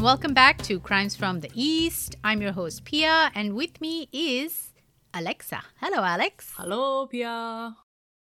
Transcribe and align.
and 0.00 0.04
welcome 0.06 0.32
back 0.32 0.56
to 0.62 0.80
Crimes 0.80 1.14
from 1.14 1.40
the 1.40 1.50
East. 1.54 2.16
I'm 2.24 2.40
your 2.40 2.52
host, 2.52 2.84
Pia, 2.86 3.30
and 3.34 3.52
with 3.54 3.82
me 3.82 4.08
is 4.14 4.72
Alexa. 5.12 5.60
Hello, 5.78 6.02
Alex. 6.02 6.54
Hello, 6.56 7.06
Pia. 7.06 7.76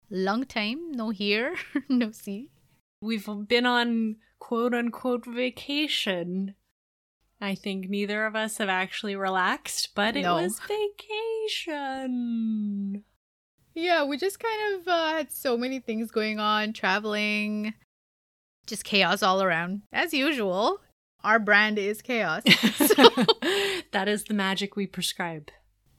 Long 0.09 0.43
time, 0.43 0.91
no 0.91 1.11
hear, 1.11 1.55
no 1.89 2.11
see. 2.11 2.49
We've 3.01 3.25
been 3.47 3.65
on 3.65 4.17
quote 4.37 4.73
unquote 4.73 5.25
vacation. 5.25 6.55
I 7.39 7.55
think 7.55 7.87
neither 7.87 8.25
of 8.25 8.35
us 8.35 8.57
have 8.57 8.67
actually 8.67 9.15
relaxed, 9.15 9.91
but 9.95 10.17
it 10.17 10.23
No. 10.23 10.41
was 10.41 10.59
vacation. 11.55 13.05
Yeah, 13.73 14.03
we 14.03 14.17
just 14.17 14.39
kind 14.41 14.75
of 14.75 14.87
uh, 14.89 15.07
had 15.13 15.31
so 15.31 15.55
many 15.57 15.79
things 15.79 16.11
going 16.11 16.37
on, 16.37 16.73
traveling, 16.73 17.75
just 18.67 18.83
chaos 18.83 19.23
all 19.23 19.41
around. 19.41 19.83
As 19.93 20.13
usual, 20.13 20.81
our 21.23 21.39
brand 21.39 21.77
is 21.77 22.01
chaos. 22.01 22.43
So- 22.75 23.09
that 23.91 24.07
is 24.07 24.23
the 24.25 24.33
magic 24.33 24.75
we 24.75 24.87
prescribe 24.87 25.49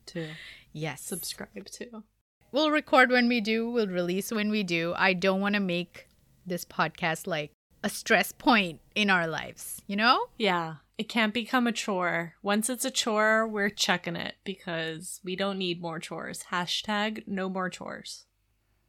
to 0.07 0.29
yes. 0.73 1.03
subscribe 1.03 1.67
to. 1.67 2.03
We'll 2.51 2.71
record 2.71 3.11
when 3.11 3.29
we 3.29 3.41
do, 3.41 3.71
we'll 3.71 3.87
release 3.87 4.31
when 4.31 4.51
we 4.51 4.63
do. 4.63 4.95
I 4.97 5.15
don't 5.15 5.41
want 5.41 5.55
to 5.55 5.61
make 5.61 6.09
this 6.45 6.65
podcast 6.65 7.27
like 7.27 7.53
a 7.83 7.89
stress 7.89 8.33
point 8.33 8.81
in 8.95 9.11
our 9.11 9.27
lives, 9.27 9.81
you 9.87 9.97
know? 9.97 10.27
Yeah, 10.37 10.77
it 10.99 11.09
can't 11.09 11.35
become 11.35 11.67
a 11.67 11.73
chore. 11.73 12.35
Once 12.43 12.69
it's 12.69 12.85
a 12.85 12.91
chore, 12.91 13.49
we're 13.49 13.71
checking 13.71 14.17
it 14.17 14.35
because 14.45 15.21
we 15.25 15.35
don't 15.35 15.59
need 15.59 15.81
more 15.81 15.99
chores. 15.99 16.45
Hashtag 16.51 17.27
no 17.27 17.49
more 17.49 17.71
chores. 17.71 18.27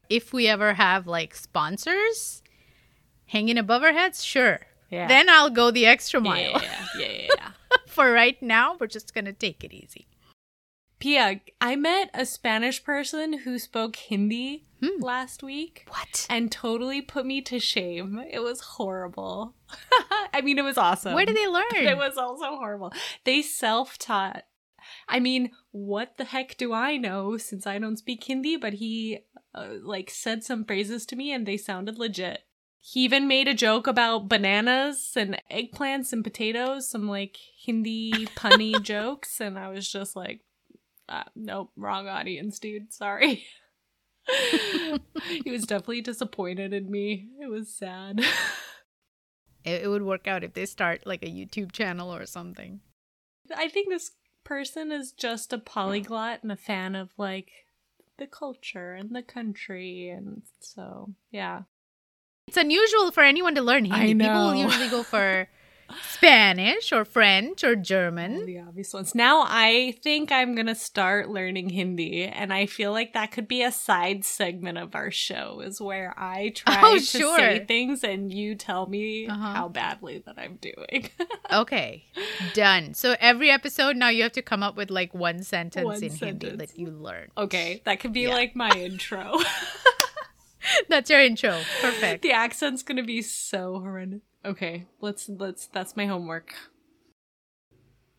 If 0.09 0.33
we 0.33 0.47
ever 0.47 0.73
have 0.73 1.07
like 1.07 1.33
sponsors 1.33 2.43
hanging 3.27 3.57
above 3.57 3.83
our 3.83 3.93
heads, 3.93 4.23
sure. 4.23 4.59
Yeah. 4.93 5.07
Then 5.07 5.29
I'll 5.29 5.49
go 5.49 5.71
the 5.71 5.85
extra 5.85 6.21
mile. 6.21 6.51
yeah, 6.61 6.85
yeah, 6.99 7.07
yeah, 7.07 7.27
yeah. 7.37 7.49
For 7.87 8.11
right 8.11 8.41
now, 8.41 8.77
we're 8.79 8.87
just 8.87 9.13
going 9.13 9.25
to 9.25 9.33
take 9.33 9.63
it 9.63 9.73
easy. 9.73 10.07
Pia, 10.99 11.41
I 11.59 11.75
met 11.75 12.09
a 12.13 12.25
Spanish 12.25 12.83
person 12.83 13.39
who 13.39 13.59
spoke 13.59 13.95
Hindi 13.97 14.65
Hmm. 14.81 15.01
last 15.01 15.41
week 15.43 15.85
What? 15.89 16.27
and 16.29 16.51
totally 16.51 17.01
put 17.01 17.25
me 17.25 17.41
to 17.41 17.57
shame. 17.59 18.21
It 18.29 18.39
was 18.39 18.59
horrible. 18.61 19.55
I 20.33 20.41
mean, 20.41 20.57
it 20.59 20.63
was 20.63 20.77
awesome. 20.77 21.13
Where 21.13 21.25
did 21.25 21.37
they 21.37 21.47
learn? 21.57 21.63
It 21.73 21.97
was 21.97 22.17
also 22.17 22.55
horrible. 22.57 22.91
They 23.23 23.41
self 23.41 23.97
taught. 23.97 24.43
I 25.07 25.19
mean, 25.19 25.51
what 25.71 26.17
the 26.17 26.25
heck 26.25 26.57
do 26.57 26.73
I 26.73 26.97
know 26.97 27.37
since 27.37 27.65
I 27.65 27.79
don't 27.79 27.97
speak 27.97 28.23
Hindi? 28.25 28.57
But 28.57 28.73
he, 28.73 29.19
uh, 29.55 29.75
like, 29.81 30.09
said 30.09 30.43
some 30.43 30.65
phrases 30.65 31.05
to 31.07 31.15
me 31.15 31.31
and 31.31 31.45
they 31.45 31.57
sounded 31.57 31.97
legit. 31.97 32.41
He 32.85 33.05
even 33.05 33.29
made 33.29 33.47
a 33.47 33.53
joke 33.53 33.87
about 33.87 34.27
bananas 34.27 35.13
and 35.15 35.41
eggplants 35.49 36.11
and 36.11 36.21
potatoes, 36.21 36.89
some 36.89 37.07
like 37.07 37.37
Hindi 37.65 38.27
punny 38.35 38.73
jokes, 38.81 39.39
and 39.39 39.57
I 39.57 39.69
was 39.69 39.89
just 39.89 40.17
like, 40.17 40.41
uh, 41.07 41.23
nope, 41.33 41.71
wrong 41.77 42.09
audience, 42.09 42.59
dude. 42.59 42.91
Sorry. 42.91 43.45
he 44.27 45.49
was 45.49 45.63
definitely 45.63 46.01
disappointed 46.01 46.73
in 46.73 46.91
me. 46.91 47.29
It 47.41 47.49
was 47.49 47.73
sad. 47.73 48.21
It, 49.65 49.83
it 49.83 49.87
would 49.87 50.03
work 50.03 50.27
out 50.27 50.43
if 50.43 50.53
they 50.53 50.65
start 50.65 51.07
like 51.07 51.23
a 51.23 51.27
YouTube 51.27 51.71
channel 51.71 52.13
or 52.13 52.25
something. 52.25 52.81
I 53.55 53.69
think 53.69 53.87
this 53.87 54.11
person 54.43 54.91
is 54.91 55.13
just 55.13 55.53
a 55.53 55.57
polyglot 55.57 56.43
and 56.43 56.51
a 56.51 56.57
fan 56.57 56.97
of 56.97 57.11
like 57.17 57.49
the 58.17 58.27
culture 58.27 58.91
and 58.91 59.15
the 59.15 59.23
country, 59.23 60.09
and 60.09 60.41
so 60.59 61.13
yeah. 61.31 61.61
It's 62.47 62.57
unusual 62.57 63.11
for 63.11 63.23
anyone 63.23 63.55
to 63.55 63.61
learn 63.61 63.89
I 63.91 64.07
Hindi. 64.07 64.25
People 64.25 64.53
usually 64.55 64.89
go 64.89 65.01
for 65.01 65.47
Spanish 66.11 66.91
or 66.91 67.05
French 67.05 67.63
or 67.63 67.69
All 67.69 67.75
German. 67.75 68.45
the 68.45 68.59
obvious 68.59 68.93
ones. 68.93 69.15
Now 69.15 69.43
I 69.47 69.95
think 70.03 70.31
I'm 70.31 70.53
gonna 70.53 70.75
start 70.75 71.29
learning 71.29 71.69
Hindi, 71.69 72.23
and 72.25 72.51
I 72.53 72.65
feel 72.65 72.91
like 72.91 73.13
that 73.13 73.31
could 73.31 73.47
be 73.47 73.61
a 73.63 73.71
side 73.71 74.25
segment 74.25 74.77
of 74.77 74.93
our 74.93 75.09
show, 75.09 75.61
is 75.61 75.79
where 75.79 76.13
I 76.17 76.49
try 76.55 76.81
Oh, 76.83 76.95
to 76.95 76.99
sure. 76.99 77.37
say 77.37 77.65
things 77.65 78.03
and 78.03 78.31
you 78.31 78.55
tell 78.55 78.87
me 78.87 79.27
Uh-huh. 79.27 79.53
how 79.53 79.67
badly 79.69 80.21
that 80.25 80.35
I'm 80.37 80.57
doing. 80.57 81.09
Okay, 81.51 82.05
done. 82.55 82.93
So 82.95 83.15
every 83.19 83.51
episode 83.51 83.95
now 83.95 84.09
you 84.09 84.23
have 84.23 84.31
to 84.31 84.41
come 84.41 84.63
up 84.63 84.75
with 84.75 84.89
like 84.89 85.13
one 85.13 85.43
sentence 85.43 85.85
One 85.85 86.03
in 86.03 86.11
Hindi 86.11 86.49
that 86.55 86.77
you 86.79 86.87
learn. 86.87 87.27
okay, 87.37 87.81
that 87.85 87.99
could 87.99 88.11
be 88.13 88.21
Yeah. 88.21 88.33
like 88.33 88.55
my 88.55 88.71
intro. 88.71 89.37
That's 90.89 91.09
your 91.09 91.21
intro. 91.21 91.61
Perfect. 91.81 92.21
the 92.21 92.31
accent's 92.31 92.83
gonna 92.83 93.03
be 93.03 93.21
so 93.21 93.79
horrendous. 93.79 94.21
Okay, 94.45 94.85
let's 95.01 95.29
let's. 95.29 95.67
That's 95.67 95.95
my 95.95 96.05
homework. 96.05 96.53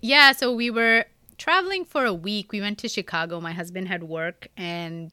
Yeah, 0.01 0.33
so 0.33 0.55
we 0.55 0.71
were 0.71 1.07
traveling 1.39 1.85
for 1.85 2.05
a 2.05 2.15
week. 2.15 2.53
We 2.53 2.61
went 2.61 2.79
to 2.79 2.89
Chicago. 2.89 3.41
My 3.41 3.53
husband 3.53 3.89
had 3.89 4.05
work, 4.05 4.49
and 4.57 5.11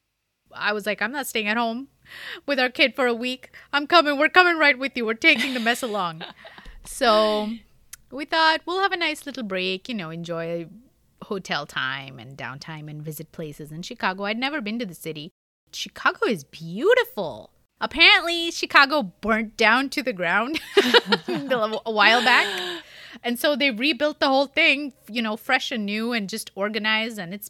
I 0.54 0.74
was 0.74 0.86
like, 0.86 1.02
I'm 1.02 1.12
not 1.12 1.28
staying 1.28 1.48
at 1.48 1.58
home 1.58 1.88
with 2.46 2.60
our 2.60 2.70
kid 2.70 2.96
for 2.96 3.08
a 3.08 3.14
week. 3.14 3.52
I'm 3.74 3.88
coming. 3.88 4.18
We're 4.18 4.30
coming 4.30 4.58
right 4.58 4.78
with 4.78 4.96
you. 4.96 5.06
We're 5.06 5.14
taking 5.14 5.54
the 5.54 5.60
mess 5.60 5.84
along. 5.84 6.24
So 6.84 7.48
we 8.10 8.26
thought 8.26 8.62
we'll 8.66 8.82
have 8.82 8.92
a 8.92 8.98
nice 8.98 9.28
little 9.28 9.44
break, 9.44 9.88
you 9.88 9.94
know, 9.94 10.10
enjoy 10.10 10.66
hotel 11.24 11.68
time 11.68 12.18
and 12.18 12.36
downtime 12.36 12.90
and 12.90 13.04
visit 13.04 13.32
places 13.32 13.72
in 13.72 13.84
Chicago. 13.84 14.24
I'd 14.26 14.40
never 14.40 14.62
been 14.62 14.80
to 14.80 14.86
the 14.86 14.96
city. 14.96 15.32
Chicago 15.76 16.28
is 16.28 16.44
beautiful. 16.44 17.52
Apparently, 17.80 18.52
Chicago 18.52 19.02
burnt 19.02 19.58
down 19.58 19.90
to 19.90 20.04
the 20.04 20.14
ground 20.14 20.60
a 21.28 21.92
while 21.92 22.24
back. 22.24 22.84
And 23.24 23.40
so 23.40 23.56
they 23.56 23.72
rebuilt 23.72 24.20
the 24.20 24.28
whole 24.28 24.46
thing, 24.46 24.94
you 25.10 25.22
know, 25.22 25.36
fresh 25.36 25.72
and 25.72 25.86
new 25.86 26.14
and 26.14 26.30
just 26.30 26.52
organized, 26.56 27.18
and 27.18 27.34
it's 27.34 27.50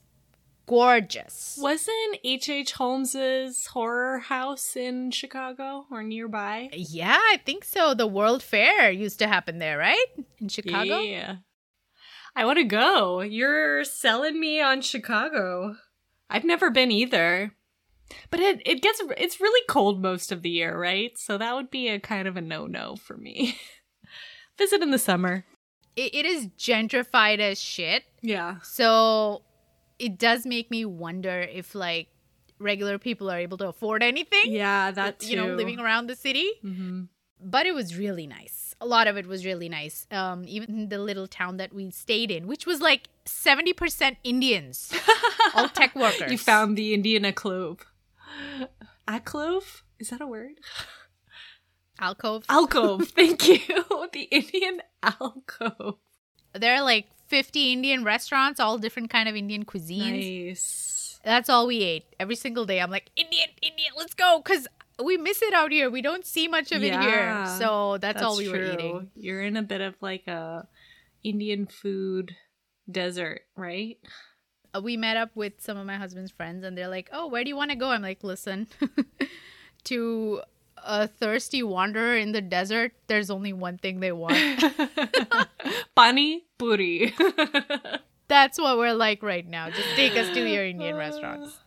gorgeous. 0.66 1.58
Wasn't 1.62 2.18
H. 2.24 2.48
H. 2.50 2.72
Holmes's 2.72 3.68
horror 3.68 4.20
house 4.20 4.76
in 4.76 5.12
Chicago 5.12 5.86
or 5.92 6.02
nearby? 6.02 6.70
Yeah, 6.74 7.18
I 7.20 7.38
think 7.46 7.66
so. 7.66 7.94
The 7.94 8.08
World 8.08 8.42
Fair 8.42 8.90
used 8.90 9.20
to 9.20 9.28
happen 9.28 9.60
there, 9.60 9.78
right? 9.78 10.06
In 10.40 10.48
Chicago? 10.48 11.00
Yeah. 11.00 11.38
I 12.36 12.46
want 12.46 12.58
to 12.60 12.64
go. 12.64 13.20
You're 13.20 13.84
selling 13.84 14.40
me 14.40 14.62
on 14.62 14.82
Chicago. 14.82 15.76
I've 16.30 16.46
never 16.46 16.70
been 16.70 16.90
either. 16.92 17.54
But 18.30 18.40
it 18.40 18.62
it 18.66 18.82
gets 18.82 19.02
it's 19.18 19.40
really 19.40 19.62
cold 19.68 20.02
most 20.02 20.32
of 20.32 20.42
the 20.42 20.50
year, 20.50 20.78
right? 20.80 21.18
So 21.18 21.38
that 21.38 21.56
would 21.56 21.70
be 21.72 21.88
a 21.90 22.00
kind 22.00 22.28
of 22.28 22.38
a 22.38 22.42
no-no 22.42 22.96
for 22.96 23.18
me. 23.18 23.58
Visit 24.58 24.82
in 24.82 24.92
the 24.92 25.00
summer. 25.00 25.46
It, 25.96 26.16
it 26.16 26.26
is 26.26 26.48
gentrified 26.58 27.40
as 27.40 27.60
shit. 27.60 28.04
Yeah. 28.22 28.58
So 28.64 29.42
it 30.00 30.18
does 30.18 30.46
make 30.46 30.72
me 30.72 30.86
wonder 30.86 31.42
if, 31.42 31.76
like, 31.76 32.08
regular 32.60 32.98
people 32.98 33.30
are 33.30 33.38
able 33.40 33.58
to 33.58 33.68
afford 33.68 34.02
anything, 34.04 34.52
Yeah, 34.52 34.92
that 34.92 35.24
you 35.24 35.36
know, 35.36 35.56
living 35.56 35.80
around 35.80 36.08
the 36.08 36.16
city. 36.16 36.50
hmm 36.62 37.04
but 37.44 37.66
it 37.66 37.74
was 37.74 37.98
really 37.98 38.28
nice. 38.28 38.76
A 38.80 38.86
lot 38.86 39.08
of 39.08 39.18
it 39.18 39.26
was 39.26 39.44
really 39.46 39.68
nice. 39.68 40.06
Um, 40.12 40.44
even 40.48 40.90
the 40.90 41.00
little 41.00 41.26
town 41.28 41.58
that 41.58 41.74
we 41.74 41.90
stayed 41.90 42.30
in, 42.30 42.46
which 42.46 42.68
was 42.68 42.82
like 42.82 43.10
seventy 43.26 43.74
percent 43.74 44.18
Indians, 44.24 44.94
all 45.56 45.68
tech 45.68 45.96
workers. 46.06 46.32
You 46.32 46.38
found 46.38 46.78
the 46.78 46.94
Indian 46.94 47.26
alcove. 47.26 47.80
Alcove? 49.08 49.84
Is 50.00 50.10
that 50.10 50.22
a 50.22 50.28
word? 50.28 50.54
alcove. 52.00 52.46
Alcove. 52.50 53.08
Thank 53.16 53.48
you. 53.48 53.60
The 54.14 54.28
Indian 54.32 54.82
alcove. 55.04 55.98
there 56.54 56.76
are 56.76 56.82
like 56.82 57.08
fifty 57.28 57.72
Indian 57.72 58.04
restaurants, 58.04 58.60
all 58.60 58.78
different 58.78 59.10
kind 59.10 59.30
of 59.30 59.36
Indian 59.36 59.64
cuisines. 59.66 60.48
Nice. 60.48 61.20
That's 61.24 61.50
all 61.50 61.68
we 61.68 61.82
ate 61.84 62.06
every 62.20 62.36
single 62.36 62.66
day. 62.66 62.82
I'm 62.82 62.90
like 62.90 63.12
Indian, 63.16 63.50
Indian, 63.62 63.94
let's 63.96 64.16
go, 64.16 64.42
because 64.44 64.68
we 65.04 65.18
miss 65.18 65.42
it 65.42 65.54
out 65.54 65.72
here. 65.72 65.90
We 65.90 66.02
don't 66.02 66.26
see 66.26 66.48
much 66.48 66.72
of 66.72 66.84
it 66.84 67.00
here, 67.00 67.46
so 67.60 67.98
that's, 68.00 68.22
all 68.22 68.38
we 68.38 68.50
were 68.50 68.74
eating. 68.74 69.12
You're 69.16 69.42
in 69.42 69.56
a 69.56 69.62
bit 69.62 69.82
of 69.82 69.96
like 70.02 70.28
a 70.28 70.68
Indian 71.24 71.68
food 71.68 72.36
desert, 72.90 73.42
right? 73.56 73.98
Uh, 74.74 74.82
we 74.82 74.98
met 74.98 75.18
up 75.18 75.32
with 75.36 75.54
some 75.60 75.78
of 75.78 75.86
my 75.86 75.96
husband's 75.96 76.32
friends 76.32 76.64
and 76.64 76.78
they're 76.78 76.88
like, 76.88 77.10
"Oh, 77.12 77.28
where 77.28 77.44
do 77.44 77.50
you 77.50 77.56
want 77.56 77.72
to 77.72 77.78
go?" 77.78 77.90
I'm 77.90 78.02
like, 78.02 78.24
"Listen, 78.24 78.68
to 79.86 80.42
a 80.78 81.08
thirsty 81.08 81.62
wanderer 81.64 82.16
in 82.18 82.32
the 82.32 82.42
desert, 82.42 82.94
there's 83.08 83.30
only 83.30 83.54
one 83.54 83.78
thing 83.78 84.00
they 84.00 84.12
want. 84.12 84.38
Pani 85.96 86.46
puri. 86.58 87.14
That's 88.28 88.58
what 88.58 88.78
we're 88.78 88.94
like 88.94 89.22
right 89.22 89.48
now. 89.48 89.70
Just 89.70 89.90
take 89.96 90.16
us 90.16 90.34
to 90.34 90.50
your 90.50 90.66
Indian 90.66 90.96
restaurants." 90.96 91.60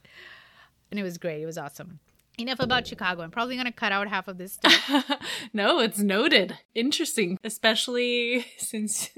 And 0.90 1.00
it 1.00 1.02
was 1.02 1.18
great. 1.18 1.42
It 1.42 1.46
was 1.46 1.58
awesome. 1.58 1.98
Enough 2.38 2.60
about 2.60 2.86
Chicago. 2.86 3.22
I'm 3.22 3.30
probably 3.30 3.54
going 3.54 3.66
to 3.66 3.72
cut 3.72 3.92
out 3.92 4.08
half 4.08 4.28
of 4.28 4.38
this 4.38 4.54
stuff. 4.54 5.10
no, 5.52 5.80
it's 5.80 5.98
noted. 5.98 6.58
Interesting, 6.74 7.38
especially 7.44 8.46
since 8.58 9.10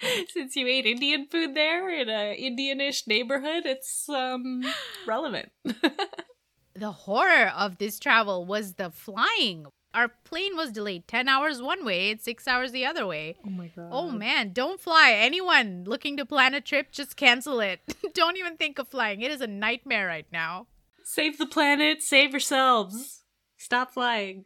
since 0.28 0.56
you 0.56 0.66
ate 0.66 0.86
Indian 0.86 1.26
food 1.26 1.54
there 1.54 1.88
in 1.90 2.08
a 2.08 2.36
Indianish 2.38 3.06
neighborhood. 3.06 3.64
It's 3.66 4.08
um 4.08 4.64
relevant. 5.06 5.50
the 6.74 6.92
horror 6.92 7.52
of 7.56 7.78
this 7.78 7.98
travel 7.98 8.44
was 8.44 8.74
the 8.74 8.90
flying. 8.90 9.66
Our 9.94 10.08
plane 10.24 10.54
was 10.54 10.70
delayed 10.70 11.08
10 11.08 11.28
hours 11.28 11.62
one 11.62 11.84
way, 11.84 12.10
it's 12.10 12.24
6 12.24 12.46
hours 12.46 12.72
the 12.72 12.84
other 12.84 13.06
way. 13.06 13.36
Oh 13.44 13.50
my 13.50 13.68
god. 13.68 13.88
Oh 13.90 14.10
man, 14.10 14.52
don't 14.52 14.80
fly. 14.80 15.12
Anyone 15.12 15.84
looking 15.86 16.16
to 16.18 16.26
plan 16.26 16.54
a 16.54 16.60
trip, 16.60 16.92
just 16.92 17.16
cancel 17.16 17.60
it. 17.60 17.80
don't 18.14 18.36
even 18.36 18.56
think 18.56 18.78
of 18.78 18.88
flying. 18.88 19.22
It 19.22 19.30
is 19.30 19.40
a 19.40 19.46
nightmare 19.46 20.06
right 20.06 20.26
now. 20.30 20.66
Save 21.04 21.38
the 21.38 21.46
planet, 21.46 22.02
save 22.02 22.32
yourselves. 22.32 23.22
Stop 23.56 23.94
flying. 23.94 24.44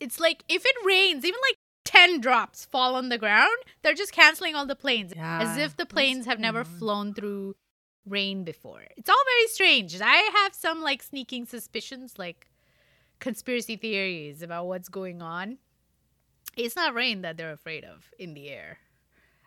It's 0.00 0.18
like 0.18 0.42
if 0.48 0.64
it 0.64 0.76
rains, 0.84 1.24
even 1.24 1.38
like 1.46 1.58
10 1.88 2.20
drops 2.20 2.66
fall 2.66 2.96
on 2.96 3.08
the 3.08 3.16
ground, 3.16 3.56
they're 3.80 3.94
just 3.94 4.12
canceling 4.12 4.54
all 4.54 4.66
the 4.66 4.76
planes 4.76 5.14
Yeah, 5.16 5.40
as 5.40 5.56
if 5.56 5.74
the 5.74 5.86
planes 5.86 6.26
have 6.26 6.38
never 6.38 6.62
flown 6.62 7.14
through 7.14 7.56
rain 8.04 8.44
before. 8.44 8.82
It's 8.98 9.08
all 9.08 9.24
very 9.24 9.48
strange. 9.48 9.98
I 9.98 10.30
have 10.42 10.52
some 10.52 10.82
like 10.82 11.02
sneaking 11.02 11.46
suspicions, 11.46 12.18
like 12.18 12.46
conspiracy 13.20 13.76
theories 13.76 14.42
about 14.42 14.66
what's 14.66 14.90
going 14.90 15.22
on. 15.22 15.56
It's 16.58 16.76
not 16.76 16.92
rain 16.92 17.22
that 17.22 17.38
they're 17.38 17.52
afraid 17.52 17.84
of 17.84 18.10
in 18.18 18.34
the 18.34 18.50
air. 18.50 18.78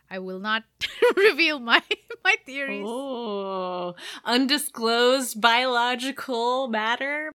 I 0.09 0.17
will 0.17 0.39
not 0.39 0.63
reveal 1.15 1.59
my 1.59 1.83
my 2.23 2.37
theories. 2.43 2.85
Oh, 2.87 3.93
undisclosed 4.25 5.39
biological 5.39 6.69
matter? 6.69 7.31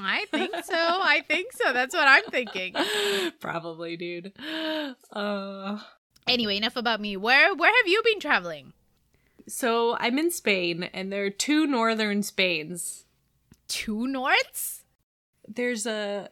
I 0.00 0.26
think 0.26 0.54
so. 0.64 0.74
I 0.76 1.22
think 1.26 1.52
so. 1.52 1.72
That's 1.72 1.94
what 1.94 2.06
I'm 2.06 2.24
thinking. 2.24 2.74
Probably, 3.40 3.96
dude. 3.96 4.32
Uh, 5.12 5.78
Anyway, 6.26 6.56
enough 6.58 6.76
about 6.76 7.00
me. 7.00 7.16
Where 7.16 7.54
where 7.54 7.72
have 7.74 7.86
you 7.88 8.02
been 8.04 8.20
traveling? 8.20 8.72
so 9.46 9.96
I'm 9.98 10.18
in 10.18 10.30
Spain, 10.30 10.90
and 10.92 11.10
there 11.10 11.24
are 11.24 11.30
two 11.30 11.66
northern 11.66 12.22
Spains. 12.22 13.06
Two 13.66 14.06
norths? 14.06 14.84
There's 15.46 15.86
a 15.86 16.28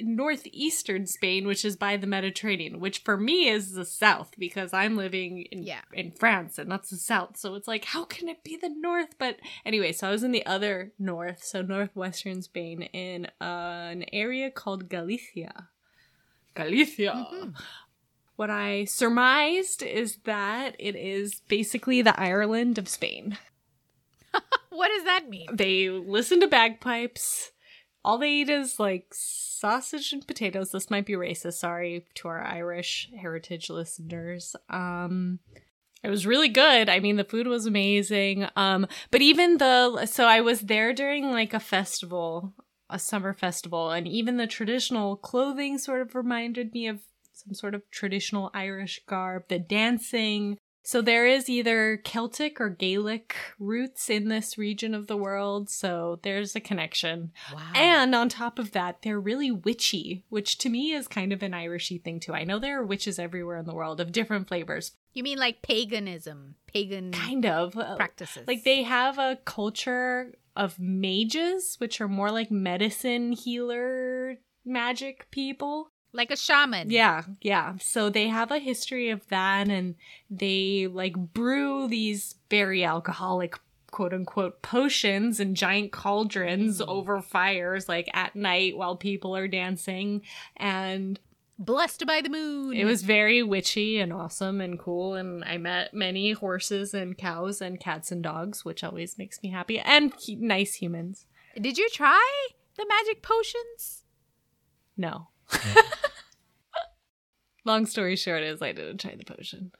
northeastern 0.00 1.06
Spain, 1.06 1.46
which 1.46 1.64
is 1.64 1.76
by 1.76 1.96
the 1.96 2.06
Mediterranean, 2.06 2.80
which 2.80 2.98
for 2.98 3.16
me 3.16 3.48
is 3.48 3.72
the 3.72 3.84
south 3.84 4.32
because 4.38 4.72
I'm 4.72 4.96
living 4.96 5.42
in 5.50 5.62
Yeah. 5.62 5.80
in 5.92 6.10
France, 6.12 6.58
and 6.58 6.70
that's 6.70 6.90
the 6.90 6.96
south. 6.96 7.36
So 7.36 7.54
it's 7.54 7.68
like, 7.68 7.84
how 7.86 8.04
can 8.04 8.28
it 8.28 8.44
be 8.44 8.56
the 8.56 8.68
north? 8.68 9.16
But 9.18 9.38
anyway, 9.64 9.92
so 9.92 10.08
I 10.08 10.10
was 10.10 10.22
in 10.22 10.32
the 10.32 10.44
other 10.46 10.92
north, 10.98 11.42
so 11.44 11.62
northwestern 11.62 12.42
Spain, 12.42 12.82
in 12.92 13.26
uh, 13.40 13.44
an 13.90 14.04
area 14.12 14.50
called 14.50 14.88
Galicia. 14.88 15.68
Galicia. 16.54 17.26
Mhm. 17.32 17.54
What 18.36 18.50
I 18.50 18.84
surmised 18.84 19.82
is 19.82 20.16
that 20.24 20.76
it 20.78 20.94
is 20.94 21.40
basically 21.48 22.02
the 22.02 22.18
Ireland 22.20 22.76
of 22.78 22.88
Spain. 22.88 23.38
What 24.68 24.88
does 24.88 25.04
that 25.04 25.30
mean? 25.30 25.46
They 25.54 25.88
listen 25.88 26.40
to 26.40 26.46
bagpipes. 26.48 27.50
All 28.06 28.18
they 28.18 28.30
eat 28.30 28.48
is 28.48 28.78
like 28.78 29.08
sausage 29.12 30.12
and 30.12 30.24
potatoes. 30.24 30.70
This 30.70 30.90
might 30.90 31.06
be 31.06 31.14
racist. 31.14 31.54
Sorry 31.54 32.06
to 32.14 32.28
our 32.28 32.40
Irish 32.40 33.10
heritage 33.20 33.68
listeners. 33.68 34.54
Um, 34.70 35.40
it 36.04 36.08
was 36.08 36.24
really 36.24 36.48
good. 36.48 36.88
I 36.88 37.00
mean, 37.00 37.16
the 37.16 37.24
food 37.24 37.48
was 37.48 37.66
amazing. 37.66 38.46
Um, 38.54 38.86
but 39.10 39.22
even 39.22 39.58
the 39.58 40.06
so 40.06 40.24
I 40.24 40.40
was 40.40 40.60
there 40.60 40.92
during 40.92 41.32
like 41.32 41.52
a 41.52 41.58
festival, 41.58 42.54
a 42.88 43.00
summer 43.00 43.34
festival, 43.34 43.90
and 43.90 44.06
even 44.06 44.36
the 44.36 44.46
traditional 44.46 45.16
clothing 45.16 45.76
sort 45.76 46.00
of 46.00 46.14
reminded 46.14 46.72
me 46.72 46.86
of 46.86 47.00
some 47.32 47.54
sort 47.54 47.74
of 47.74 47.90
traditional 47.90 48.52
Irish 48.54 49.00
garb. 49.08 49.48
The 49.48 49.58
dancing. 49.58 50.58
So 50.86 51.02
there 51.02 51.26
is 51.26 51.50
either 51.50 51.96
Celtic 51.96 52.60
or 52.60 52.68
Gaelic 52.68 53.34
roots 53.58 54.08
in 54.08 54.28
this 54.28 54.56
region 54.56 54.94
of 54.94 55.08
the 55.08 55.16
world, 55.16 55.68
so 55.68 56.20
there's 56.22 56.54
a 56.54 56.60
connection. 56.60 57.32
Wow. 57.52 57.72
And 57.74 58.14
on 58.14 58.28
top 58.28 58.60
of 58.60 58.70
that, 58.70 59.02
they're 59.02 59.18
really 59.18 59.50
witchy, 59.50 60.24
which 60.28 60.58
to 60.58 60.68
me 60.68 60.92
is 60.92 61.08
kind 61.08 61.32
of 61.32 61.42
an 61.42 61.50
Irishy 61.50 62.00
thing 62.00 62.20
too. 62.20 62.34
I 62.34 62.44
know 62.44 62.60
there 62.60 62.80
are 62.80 62.86
witches 62.86 63.18
everywhere 63.18 63.56
in 63.56 63.66
the 63.66 63.74
world 63.74 64.00
of 64.00 64.12
different 64.12 64.46
flavors, 64.46 64.92
you 65.12 65.22
mean 65.22 65.38
like 65.38 65.62
paganism, 65.62 66.54
pagan 66.66 67.10
kind 67.10 67.46
of. 67.46 67.76
Uh, 67.76 67.96
practices. 67.96 68.46
Like 68.46 68.62
they 68.64 68.82
have 68.82 69.18
a 69.18 69.38
culture 69.44 70.34
of 70.54 70.78
mages, 70.78 71.76
which 71.78 72.00
are 72.00 72.08
more 72.08 72.30
like 72.30 72.50
medicine 72.50 73.32
healer 73.32 74.36
magic 74.64 75.30
people. 75.30 75.90
Like 76.16 76.30
a 76.30 76.36
shaman. 76.36 76.90
Yeah, 76.90 77.22
yeah. 77.42 77.74
So 77.80 78.10
they 78.10 78.28
have 78.28 78.50
a 78.50 78.58
history 78.58 79.10
of 79.10 79.26
that 79.28 79.68
and 79.68 79.94
they 80.30 80.88
like 80.90 81.14
brew 81.16 81.86
these 81.88 82.34
very 82.50 82.82
alcoholic 82.84 83.58
quote 83.92 84.12
unquote 84.12 84.60
potions 84.62 85.38
in 85.40 85.54
giant 85.54 85.92
cauldrons 85.92 86.80
Mm. 86.80 86.88
over 86.88 87.22
fires 87.22 87.88
like 87.88 88.08
at 88.12 88.34
night 88.36 88.76
while 88.76 88.96
people 88.96 89.36
are 89.36 89.48
dancing 89.48 90.22
and 90.56 91.18
Blessed 91.58 92.04
by 92.06 92.20
the 92.20 92.28
moon. 92.28 92.76
it 92.76 92.84
was 92.84 93.02
very 93.02 93.42
witchy 93.42 93.98
and 93.98 94.12
awesome 94.12 94.60
and 94.60 94.78
cool 94.78 95.14
and 95.14 95.42
I 95.44 95.56
met 95.56 95.94
many 95.94 96.32
horses 96.32 96.92
and 96.92 97.16
cows 97.16 97.62
and 97.62 97.80
cats 97.80 98.12
and 98.12 98.22
dogs 98.22 98.62
which 98.66 98.84
always 98.84 99.16
makes 99.16 99.42
me 99.42 99.48
happy 99.48 99.78
and 99.78 100.12
nice 100.28 100.74
humans. 100.74 101.24
Did 101.58 101.78
you 101.78 101.88
try 101.88 102.48
the 102.76 102.84
magic 102.86 103.22
potions? 103.22 104.02
No. 104.98 105.28
Long 107.64 107.86
story 107.86 108.16
short 108.16 108.42
is 108.42 108.62
I 108.62 108.72
didn't 108.72 108.98
try 109.00 109.16
the 109.16 109.24
potion. 109.24 109.72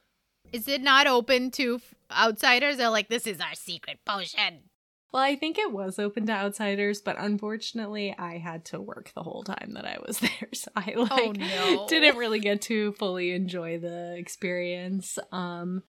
Is 0.52 0.66
it 0.68 0.80
not 0.82 1.06
open 1.06 1.50
to 1.52 1.76
f- 1.76 1.94
outsiders? 2.10 2.76
They're 2.78 2.88
like, 2.90 3.08
this 3.08 3.26
is 3.26 3.40
our 3.40 3.54
secret 3.54 3.98
potion. 4.04 4.64
Well, 5.12 5.22
I 5.22 5.36
think 5.36 5.56
it 5.56 5.72
was 5.72 5.98
open 5.98 6.26
to 6.26 6.32
outsiders, 6.32 7.00
but 7.00 7.16
unfortunately, 7.18 8.14
I 8.18 8.38
had 8.38 8.64
to 8.66 8.80
work 8.80 9.12
the 9.14 9.22
whole 9.22 9.44
time 9.44 9.72
that 9.74 9.86
I 9.86 9.98
was 10.04 10.18
there, 10.20 10.48
so 10.52 10.70
I 10.74 10.94
like 10.96 11.10
Oh, 11.12 11.32
no. 11.32 11.86
didn't 11.88 12.16
really 12.16 12.40
get 12.40 12.60
to 12.62 12.92
fully 12.92 13.30
enjoy 13.32 13.78
the 13.78 14.16
experience. 14.16 15.18
Um, 15.30 15.84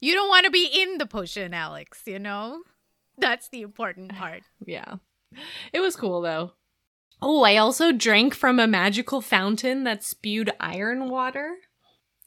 You 0.00 0.14
don't 0.14 0.28
want 0.28 0.44
to 0.44 0.50
be 0.50 0.64
in 0.72 0.98
the 0.98 1.06
potion, 1.06 1.52
Alex, 1.54 2.02
you 2.06 2.18
know? 2.20 2.62
That's 3.18 3.48
the 3.48 3.62
important 3.62 4.14
part. 4.16 4.42
yeah, 4.64 4.94
it 5.72 5.80
was 5.80 5.96
cool 5.96 6.20
though. 6.20 6.52
Oh, 7.20 7.42
I 7.42 7.56
also 7.56 7.92
drank 7.92 8.34
from 8.34 8.60
a 8.60 8.66
magical 8.66 9.20
fountain 9.20 9.84
that 9.84 10.04
spewed 10.04 10.50
iron 10.60 11.08
water. 11.08 11.56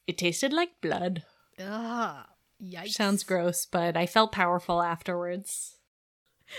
It 0.08 0.18
tasted 0.18 0.52
like 0.52 0.82
blood. 0.82 1.24
Ugh. 1.60 2.26
Yikes. 2.62 2.90
Sounds 2.90 3.24
gross, 3.24 3.66
but 3.66 3.96
I 3.96 4.06
felt 4.06 4.32
powerful 4.32 4.82
afterwards. 4.82 5.78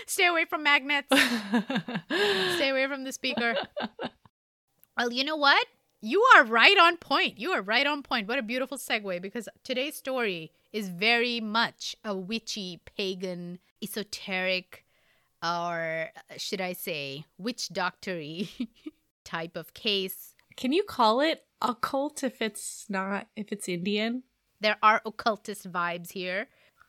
Stay 0.07 0.25
away 0.25 0.45
from 0.45 0.63
magnets. 0.63 1.07
Stay 2.55 2.69
away 2.69 2.87
from 2.87 3.03
the 3.03 3.11
speaker. 3.11 3.55
Well, 4.97 5.11
you 5.11 5.23
know 5.23 5.35
what? 5.35 5.67
You 6.01 6.23
are 6.35 6.43
right 6.43 6.77
on 6.77 6.97
point. 6.97 7.37
You 7.39 7.51
are 7.51 7.61
right 7.61 7.85
on 7.85 8.01
point. 8.01 8.27
What 8.27 8.39
a 8.39 8.43
beautiful 8.43 8.77
segue 8.77 9.21
because 9.21 9.47
today's 9.63 9.95
story 9.95 10.51
is 10.73 10.89
very 10.89 11.39
much 11.39 11.95
a 12.03 12.15
witchy, 12.15 12.81
pagan, 12.97 13.59
esoteric, 13.83 14.85
or 15.43 16.09
uh, 16.15 16.37
should 16.37 16.61
I 16.61 16.73
say, 16.73 17.25
witch 17.37 17.69
doctory 17.69 18.49
type 19.25 19.55
of 19.55 19.73
case. 19.73 20.35
Can 20.57 20.73
you 20.73 20.83
call 20.83 21.21
it 21.21 21.45
occult 21.61 22.23
if 22.23 22.41
it's 22.41 22.85
not 22.89 23.27
if 23.35 23.51
it's 23.51 23.69
Indian? 23.69 24.23
There 24.59 24.77
are 24.83 25.01
occultist 25.05 25.71
vibes 25.71 26.11
here. 26.11 26.47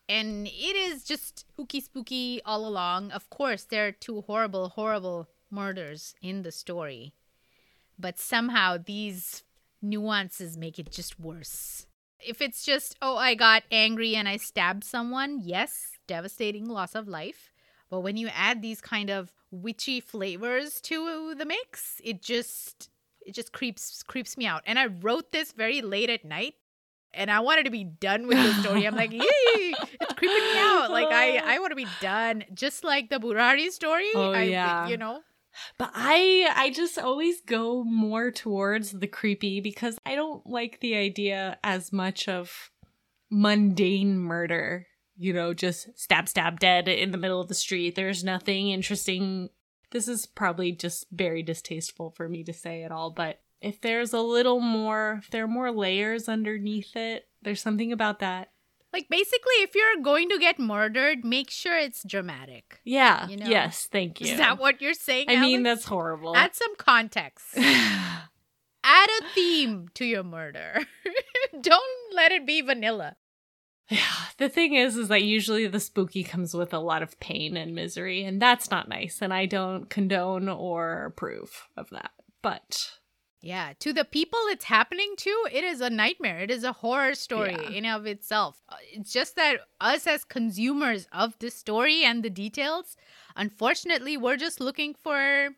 And 0.09 0.47
it 0.47 0.77
is 0.77 1.05
just 1.05 1.41
spooky, 1.41 1.81
spooky 1.81 2.43
all 2.45 2.67
along. 2.67 3.13
Of 3.13 3.31
course, 3.31 3.65
there 3.65 3.87
are 3.87 3.93
two 3.93 4.23
horrible, 4.23 4.71
horrible 4.71 5.29
murders 5.51 6.15
in 6.21 6.43
the 6.43 6.53
story. 6.53 7.15
But 7.99 8.19
somehow 8.19 8.79
these 8.85 9.45
nuances 9.81 10.57
make 10.57 10.79
it 10.79 10.91
just 10.91 11.19
worse. 11.19 11.87
If 12.21 12.43
it's 12.43 12.65
just, 12.65 12.97
oh, 13.01 13.17
I 13.17 13.35
got 13.35 13.63
angry 13.71 14.15
and 14.15 14.29
I 14.29 14.37
stabbed 14.37 14.85
someone, 14.85 15.41
yes, 15.43 15.93
devastating 16.07 16.69
loss 16.69 16.95
of 16.95 17.09
life. 17.09 17.52
But 17.93 18.01
when 18.01 18.17
you 18.17 18.29
add 18.29 18.63
these 18.63 18.81
kind 18.81 19.11
of 19.11 19.31
witchy 19.51 20.01
flavors 20.01 20.81
to 20.81 21.35
the 21.35 21.45
mix, 21.45 22.01
it 22.03 22.23
just 22.23 22.89
it 23.21 23.35
just 23.35 23.53
creeps 23.53 24.03
creeps 24.03 24.39
me 24.39 24.47
out. 24.47 24.63
And 24.65 24.79
I 24.79 24.87
wrote 24.87 25.31
this 25.31 25.53
very 25.53 25.83
late 25.83 26.09
at 26.09 26.25
night 26.25 26.55
and 27.13 27.31
I 27.31 27.41
wanted 27.41 27.67
to 27.67 27.71
be 27.71 27.85
done 27.85 28.27
with 28.27 28.39
the 28.39 28.55
story. 28.63 28.87
I'm 28.87 28.97
like, 28.97 29.13
yay, 29.13 29.21
it's 29.21 30.15
creeping 30.15 30.39
me 30.39 30.59
out. 30.59 30.91
Like 30.91 31.09
I, 31.09 31.37
I 31.45 31.59
want 31.59 31.73
to 31.73 31.77
be 31.77 31.87
done. 32.01 32.45
Just 32.55 32.83
like 32.83 33.11
the 33.11 33.19
Burari 33.19 33.71
story. 33.71 34.09
Oh, 34.15 34.33
I, 34.33 34.45
yeah. 34.45 34.89
You 34.89 34.97
know, 34.97 35.21
But 35.77 35.91
I 35.95 36.51
I 36.57 36.71
just 36.71 36.99
always 36.99 37.43
go 37.43 37.85
more 37.85 38.31
towards 38.31 38.93
the 38.93 39.07
creepy 39.07 39.61
because 39.61 39.99
I 40.07 40.15
don't 40.15 40.47
like 40.47 40.81
the 40.81 40.95
idea 40.95 41.59
as 41.63 41.93
much 41.93 42.27
of 42.27 42.71
mundane 43.31 44.19
murder. 44.19 44.87
You 45.23 45.33
know, 45.33 45.55
just 45.55 45.89
stab 45.97 46.29
stab 46.29 46.59
dead 46.59 46.89
in 46.89 47.13
the 47.13 47.19
middle 47.19 47.41
of 47.41 47.47
the 47.47 47.55
street. 47.55 47.95
There's 47.95 48.25
nothing 48.25 48.71
interesting. 48.71 49.51
This 49.93 50.09
is 50.09 50.27
probably 50.27 50.73
just 50.73 51.07
very 51.13 51.43
distasteful 51.45 52.11
for 52.11 52.29
me 52.29 52.43
to 52.45 52.53
say 52.53 52.83
at 52.83 52.91
all, 52.91 53.11
but 53.11 53.41
if 53.61 53.81
there's 53.81 54.13
a 54.13 54.21
little 54.21 54.59
more, 54.59 55.21
if 55.23 55.31
there 55.31 55.45
are 55.45 55.49
more 55.49 55.71
layers 55.71 56.29
underneath 56.29 56.97
it, 56.97 57.29
there's 57.43 57.63
something 57.63 57.93
about 57.93 58.19
that. 58.19 58.51
like 58.93 59.09
basically, 59.09 59.55
if 59.59 59.75
you're 59.77 60.03
going 60.03 60.29
to 60.31 60.39
get 60.39 60.59
murdered, 60.59 61.25
make 61.25 61.51
sure 61.51 61.79
it's 61.79 62.03
dramatic. 62.03 62.81
Yeah. 62.85 63.29
You 63.29 63.37
know? 63.37 63.47
yes, 63.47 63.89
thank 63.91 64.21
you. 64.21 64.33
Is 64.33 64.39
that 64.39 64.59
what 64.59 64.83
you're 64.83 64.93
saying? 64.95 65.27
I 65.29 65.41
mean, 65.41 65.63
that's 65.63 65.85
horrible. 65.85 66.37
add 66.37 66.55
some 66.55 66.75
context. 66.77 67.47
Add 68.85 69.09
a 69.21 69.25
theme 69.33 69.89
to 69.95 70.05
your 70.05 70.25
murder. 70.25 70.81
Don't 71.61 72.15
let 72.17 72.33
it 72.33 72.45
be 72.45 72.63
vanilla. 72.63 73.15
Yeah, 73.93 73.99
the 74.39 74.49
thing 74.49 74.73
is, 74.73 74.97
is 74.97 75.09
that 75.09 75.23
usually 75.23 75.67
the 75.67 75.79
spooky 75.79 76.25
comes 76.25 76.55
with 76.55 76.73
a 76.73 76.79
lot 76.79 77.03
of 77.03 77.21
pain 77.21 77.59
and 77.59 77.75
misery, 77.75 78.25
and 78.25 78.41
that's 78.41 78.71
not 78.71 78.89
nice. 78.89 79.21
And 79.21 79.35
I 79.35 79.45
don't 79.45 79.91
condone 79.91 80.49
or 80.49 81.05
approve 81.05 81.69
of 81.77 81.91
that. 81.91 82.13
But 82.41 82.91
yeah, 83.43 83.75
to 83.81 83.93
the 83.93 84.07
people 84.07 84.39
it's 84.47 84.65
happening 84.65 85.13
to, 85.19 85.47
it 85.53 85.63
is 85.63 85.83
a 85.83 85.91
nightmare. 85.91 86.39
It 86.39 86.51
is 86.51 86.65
a 86.65 86.73
horror 86.73 87.15
story 87.15 87.55
yeah. 87.61 87.69
in 87.69 87.85
of 87.85 88.07
itself. 88.07 88.63
Uh, 88.67 88.77
it's 88.93 89.13
just 89.13 89.37
that 89.37 89.57
us 89.79 90.07
as 90.07 90.25
consumers 90.25 91.07
of 91.13 91.39
the 91.39 91.51
story 91.51 92.03
and 92.03 92.23
the 92.23 92.31
details, 92.31 92.97
unfortunately, 93.37 94.17
we're 94.17 94.39
just 94.39 94.59
looking 94.59 94.95
for 94.95 95.51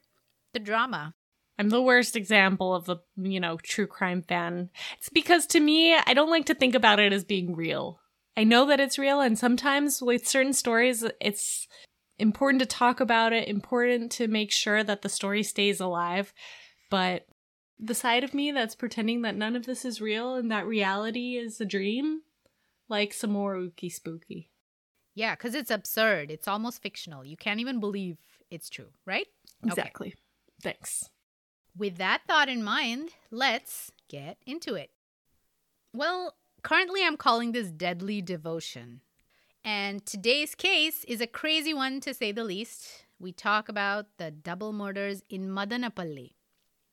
the 0.52 0.58
drama. 0.58 1.14
I'm 1.56 1.68
the 1.68 1.80
worst 1.80 2.16
example 2.16 2.74
of 2.74 2.86
the, 2.86 2.96
you 3.16 3.38
know, 3.38 3.58
true 3.58 3.86
crime 3.86 4.22
fan. 4.22 4.70
It's 4.98 5.08
because 5.08 5.46
to 5.48 5.60
me, 5.60 5.94
I 5.94 6.14
don't 6.14 6.30
like 6.30 6.46
to 6.46 6.54
think 6.54 6.74
about 6.74 6.98
it 6.98 7.12
as 7.12 7.22
being 7.22 7.54
real. 7.54 8.00
I 8.36 8.44
know 8.44 8.66
that 8.66 8.80
it's 8.80 8.98
real, 8.98 9.20
and 9.20 9.38
sometimes 9.38 10.02
with 10.02 10.26
certain 10.26 10.52
stories, 10.52 11.04
it's 11.20 11.68
important 12.18 12.60
to 12.60 12.66
talk 12.66 13.00
about 13.00 13.32
it, 13.32 13.48
important 13.48 14.10
to 14.12 14.28
make 14.28 14.50
sure 14.50 14.82
that 14.82 15.02
the 15.02 15.08
story 15.08 15.42
stays 15.42 15.80
alive. 15.80 16.32
But 16.90 17.26
the 17.78 17.94
side 17.94 18.24
of 18.24 18.34
me 18.34 18.52
that's 18.52 18.74
pretending 18.74 19.22
that 19.22 19.36
none 19.36 19.56
of 19.56 19.66
this 19.66 19.84
is 19.84 20.00
real 20.00 20.34
and 20.34 20.50
that 20.50 20.66
reality 20.66 21.36
is 21.36 21.60
a 21.60 21.64
dream, 21.64 22.22
like 22.88 23.12
some 23.12 23.30
more 23.30 23.56
ooky 23.56 23.90
spooky. 23.90 24.50
Yeah, 25.14 25.34
because 25.34 25.54
it's 25.54 25.70
absurd. 25.70 26.30
It's 26.30 26.48
almost 26.48 26.82
fictional. 26.82 27.24
You 27.24 27.36
can't 27.36 27.60
even 27.60 27.78
believe 27.78 28.18
it's 28.50 28.68
true, 28.68 28.90
right? 29.06 29.26
Exactly. 29.64 30.08
Okay. 30.08 30.16
Thanks. 30.62 31.08
With 31.76 31.96
that 31.98 32.22
thought 32.26 32.48
in 32.48 32.62
mind, 32.62 33.10
let's 33.30 33.90
get 34.08 34.38
into 34.46 34.74
it. 34.74 34.90
Well, 35.92 36.34
Currently, 36.64 37.04
I'm 37.04 37.18
calling 37.18 37.52
this 37.52 37.70
Deadly 37.70 38.22
Devotion. 38.22 39.02
And 39.66 40.04
today's 40.06 40.54
case 40.54 41.04
is 41.04 41.20
a 41.20 41.26
crazy 41.26 41.74
one 41.74 42.00
to 42.00 42.14
say 42.14 42.32
the 42.32 42.42
least. 42.42 43.04
We 43.18 43.32
talk 43.32 43.68
about 43.68 44.06
the 44.16 44.30
double 44.30 44.72
murders 44.72 45.22
in 45.28 45.50
Madanapalle 45.50 46.32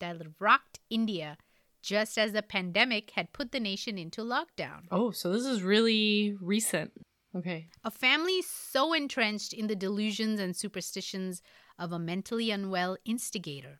that 0.01 0.17
rocked 0.41 0.81
India 0.89 1.37
just 1.81 2.17
as 2.17 2.33
the 2.33 2.41
pandemic 2.41 3.11
had 3.11 3.31
put 3.31 3.53
the 3.53 3.61
nation 3.61 3.97
into 3.97 4.23
lockdown. 4.23 4.81
Oh, 4.91 5.11
so 5.11 5.31
this 5.31 5.45
is 5.45 5.63
really 5.63 6.35
recent. 6.41 6.91
Okay. 7.33 7.69
A 7.85 7.91
family 7.91 8.41
so 8.41 8.91
entrenched 8.91 9.53
in 9.53 9.67
the 9.67 9.75
delusions 9.75 10.41
and 10.41 10.53
superstitions 10.53 11.41
of 11.79 11.93
a 11.93 11.99
mentally 11.99 12.51
unwell 12.51 12.97
instigator 13.05 13.79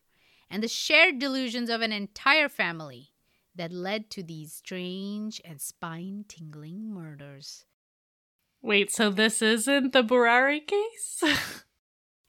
and 0.50 0.62
the 0.62 0.68
shared 0.68 1.18
delusions 1.18 1.68
of 1.68 1.82
an 1.82 1.92
entire 1.92 2.48
family 2.48 3.11
that 3.54 3.72
led 3.72 4.10
to 4.10 4.22
these 4.22 4.52
strange 4.52 5.40
and 5.44 5.60
spine 5.60 6.24
tingling 6.28 6.92
murders. 6.92 7.64
Wait, 8.62 8.92
so 8.92 9.10
this 9.10 9.42
isn't 9.42 9.92
the 9.92 10.02
Burari 10.02 10.60
case? 10.60 11.22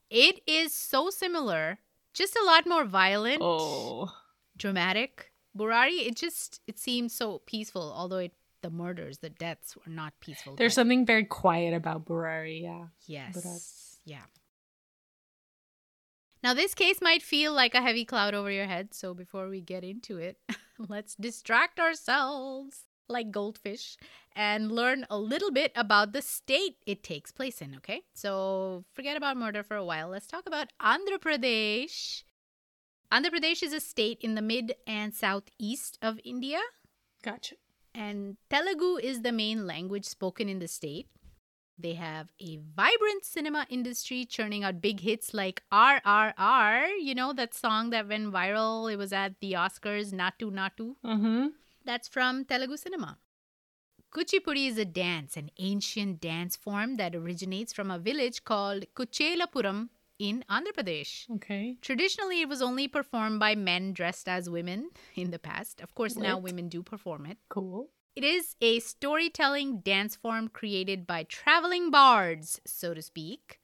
it 0.10 0.42
is 0.48 0.74
so 0.74 1.10
similar, 1.10 1.80
just 2.14 2.36
a 2.36 2.46
lot 2.46 2.66
more 2.68 2.86
violent. 2.86 3.40
Oh. 3.42 4.12
Dramatic. 4.58 5.32
Burari, 5.56 6.08
it 6.08 6.16
just 6.16 6.62
it 6.66 6.80
seems 6.80 7.14
so 7.14 7.40
peaceful, 7.46 7.94
although 7.96 8.18
it 8.18 8.34
the 8.64 8.72
murders, 8.72 9.20
the 9.20 9.30
deaths 9.30 9.76
were 9.76 9.92
not 9.92 10.14
peaceful. 10.20 10.56
There's 10.56 10.74
something 10.74 11.06
very 11.06 11.26
quiet 11.26 11.74
about 11.76 12.06
Burari, 12.06 12.62
yeah. 12.64 12.86
Yes. 13.06 13.36
But, 13.36 13.46
uh, 13.46 13.58
yeah. 14.06 14.24
Now, 16.44 16.54
this 16.54 16.76
case 16.76 17.00
might 17.02 17.24
feel 17.24 17.54
like 17.54 17.74
a 17.74 17.82
heavy 17.82 18.04
cloud 18.04 18.34
over 18.34 18.52
your 18.52 18.66
head, 18.66 18.94
so 18.94 19.14
before 19.14 19.48
we 19.48 19.62
get 19.62 19.86
into 19.86 20.18
it, 20.18 20.38
let's 20.78 21.16
distract 21.16 21.80
ourselves 21.80 22.82
like 23.08 23.32
goldfish 23.32 23.96
and 24.36 24.72
learn 24.72 25.06
a 25.10 25.18
little 25.18 25.52
bit 25.52 25.72
about 25.74 26.12
the 26.12 26.22
state 26.22 26.78
it 26.86 27.02
takes 27.02 27.32
place 27.32 27.62
in, 27.62 27.76
okay? 27.76 28.02
So, 28.14 28.84
forget 28.94 29.16
about 29.16 29.38
murder 29.38 29.64
for 29.64 29.78
a 29.78 29.86
while. 29.86 30.10
Let's 30.10 30.28
talk 30.28 30.46
about 30.46 30.68
Andhra 30.82 31.18
Pradesh. 31.18 32.24
Andhra 33.10 33.30
Pradesh 33.30 33.64
is 33.64 33.72
a 33.72 33.80
state 33.80 34.18
in 34.22 34.36
the 34.36 34.42
mid 34.42 34.76
and 34.86 35.14
southeast 35.14 35.98
of 36.02 36.20
India. 36.26 36.60
Gotcha. 37.24 37.56
And 37.96 38.36
Telugu 38.50 38.98
is 38.98 39.22
the 39.22 39.32
main 39.32 39.66
language 39.66 40.06
spoken 40.06 40.50
in 40.50 40.60
the 40.60 40.68
state. 40.68 41.08
They 41.78 41.96
have 41.96 42.32
a 42.40 42.60
vibrant 42.76 43.26
cinema 43.26 43.66
industry 43.70 44.26
churning 44.26 44.64
out 44.64 44.80
big 44.80 45.00
hits 45.00 45.34
like 45.34 45.64
RRR, 45.72 46.88
you 47.02 47.16
know, 47.16 47.34
that 47.34 47.54
song 47.54 47.90
that 47.90 48.08
went 48.08 48.32
viral. 48.32 48.92
It 48.92 48.98
was 48.98 49.12
at 49.12 49.40
the 49.40 49.54
Oscars, 49.54 50.14
Naatu 50.14 50.52
Naatu. 50.52 50.96
Mm-hmm. 51.04 51.48
That's 51.86 52.08
from 52.08 52.46
Telugu 52.46 52.78
cinema. 52.78 53.18
Kuchipudi 54.12 54.68
is 54.68 54.78
a 54.78 54.86
dance, 54.86 55.36
an 55.36 55.50
ancient 55.58 56.22
dance 56.22 56.56
form 56.56 56.98
that 56.98 57.16
originates 57.16 57.74
from 57.74 57.90
a 57.90 57.98
village 57.98 58.44
called 58.44 58.86
Kuchelapuram 58.96 59.90
in 60.20 60.46
Andhra 60.48 60.74
Pradesh. 60.78 61.28
Okay. 61.38 61.78
Traditionally, 61.82 62.42
it 62.42 62.48
was 62.48 62.62
only 62.62 62.88
performed 62.88 63.40
by 63.40 63.56
men 63.56 63.92
dressed 63.94 64.30
as 64.30 64.50
women 64.50 64.92
in 65.16 65.32
the 65.32 65.40
past. 65.40 65.82
Of 65.82 65.96
course, 65.96 66.16
now 66.16 66.38
women 66.38 66.70
do 66.70 66.84
perform 66.84 67.26
it. 67.26 67.40
Cool. 67.50 67.90
It 68.16 68.24
is 68.24 68.56
a 68.62 68.80
storytelling 68.80 69.80
dance 69.80 70.16
form 70.16 70.48
created 70.48 71.08
by 71.08 71.24
traveling 71.24 71.90
bards, 71.90 72.62
so 72.66 72.94
to 72.94 73.02
speak. 73.02 73.60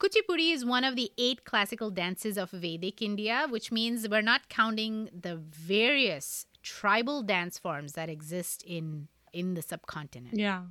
Kuchipudi 0.00 0.52
is 0.52 0.64
one 0.64 0.82
of 0.82 0.96
the 0.96 1.12
eight 1.18 1.44
classical 1.44 1.90
dances 1.90 2.36
of 2.36 2.50
Vedic 2.50 3.02
India, 3.02 3.46
which 3.48 3.70
means 3.70 4.08
we're 4.08 4.22
not 4.22 4.48
counting 4.48 5.10
the 5.12 5.36
various 5.36 6.46
tribal 6.62 7.22
dance 7.22 7.58
forms 7.58 7.92
that 7.92 8.08
exist 8.08 8.62
in 8.66 9.08
in 9.32 9.54
the 9.54 9.62
subcontinent. 9.62 10.38
Yeah. 10.38 10.62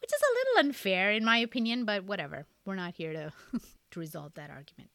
Which 0.00 0.12
is 0.12 0.20
a 0.20 0.34
little 0.34 0.68
unfair 0.68 1.12
in 1.12 1.24
my 1.24 1.36
opinion, 1.38 1.84
but 1.84 2.04
whatever. 2.04 2.46
We're 2.64 2.74
not 2.74 2.94
here 2.94 3.12
to 3.12 3.32
to 3.90 4.00
resolve 4.00 4.34
that 4.34 4.50
argument. 4.50 4.90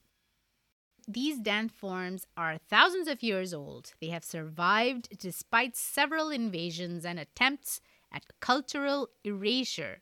These 1.08 1.40
dance 1.40 1.72
forms 1.72 2.26
are 2.36 2.58
thousands 2.58 3.08
of 3.08 3.22
years 3.22 3.54
old. 3.54 3.94
They 4.02 4.08
have 4.08 4.24
survived 4.24 5.18
despite 5.20 5.76
several 5.76 6.30
invasions 6.30 7.06
and 7.06 7.20
attempts 7.20 7.80
at 8.12 8.24
cultural 8.40 9.10
erasure 9.24 10.00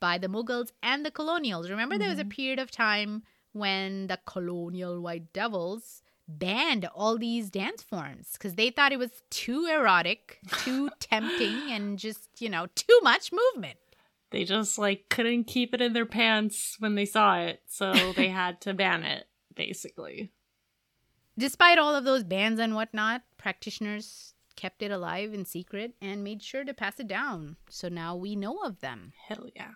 by 0.00 0.18
the 0.18 0.28
Mughals 0.28 0.70
and 0.82 1.04
the 1.04 1.10
colonials. 1.10 1.70
Remember, 1.70 1.94
mm-hmm. 1.94 2.00
there 2.00 2.10
was 2.10 2.18
a 2.18 2.22
mm-hmm. 2.22 2.30
period 2.30 2.58
of 2.58 2.70
time 2.70 3.22
when 3.52 4.08
the 4.08 4.18
colonial 4.26 5.00
white 5.00 5.32
devils 5.32 6.02
banned 6.28 6.84
all 6.94 7.16
these 7.16 7.50
dance 7.50 7.82
forms 7.82 8.32
because 8.32 8.54
they 8.54 8.70
thought 8.70 8.92
it 8.92 8.98
was 8.98 9.22
too 9.30 9.66
erotic, 9.66 10.40
too 10.58 10.90
tempting, 11.00 11.70
and 11.70 11.98
just, 11.98 12.28
you 12.38 12.50
know, 12.50 12.66
too 12.74 13.00
much 13.02 13.30
movement. 13.32 13.78
They 14.30 14.44
just 14.44 14.78
like 14.78 15.08
couldn't 15.08 15.44
keep 15.44 15.72
it 15.72 15.80
in 15.80 15.92
their 15.94 16.06
pants 16.06 16.76
when 16.80 16.96
they 16.96 17.06
saw 17.06 17.38
it, 17.38 17.62
so 17.66 18.12
they 18.14 18.28
had 18.28 18.60
to 18.62 18.74
ban 18.74 19.04
it 19.04 19.26
basically. 19.54 20.30
Despite 21.36 21.78
all 21.78 21.94
of 21.94 22.04
those 22.04 22.24
bans 22.24 22.60
and 22.60 22.74
whatnot, 22.74 23.22
practitioners 23.38 24.34
kept 24.56 24.82
it 24.82 24.90
alive 24.90 25.34
in 25.34 25.44
secret 25.44 25.94
and 26.00 26.22
made 26.22 26.42
sure 26.42 26.64
to 26.64 26.72
pass 26.72 27.00
it 27.00 27.08
down. 27.08 27.56
So 27.68 27.88
now 27.88 28.14
we 28.14 28.36
know 28.36 28.58
of 28.62 28.80
them. 28.80 29.12
Hell 29.28 29.48
yeah. 29.54 29.72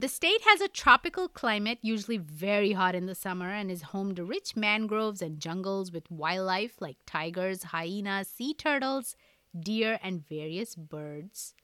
The 0.00 0.08
state 0.08 0.40
has 0.46 0.60
a 0.60 0.68
tropical 0.68 1.28
climate, 1.28 1.78
usually 1.82 2.18
very 2.18 2.72
hot 2.72 2.94
in 2.94 3.06
the 3.06 3.14
summer, 3.14 3.50
and 3.50 3.70
is 3.70 3.82
home 3.82 4.14
to 4.16 4.24
rich 4.24 4.56
mangroves 4.56 5.22
and 5.22 5.38
jungles 5.38 5.92
with 5.92 6.10
wildlife 6.10 6.80
like 6.80 6.96
tigers, 7.06 7.64
hyenas, 7.64 8.28
sea 8.28 8.54
turtles, 8.54 9.14
deer, 9.58 10.00
and 10.02 10.26
various 10.26 10.74
birds. 10.74 11.54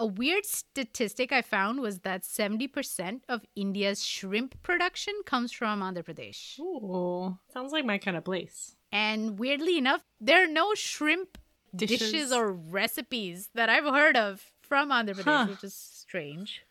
A 0.00 0.06
weird 0.06 0.46
statistic 0.46 1.32
I 1.32 1.42
found 1.42 1.80
was 1.80 2.00
that 2.00 2.22
70% 2.22 3.22
of 3.28 3.44
India's 3.56 4.04
shrimp 4.04 4.62
production 4.62 5.14
comes 5.26 5.50
from 5.50 5.80
Andhra 5.80 6.04
Pradesh. 6.04 6.60
Ooh, 6.60 7.36
sounds 7.52 7.72
like 7.72 7.84
my 7.84 7.98
kind 7.98 8.16
of 8.16 8.24
place. 8.24 8.76
And 8.92 9.40
weirdly 9.40 9.76
enough, 9.76 10.04
there 10.20 10.44
are 10.44 10.46
no 10.46 10.74
shrimp 10.74 11.36
dishes, 11.74 11.98
dishes 11.98 12.32
or 12.32 12.52
recipes 12.52 13.50
that 13.54 13.68
I've 13.68 13.84
heard 13.84 14.16
of 14.16 14.52
from 14.60 14.90
Andhra 14.90 15.14
Pradesh, 15.16 15.24
huh. 15.24 15.46
which 15.48 15.64
is 15.64 15.74
strange. 15.74 16.62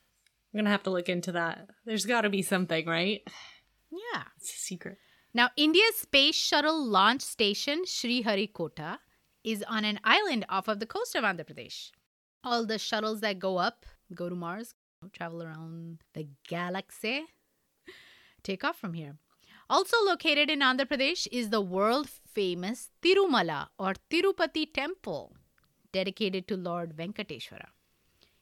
I'm 0.53 0.59
gonna 0.59 0.69
have 0.69 0.83
to 0.83 0.89
look 0.89 1.09
into 1.09 1.33
that. 1.33 1.67
There's 1.85 2.05
got 2.05 2.21
to 2.21 2.29
be 2.29 2.41
something, 2.41 2.85
right? 2.85 3.21
Yeah, 3.91 4.23
it's 4.37 4.53
a 4.53 4.57
secret. 4.57 4.97
Now, 5.33 5.49
India's 5.55 5.95
space 5.95 6.35
shuttle 6.35 6.83
launch 6.83 7.21
station, 7.21 7.83
Sriharikota, 7.85 8.99
is 9.43 9.63
on 9.67 9.85
an 9.85 9.99
island 10.03 10.45
off 10.49 10.67
of 10.67 10.79
the 10.79 10.85
coast 10.85 11.15
of 11.15 11.23
Andhra 11.23 11.45
Pradesh 11.45 11.91
all 12.47 12.65
the 12.65 12.77
shuttles 12.79 13.21
that 13.21 13.39
go 13.39 13.57
up, 13.57 13.85
go 14.15 14.29
to 14.29 14.35
Mars, 14.35 14.73
travel 15.13 15.43
around 15.43 15.99
the 16.13 16.27
galaxy, 16.47 17.25
take 18.43 18.63
off 18.63 18.77
from 18.77 18.93
here. 18.93 19.15
Also 19.69 19.97
located 20.05 20.49
in 20.49 20.59
Andhra 20.59 20.85
Pradesh 20.85 21.27
is 21.31 21.49
the 21.49 21.59
world 21.59 22.09
famous 22.09 22.89
Tirumala 23.01 23.67
or 23.77 23.95
Tirupati 24.09 24.71
temple, 24.73 25.33
dedicated 25.91 26.47
to 26.47 26.55
Lord 26.55 26.95
Venkateshwara. 26.95 27.67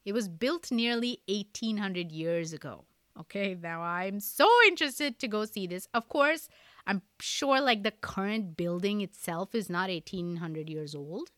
It 0.06 0.14
was 0.14 0.28
built 0.28 0.72
nearly 0.72 1.22
1800 1.28 2.12
years 2.12 2.54
ago. 2.54 2.86
Okay, 3.20 3.58
now 3.60 3.82
I'm 3.82 4.20
so 4.20 4.48
interested 4.68 5.18
to 5.20 5.28
go 5.28 5.46
see 5.46 5.66
this. 5.66 5.88
Of 5.94 6.10
course, 6.10 6.48
I'm 6.86 7.02
sure 7.20 7.60
like 7.60 7.82
the 7.82 7.92
current 7.92 8.56
building 8.56 9.02
itself 9.02 9.56
is 9.56 9.70
not 9.70 9.90
1800 9.90 10.70
years 10.70 10.94
old, 10.94 11.32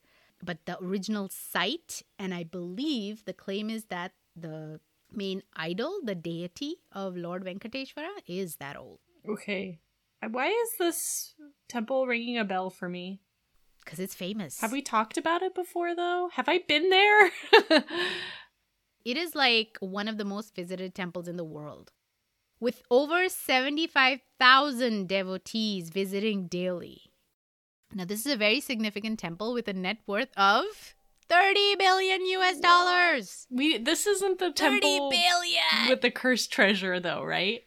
but 0.43 0.65
the 0.65 0.77
original 0.83 1.29
site, 1.29 2.03
and 2.19 2.33
I 2.33 2.43
believe 2.43 3.25
the 3.25 3.33
claim 3.33 3.69
is 3.69 3.85
that 3.85 4.13
the 4.35 4.79
main 5.11 5.43
idol, 5.55 5.99
the 6.03 6.15
deity 6.15 6.75
of 6.91 7.15
Lord 7.15 7.43
Venkateshwara, 7.43 8.09
is 8.27 8.57
that 8.57 8.77
old. 8.77 8.99
Okay. 9.27 9.79
Why 10.29 10.47
is 10.47 10.69
this 10.79 11.33
temple 11.67 12.07
ringing 12.07 12.37
a 12.37 12.43
bell 12.45 12.69
for 12.69 12.89
me? 12.89 13.21
Because 13.83 13.99
it's 13.99 14.15
famous. 14.15 14.59
Have 14.59 14.73
we 14.73 14.81
talked 14.81 15.17
about 15.17 15.41
it 15.41 15.55
before, 15.55 15.95
though? 15.95 16.29
Have 16.33 16.49
I 16.49 16.59
been 16.67 16.89
there? 16.89 17.31
It 19.07 19.15
is 19.15 19.35
like 19.35 19.77
one 19.79 20.09
of 20.09 20.17
the 20.17 20.25
most 20.25 20.53
visited 20.53 20.93
temples 20.93 21.29
in 21.29 21.37
the 21.37 21.45
world, 21.45 21.93
with 22.59 22.81
over 22.91 23.29
75,000 23.29 25.07
devotees 25.07 25.89
visiting 25.91 26.47
daily. 26.47 27.03
Now, 27.93 28.05
this 28.05 28.25
is 28.25 28.33
a 28.33 28.37
very 28.37 28.59
significant 28.59 29.19
temple 29.19 29.53
with 29.53 29.67
a 29.67 29.73
net 29.73 29.97
worth 30.05 30.29
of 30.37 30.65
30 31.29 31.75
billion 31.75 32.25
US 32.25 32.59
dollars. 32.59 33.47
we 33.49 33.77
this 33.77 34.05
isn't 34.07 34.39
the 34.39 34.51
temple 34.51 35.09
30 35.09 35.17
billion. 35.23 35.89
with 35.89 36.01
the 36.01 36.11
cursed 36.11 36.51
treasure, 36.51 36.99
though, 36.99 37.23
right? 37.23 37.63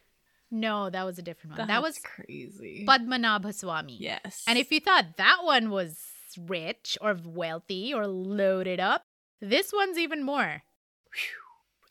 no, 0.53 0.91
that 0.91 1.05
was 1.07 1.17
a 1.19 1.23
different 1.23 1.57
one. 1.57 1.69
that 1.69 1.83
was 1.83 1.99
crazy. 1.99 2.85
Padmanabha 2.89 3.55
Swami. 3.55 3.97
yes, 4.01 4.45
And 4.49 4.59
if 4.59 4.71
you 4.73 4.81
thought 4.81 5.17
that 5.17 5.39
one 5.45 5.71
was 5.71 5.97
rich 6.39 6.99
or 7.01 7.17
wealthy 7.25 7.95
or 7.95 8.07
loaded 8.07 8.81
up, 8.81 9.03
this 9.41 9.73
one's 9.73 9.97
even 9.99 10.23
more. 10.25 10.63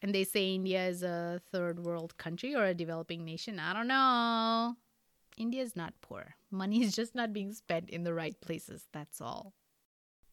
And 0.02 0.14
they 0.16 0.24
say 0.24 0.54
India 0.56 0.88
is 0.88 1.04
a 1.04 1.42
third 1.52 1.80
world 1.84 2.18
country 2.18 2.56
or 2.56 2.64
a 2.66 2.74
developing 2.74 3.26
nation. 3.26 3.60
I 3.60 3.74
don't 3.74 3.88
know. 3.88 4.76
India 5.40 5.64
is 5.64 5.76
not 5.76 5.94
poor. 6.02 6.36
Money 6.52 6.84
is 6.84 6.96
just 6.96 7.16
not 7.16 7.34
being 7.34 7.54
spent 7.54 7.90
in 7.90 8.04
the 8.04 8.14
right 8.14 8.40
places. 8.42 8.88
That's 8.94 9.22
all. 9.22 9.54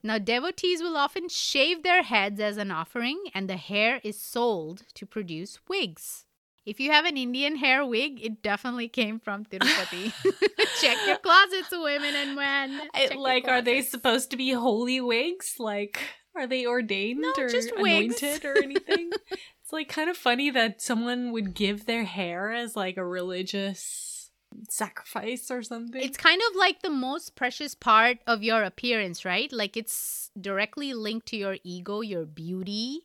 Now, 0.02 0.18
devotees 0.18 0.82
will 0.82 0.96
often 0.96 1.28
shave 1.28 1.82
their 1.82 2.02
heads 2.02 2.38
as 2.40 2.58
an 2.58 2.70
offering, 2.70 3.18
and 3.34 3.48
the 3.48 3.56
hair 3.56 4.00
is 4.04 4.20
sold 4.20 4.82
to 4.94 5.06
produce 5.06 5.58
wigs. 5.68 6.24
If 6.64 6.80
you 6.80 6.90
have 6.90 7.04
an 7.04 7.16
Indian 7.16 7.56
hair 7.56 7.84
wig, 7.86 8.20
it 8.22 8.42
definitely 8.42 8.88
came 8.88 9.18
from 9.20 9.44
Tirupati. 9.44 10.12
Check 10.80 10.98
your 11.06 11.18
closets, 11.18 11.70
women 11.72 12.14
and 12.14 12.34
men. 12.36 12.80
I- 12.92 13.02
Check 13.06 13.12
your 13.14 13.22
like, 13.22 13.48
are 13.48 13.62
they 13.62 13.82
supposed 13.82 14.30
to 14.32 14.36
be 14.36 14.50
holy 14.50 15.00
wigs? 15.00 15.54
Like, 15.58 15.98
are 16.36 16.46
they 16.46 16.66
ordained 16.66 17.20
No, 17.20 17.32
or 17.38 17.48
just 17.48 17.72
wigs. 17.76 18.20
anointed 18.22 18.44
or 18.44 18.58
anything? 18.62 19.10
it's 19.30 19.72
like 19.72 19.88
kind 19.88 20.10
of 20.10 20.16
funny 20.16 20.50
that 20.50 20.82
someone 20.82 21.32
would 21.32 21.54
give 21.54 21.86
their 21.86 22.04
hair 22.04 22.52
as 22.52 22.76
like 22.76 22.96
a 22.96 23.04
religious 23.04 24.15
sacrifice 24.68 25.50
or 25.50 25.62
something. 25.62 26.02
It's 26.02 26.16
kind 26.16 26.40
of 26.50 26.56
like 26.56 26.82
the 26.82 26.90
most 26.90 27.36
precious 27.36 27.74
part 27.74 28.18
of 28.26 28.42
your 28.42 28.62
appearance, 28.62 29.24
right? 29.24 29.52
Like 29.52 29.76
it's 29.76 30.30
directly 30.40 30.94
linked 30.94 31.26
to 31.28 31.36
your 31.36 31.56
ego, 31.64 32.00
your 32.00 32.24
beauty. 32.24 33.00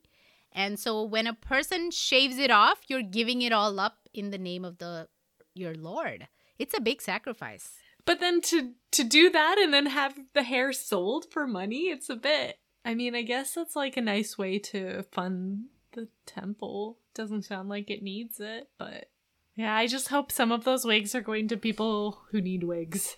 And 0.52 0.80
so 0.80 1.04
when 1.04 1.28
a 1.28 1.34
person 1.34 1.92
shaves 1.92 2.38
it 2.38 2.52
off, 2.52 2.82
you're 2.88 3.02
giving 3.02 3.42
it 3.42 3.54
all 3.54 3.80
up 3.80 4.10
in 4.14 4.32
the 4.32 4.38
name 4.38 4.66
of 4.66 4.78
the 4.78 5.08
your 5.54 5.76
Lord. 5.76 6.28
It's 6.58 6.78
a 6.78 6.82
big 6.82 7.02
sacrifice. 7.02 7.72
But 8.06 8.20
then 8.20 8.42
to 8.42 8.72
to 8.92 9.04
do 9.04 9.30
that 9.30 9.58
and 9.58 9.74
then 9.74 9.86
have 9.88 10.18
the 10.34 10.44
hair 10.44 10.74
sold 10.74 11.26
for 11.32 11.48
money, 11.48 11.90
it's 11.90 12.10
a 12.10 12.16
bit. 12.16 12.58
I 12.84 12.96
mean, 12.96 13.16
I 13.16 13.22
guess 13.22 13.54
that's 13.54 13.76
like 13.76 13.96
a 13.96 14.02
nice 14.02 14.38
way 14.38 14.58
to 14.60 15.04
fund 15.12 15.66
the 15.94 16.08
temple. 16.26 16.98
Doesn't 17.14 17.44
sound 17.44 17.70
like 17.70 17.90
it 17.90 18.02
needs 18.02 18.40
it, 18.40 18.70
but 18.78 19.11
yeah, 19.56 19.76
I 19.76 19.88
just 19.88 20.08
hope 20.10 20.32
some 20.32 20.52
of 20.52 20.64
those 20.64 20.86
wigs 20.86 21.14
are 21.16 21.22
going 21.22 21.48
to 21.50 21.58
people 21.58 22.22
who 22.32 22.42
need 22.42 22.64
wigs. 22.64 23.18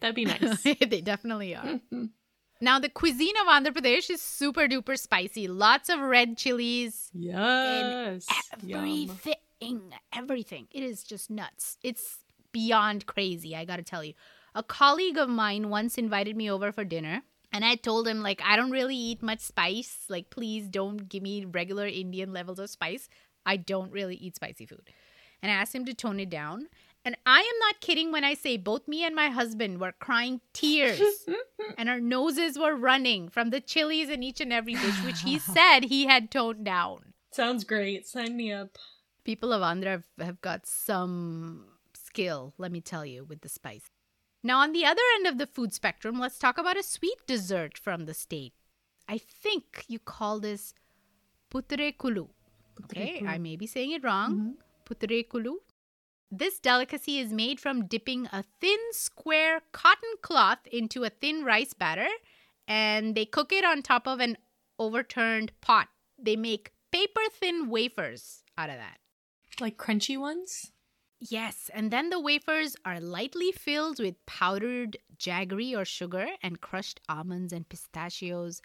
That'd 0.00 0.16
be 0.16 0.24
nice. 0.26 0.62
they 0.62 1.00
definitely 1.00 1.54
are. 1.54 1.80
Now 2.60 2.78
the 2.78 2.88
cuisine 2.88 3.34
of 3.42 3.46
Andhra 3.48 3.72
Pradesh 3.74 4.08
is 4.08 4.22
super 4.22 4.66
duper 4.68 4.98
spicy. 4.98 5.48
Lots 5.48 5.90
of 5.90 5.98
red 6.00 6.38
chilies, 6.38 7.10
yes. 7.12 8.26
Yum. 8.62 8.78
everything, 8.80 9.92
everything. 10.14 10.68
It 10.70 10.82
is 10.82 11.02
just 11.02 11.30
nuts. 11.30 11.76
It's 11.82 12.20
beyond 12.52 13.04
crazy, 13.04 13.54
I 13.54 13.66
gotta 13.66 13.82
tell 13.82 14.02
you. 14.02 14.14
A 14.54 14.62
colleague 14.62 15.18
of 15.18 15.28
mine 15.28 15.68
once 15.68 15.98
invited 15.98 16.36
me 16.36 16.50
over 16.50 16.72
for 16.72 16.84
dinner, 16.84 17.22
and 17.52 17.64
I 17.64 17.74
told 17.74 18.08
him, 18.08 18.22
like, 18.22 18.40
I 18.42 18.56
don't 18.56 18.70
really 18.70 18.96
eat 18.96 19.22
much 19.22 19.40
spice. 19.40 20.04
Like, 20.08 20.30
please 20.30 20.68
don't 20.68 21.08
give 21.08 21.22
me 21.22 21.44
regular 21.44 21.86
Indian 21.86 22.32
levels 22.32 22.58
of 22.60 22.70
spice. 22.70 23.08
I 23.44 23.56
don't 23.58 23.92
really 23.92 24.14
eat 24.16 24.36
spicy 24.36 24.64
food. 24.64 24.88
And 25.44 25.52
I 25.52 25.56
asked 25.56 25.74
him 25.74 25.84
to 25.84 25.92
tone 25.92 26.18
it 26.20 26.30
down. 26.30 26.68
And 27.04 27.16
I 27.26 27.40
am 27.40 27.58
not 27.60 27.82
kidding 27.82 28.10
when 28.12 28.24
I 28.24 28.32
say 28.32 28.56
both 28.56 28.88
me 28.88 29.04
and 29.04 29.14
my 29.14 29.28
husband 29.28 29.78
were 29.78 29.92
crying 29.92 30.40
tears 30.54 31.02
and 31.76 31.90
our 31.90 32.00
noses 32.00 32.58
were 32.58 32.74
running 32.74 33.28
from 33.28 33.50
the 33.50 33.60
chilies 33.60 34.08
in 34.08 34.22
each 34.22 34.40
and 34.40 34.50
every 34.54 34.72
dish, 34.72 35.04
which 35.04 35.20
he 35.20 35.38
said 35.56 35.80
he 35.84 36.06
had 36.06 36.30
toned 36.30 36.64
down 36.64 37.12
Sounds 37.30 37.64
great. 37.64 38.06
Sign 38.06 38.36
me 38.38 38.52
up. 38.52 38.78
people 39.22 39.52
of 39.52 39.60
Andhra 39.60 39.90
have, 39.90 40.04
have 40.18 40.40
got 40.40 40.64
some 40.64 41.66
skill, 41.92 42.54
let 42.56 42.72
me 42.72 42.80
tell 42.80 43.04
you, 43.04 43.24
with 43.24 43.42
the 43.42 43.48
spice. 43.50 43.90
Now, 44.42 44.60
on 44.60 44.72
the 44.72 44.86
other 44.86 45.02
end 45.16 45.26
of 45.26 45.36
the 45.36 45.46
food 45.46 45.74
spectrum, 45.74 46.18
let's 46.18 46.38
talk 46.38 46.56
about 46.58 46.78
a 46.78 46.82
sweet 46.82 47.18
dessert 47.26 47.76
from 47.76 48.06
the 48.06 48.14
state. 48.14 48.54
I 49.08 49.18
think 49.18 49.84
you 49.88 49.98
call 49.98 50.40
this 50.40 50.74
putre 51.50 51.92
kulu. 51.98 52.28
Okay, 52.84 53.22
I 53.26 53.38
may 53.38 53.56
be 53.56 53.66
saying 53.66 53.90
it 53.92 54.04
wrong. 54.04 54.32
Mm-hmm. 54.34 54.50
Putre 54.84 55.24
This 56.30 56.60
delicacy 56.60 57.18
is 57.18 57.32
made 57.32 57.60
from 57.60 57.86
dipping 57.86 58.26
a 58.26 58.44
thin 58.60 58.78
square 58.92 59.62
cotton 59.72 60.14
cloth 60.22 60.66
into 60.70 61.04
a 61.04 61.10
thin 61.10 61.44
rice 61.44 61.74
batter 61.74 62.08
and 62.66 63.14
they 63.14 63.24
cook 63.24 63.52
it 63.52 63.64
on 63.64 63.82
top 63.82 64.06
of 64.06 64.20
an 64.20 64.36
overturned 64.78 65.52
pot. 65.60 65.88
They 66.18 66.36
make 66.36 66.72
paper 66.90 67.22
thin 67.30 67.68
wafers 67.68 68.42
out 68.56 68.70
of 68.70 68.76
that. 68.76 68.98
Like 69.60 69.76
crunchy 69.76 70.18
ones? 70.18 70.72
Yes, 71.20 71.70
and 71.72 71.90
then 71.90 72.10
the 72.10 72.20
wafers 72.20 72.76
are 72.84 73.00
lightly 73.00 73.50
filled 73.52 73.98
with 73.98 74.26
powdered 74.26 74.98
jaggery 75.16 75.74
or 75.74 75.84
sugar 75.84 76.26
and 76.42 76.60
crushed 76.60 77.00
almonds 77.08 77.52
and 77.52 77.68
pistachios, 77.68 78.60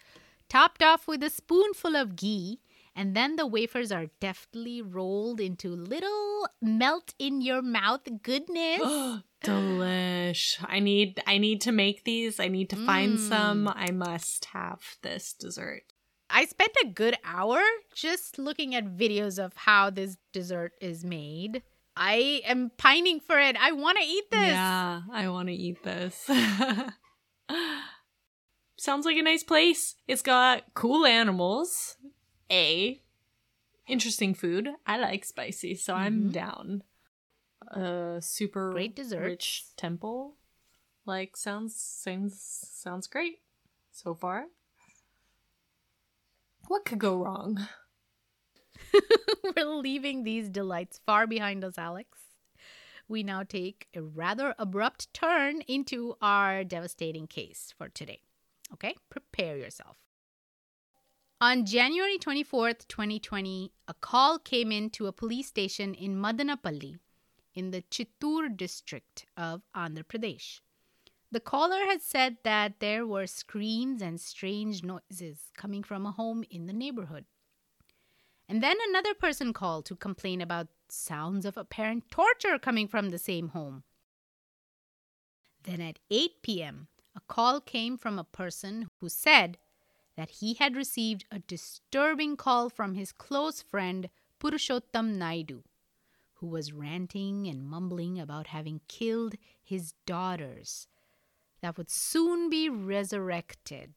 topped 0.48 0.82
off 0.82 1.08
with 1.08 1.22
a 1.22 1.30
spoonful 1.30 1.96
of 1.96 2.16
ghee, 2.16 2.60
and 2.94 3.14
then 3.16 3.36
the 3.36 3.46
wafers 3.46 3.90
are 3.92 4.06
deftly 4.20 4.82
rolled 4.82 5.40
into 5.40 5.68
little 5.74 6.48
melt 6.60 7.14
in 7.18 7.40
your 7.40 7.62
mouth 7.62 8.02
goodness. 8.22 8.80
Delish. 9.44 10.62
I 10.68 10.80
need 10.80 11.22
I 11.26 11.38
need 11.38 11.60
to 11.62 11.72
make 11.72 12.04
these. 12.04 12.38
I 12.40 12.48
need 12.48 12.68
to 12.70 12.76
find 12.76 13.18
Mm. 13.18 13.28
some. 13.28 13.68
I 13.68 13.90
must 13.90 14.46
have 14.46 14.96
this 15.02 15.32
dessert. 15.32 15.82
I 16.28 16.44
spent 16.44 16.72
a 16.84 16.88
good 16.88 17.16
hour 17.24 17.60
just 17.94 18.38
looking 18.38 18.74
at 18.74 18.96
videos 18.96 19.38
of 19.42 19.56
how 19.56 19.90
this 19.90 20.16
dessert 20.32 20.72
is 20.80 21.04
made. 21.04 21.62
I 21.96 22.42
am 22.46 22.70
pining 22.78 23.18
for 23.20 23.38
it. 23.40 23.56
I 23.60 23.72
want 23.72 23.98
to 23.98 24.04
eat 24.04 24.30
this. 24.30 24.52
Yeah, 24.52 25.00
I 25.10 25.28
want 25.28 25.48
to 25.48 25.54
eat 25.54 25.82
this. 25.82 26.24
Sounds 28.78 29.04
like 29.04 29.16
a 29.18 29.22
nice 29.22 29.42
place. 29.42 29.96
It's 30.08 30.22
got 30.22 30.62
cool 30.74 31.04
animals. 31.04 31.96
A 32.50 33.02
interesting 33.86 34.34
food. 34.34 34.68
I 34.86 34.98
like 34.98 35.24
spicy, 35.24 35.74
so 35.74 35.94
I'm 35.94 36.28
Mhm. 36.28 36.32
down. 36.32 36.82
A 37.68 38.18
super 38.22 38.72
Great 38.72 38.94
desserts. 38.96 39.24
rich 39.24 39.76
temple. 39.76 40.36
Like 41.04 41.36
sounds 41.36 41.74
sounds 41.76 42.40
sounds 42.40 43.06
great 43.06 43.42
so 43.90 44.14
far. 44.14 44.46
What 46.68 46.84
could 46.84 46.98
go 46.98 47.16
wrong? 47.16 47.68
We're 49.56 49.64
leaving 49.66 50.22
these 50.24 50.48
delights 50.48 50.98
far 51.04 51.26
behind 51.26 51.64
us, 51.64 51.78
Alex. 51.78 52.18
We 53.08 53.22
now 53.24 53.42
take 53.42 53.88
a 53.94 54.02
rather 54.02 54.54
abrupt 54.58 55.12
turn 55.12 55.62
into 55.62 56.16
our 56.22 56.62
devastating 56.64 57.26
case 57.26 57.74
for 57.76 57.88
today. 57.88 58.22
Okay, 58.72 58.94
prepare 59.08 59.56
yourself. 59.56 59.96
On 61.42 61.64
January 61.64 62.18
24th, 62.18 62.86
2020, 62.88 63.72
a 63.88 63.94
call 63.94 64.38
came 64.38 64.70
in 64.70 64.90
to 64.90 65.06
a 65.06 65.12
police 65.12 65.46
station 65.46 65.94
in 65.94 66.14
Madanapalle 66.14 66.98
in 67.54 67.70
the 67.70 67.80
Chittoor 67.90 68.54
district 68.54 69.24
of 69.38 69.62
Andhra 69.74 70.04
Pradesh. 70.04 70.60
The 71.32 71.40
caller 71.40 71.86
had 71.86 72.02
said 72.02 72.36
that 72.44 72.80
there 72.80 73.06
were 73.06 73.26
screams 73.26 74.02
and 74.02 74.20
strange 74.20 74.84
noises 74.84 75.50
coming 75.56 75.82
from 75.82 76.04
a 76.04 76.12
home 76.12 76.44
in 76.50 76.66
the 76.66 76.74
neighborhood. 76.74 77.24
And 78.46 78.62
then 78.62 78.76
another 78.90 79.14
person 79.14 79.54
called 79.54 79.86
to 79.86 79.96
complain 79.96 80.42
about 80.42 80.68
sounds 80.90 81.46
of 81.46 81.56
apparent 81.56 82.10
torture 82.10 82.58
coming 82.58 82.86
from 82.86 83.08
the 83.08 83.18
same 83.18 83.48
home. 83.48 83.84
Then 85.62 85.80
at 85.80 86.00
8 86.10 86.42
p.m., 86.42 86.88
a 87.16 87.20
call 87.20 87.62
came 87.62 87.96
from 87.96 88.18
a 88.18 88.24
person 88.24 88.90
who 89.00 89.08
said 89.08 89.56
that 90.16 90.30
he 90.30 90.54
had 90.54 90.76
received 90.76 91.24
a 91.30 91.38
disturbing 91.38 92.36
call 92.36 92.68
from 92.68 92.94
his 92.94 93.12
close 93.12 93.62
friend 93.62 94.08
Purushottam 94.38 95.16
Naidu, 95.16 95.62
who 96.34 96.46
was 96.46 96.72
ranting 96.72 97.46
and 97.46 97.68
mumbling 97.68 98.18
about 98.18 98.48
having 98.48 98.80
killed 98.88 99.34
his 99.62 99.92
daughters 100.06 100.86
that 101.60 101.76
would 101.76 101.90
soon 101.90 102.48
be 102.48 102.68
resurrected. 102.68 103.94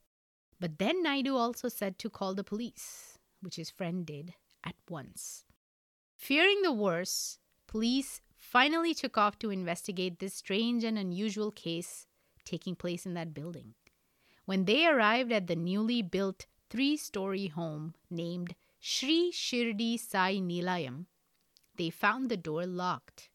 But 0.60 0.80
then 0.80 1.04
Naidu 1.04 1.36
also 1.36 1.70
said 1.70 1.98
to 2.00 2.10
call 2.10 2.36
the 2.36 2.44
police, 2.44 3.18
which 3.42 3.56
his 3.56 3.70
friend 3.70 4.06
did 4.06 4.34
at 4.64 4.76
once. 4.90 5.46
Fearing 6.16 6.62
the 6.62 6.72
worst, 6.74 7.40
police 7.68 8.22
finally 8.36 8.94
took 8.94 9.18
off 9.18 9.40
to 9.40 9.50
investigate 9.50 10.20
this 10.20 10.34
strange 10.34 10.84
and 10.84 10.98
unusual 10.98 11.52
case 11.52 12.06
taking 12.46 12.76
place 12.76 13.06
in 13.06 13.14
that 13.14 13.34
building. 13.34 13.74
When 14.46 14.66
they 14.66 14.86
arrived 14.86 15.32
at 15.32 15.48
the 15.48 15.56
newly 15.56 16.02
built 16.02 16.46
three 16.70 16.98
story 16.98 17.48
home 17.48 17.96
named 18.10 18.56
Sri 18.80 19.32
Shirdi 19.32 19.98
Sai 19.98 20.40
Nilayam, 20.40 21.06
they 21.78 21.90
found 21.90 22.30
the 22.30 22.38
door 22.38 22.66
locked. 22.66 23.30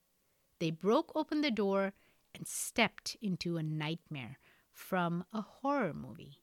They 0.59 0.71
broke 0.71 1.12
open 1.14 1.40
the 1.40 1.51
door 1.51 1.94
and 2.35 2.47
stepped 2.47 3.16
into 3.23 3.57
a 3.57 3.62
nightmare 3.62 4.38
from 4.73 5.25
a 5.33 5.40
horror 5.40 5.94
movie. 5.94 6.42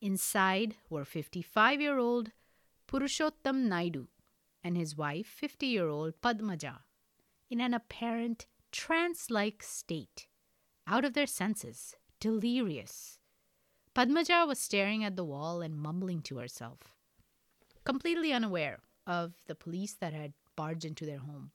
Inside 0.00 0.76
were 0.90 1.04
55 1.04 1.80
year 1.80 1.96
old 1.96 2.32
Purushottam 2.86 3.68
Naidu 3.68 4.08
and 4.62 4.76
his 4.76 4.96
wife, 4.96 5.26
50 5.26 5.66
year 5.66 5.88
old 5.88 6.20
Padmaja, 6.20 6.80
in 7.48 7.60
an 7.60 7.72
apparent 7.72 8.46
trance 8.70 9.30
like 9.30 9.62
state, 9.62 10.26
out 10.86 11.04
of 11.04 11.14
their 11.14 11.26
senses, 11.26 11.94
delirious. 12.20 13.18
Padmaja 13.94 14.46
was 14.46 14.58
staring 14.58 15.04
at 15.04 15.16
the 15.16 15.24
wall 15.24 15.60
and 15.60 15.76
mumbling 15.76 16.22
to 16.22 16.38
herself, 16.38 16.78
completely 17.84 18.32
unaware 18.32 18.78
of 19.06 19.34
the 19.46 19.54
police 19.54 19.92
that 19.94 20.14
had 20.14 20.32
barged 20.56 20.84
into 20.84 21.04
their 21.04 21.18
home. 21.18 21.50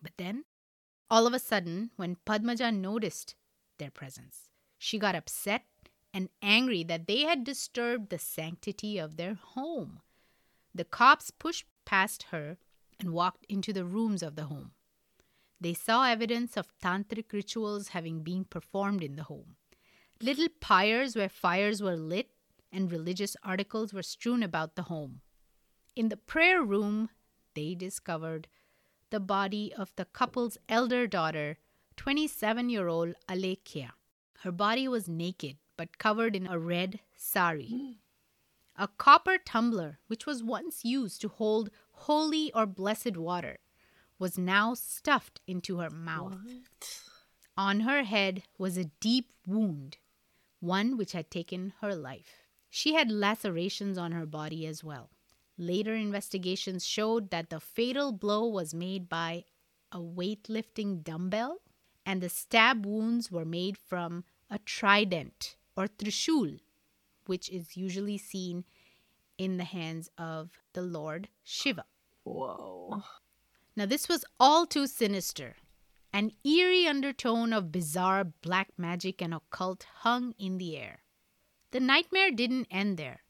But 0.00 0.12
then, 0.16 0.44
all 1.10 1.26
of 1.26 1.34
a 1.34 1.40
sudden, 1.40 1.90
when 1.96 2.16
Padmaja 2.24 2.72
noticed 2.72 3.34
their 3.78 3.90
presence, 3.90 4.50
she 4.78 4.98
got 4.98 5.16
upset 5.16 5.64
and 6.14 6.28
angry 6.40 6.84
that 6.84 7.06
they 7.06 7.22
had 7.22 7.44
disturbed 7.44 8.10
the 8.10 8.18
sanctity 8.18 8.98
of 8.98 9.16
their 9.16 9.34
home. 9.34 10.00
The 10.74 10.84
cops 10.84 11.30
pushed 11.30 11.66
past 11.84 12.24
her 12.30 12.56
and 13.00 13.12
walked 13.12 13.44
into 13.48 13.72
the 13.72 13.84
rooms 13.84 14.22
of 14.22 14.36
the 14.36 14.44
home. 14.44 14.72
They 15.60 15.74
saw 15.74 16.04
evidence 16.04 16.56
of 16.56 16.72
tantric 16.82 17.32
rituals 17.32 17.88
having 17.88 18.22
been 18.22 18.44
performed 18.44 19.02
in 19.02 19.16
the 19.16 19.24
home. 19.24 19.56
Little 20.22 20.48
pyres 20.60 21.16
where 21.16 21.28
fires 21.28 21.82
were 21.82 21.96
lit 21.96 22.30
and 22.70 22.92
religious 22.92 23.36
articles 23.42 23.92
were 23.94 24.02
strewn 24.02 24.42
about 24.42 24.76
the 24.76 24.82
home. 24.82 25.22
In 25.96 26.08
the 26.08 26.16
prayer 26.16 26.62
room, 26.62 27.08
they 27.54 27.74
discovered 27.74 28.46
the 29.10 29.20
body 29.20 29.72
of 29.76 29.92
the 29.96 30.04
couple's 30.04 30.58
elder 30.68 31.06
daughter, 31.06 31.58
27 31.96 32.68
year 32.68 32.86
old 32.86 33.14
Alekhya. 33.28 33.92
Her 34.40 34.52
body 34.52 34.86
was 34.86 35.08
naked 35.08 35.56
but 35.76 35.96
covered 35.96 36.36
in 36.36 36.46
a 36.46 36.58
red 36.58 37.00
sari. 37.16 37.98
A 38.76 38.88
copper 38.88 39.38
tumbler, 39.38 39.98
which 40.06 40.26
was 40.26 40.42
once 40.42 40.84
used 40.84 41.22
to 41.22 41.28
hold 41.28 41.70
holy 41.92 42.52
or 42.52 42.66
blessed 42.66 43.16
water, 43.16 43.58
was 44.18 44.36
now 44.36 44.74
stuffed 44.74 45.40
into 45.46 45.78
her 45.78 45.88
mouth. 45.88 46.36
What? 46.44 47.00
On 47.56 47.80
her 47.80 48.04
head 48.04 48.42
was 48.58 48.76
a 48.76 48.90
deep 49.00 49.32
wound, 49.46 49.96
one 50.60 50.96
which 50.96 51.12
had 51.12 51.30
taken 51.30 51.72
her 51.80 51.94
life. 51.94 52.46
She 52.68 52.94
had 52.94 53.10
lacerations 53.10 53.98
on 53.98 54.12
her 54.12 54.26
body 54.26 54.66
as 54.66 54.84
well. 54.84 55.10
Later 55.58 55.94
investigations 55.94 56.86
showed 56.86 57.30
that 57.30 57.50
the 57.50 57.60
fatal 57.60 58.12
blow 58.12 58.46
was 58.46 58.72
made 58.72 59.08
by 59.08 59.44
a 59.92 59.98
weightlifting 59.98 61.02
dumbbell, 61.02 61.58
and 62.06 62.22
the 62.22 62.28
stab 62.28 62.86
wounds 62.86 63.30
were 63.30 63.44
made 63.44 63.76
from 63.76 64.24
a 64.48 64.58
trident 64.58 65.56
or 65.76 65.86
trishul, 65.86 66.60
which 67.26 67.50
is 67.50 67.76
usually 67.76 68.16
seen 68.16 68.64
in 69.36 69.56
the 69.56 69.64
hands 69.64 70.10
of 70.16 70.60
the 70.72 70.82
Lord 70.82 71.28
Shiva. 71.42 71.84
Whoa. 72.24 73.02
Now, 73.76 73.86
this 73.86 74.08
was 74.08 74.24
all 74.38 74.66
too 74.66 74.86
sinister. 74.86 75.56
An 76.12 76.32
eerie 76.44 76.86
undertone 76.86 77.52
of 77.52 77.70
bizarre 77.70 78.24
black 78.24 78.70
magic 78.76 79.22
and 79.22 79.32
occult 79.32 79.86
hung 79.98 80.32
in 80.38 80.58
the 80.58 80.76
air. 80.76 81.02
The 81.70 81.80
nightmare 81.80 82.32
didn't 82.32 82.66
end 82.70 82.98
there. 82.98 83.22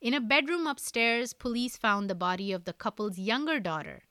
In 0.00 0.14
a 0.14 0.20
bedroom 0.20 0.66
upstairs, 0.66 1.32
police 1.32 1.76
found 1.76 2.08
the 2.08 2.14
body 2.14 2.52
of 2.52 2.64
the 2.64 2.72
couple's 2.72 3.18
younger 3.18 3.58
daughter, 3.58 4.04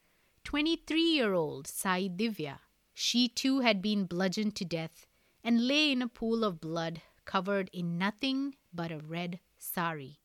23 0.44 1.00
year 1.00 1.32
old 1.32 1.66
Sai 1.66 2.08
Divya. 2.08 2.58
She 2.92 3.28
too 3.28 3.60
had 3.60 3.80
been 3.80 4.04
bludgeoned 4.04 4.54
to 4.56 4.64
death 4.64 5.06
and 5.42 5.66
lay 5.66 5.90
in 5.90 6.02
a 6.02 6.08
pool 6.08 6.44
of 6.44 6.60
blood 6.60 7.00
covered 7.24 7.70
in 7.72 7.96
nothing 7.96 8.56
but 8.72 8.92
a 8.92 8.98
red 8.98 9.40
sari. 9.56 10.20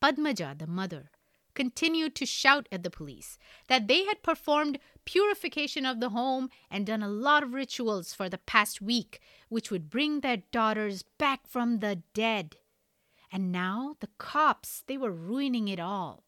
Padmaja, 0.00 0.58
the 0.58 0.66
mother, 0.66 1.10
continued 1.56 2.14
to 2.14 2.26
shout 2.26 2.68
at 2.70 2.84
the 2.84 2.90
police 2.90 3.38
that 3.66 3.88
they 3.88 4.04
had 4.04 4.22
performed 4.22 4.78
purification 5.04 5.84
of 5.84 5.98
the 5.98 6.10
home 6.10 6.50
and 6.70 6.86
done 6.86 7.02
a 7.02 7.08
lot 7.08 7.42
of 7.42 7.54
rituals 7.54 8.12
for 8.12 8.28
the 8.28 8.38
past 8.38 8.80
week, 8.80 9.20
which 9.48 9.70
would 9.70 9.90
bring 9.90 10.20
their 10.20 10.42
daughters 10.52 11.02
back 11.18 11.48
from 11.48 11.78
the 11.78 12.02
dead. 12.14 12.56
And 13.32 13.50
now 13.50 13.96
the 14.00 14.10
cops, 14.18 14.84
they 14.86 14.96
were 14.96 15.10
ruining 15.10 15.66
it 15.66 15.80
all. 15.80 16.22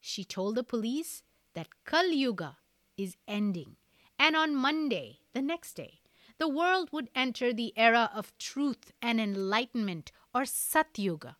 She 0.00 0.24
told 0.24 0.54
the 0.54 0.64
police 0.64 1.22
that 1.54 1.68
Kal 1.84 2.06
Yuga 2.06 2.56
is 2.96 3.16
ending, 3.28 3.76
and 4.18 4.34
on 4.36 4.54
Monday, 4.54 5.18
the 5.34 5.42
next 5.42 5.74
day, 5.74 6.00
the 6.38 6.48
world 6.48 6.88
would 6.92 7.10
enter 7.14 7.52
the 7.52 7.72
era 7.76 8.10
of 8.14 8.36
truth 8.38 8.92
and 9.02 9.20
enlightenment 9.20 10.12
or 10.34 10.42
Satyuga. 10.42 11.36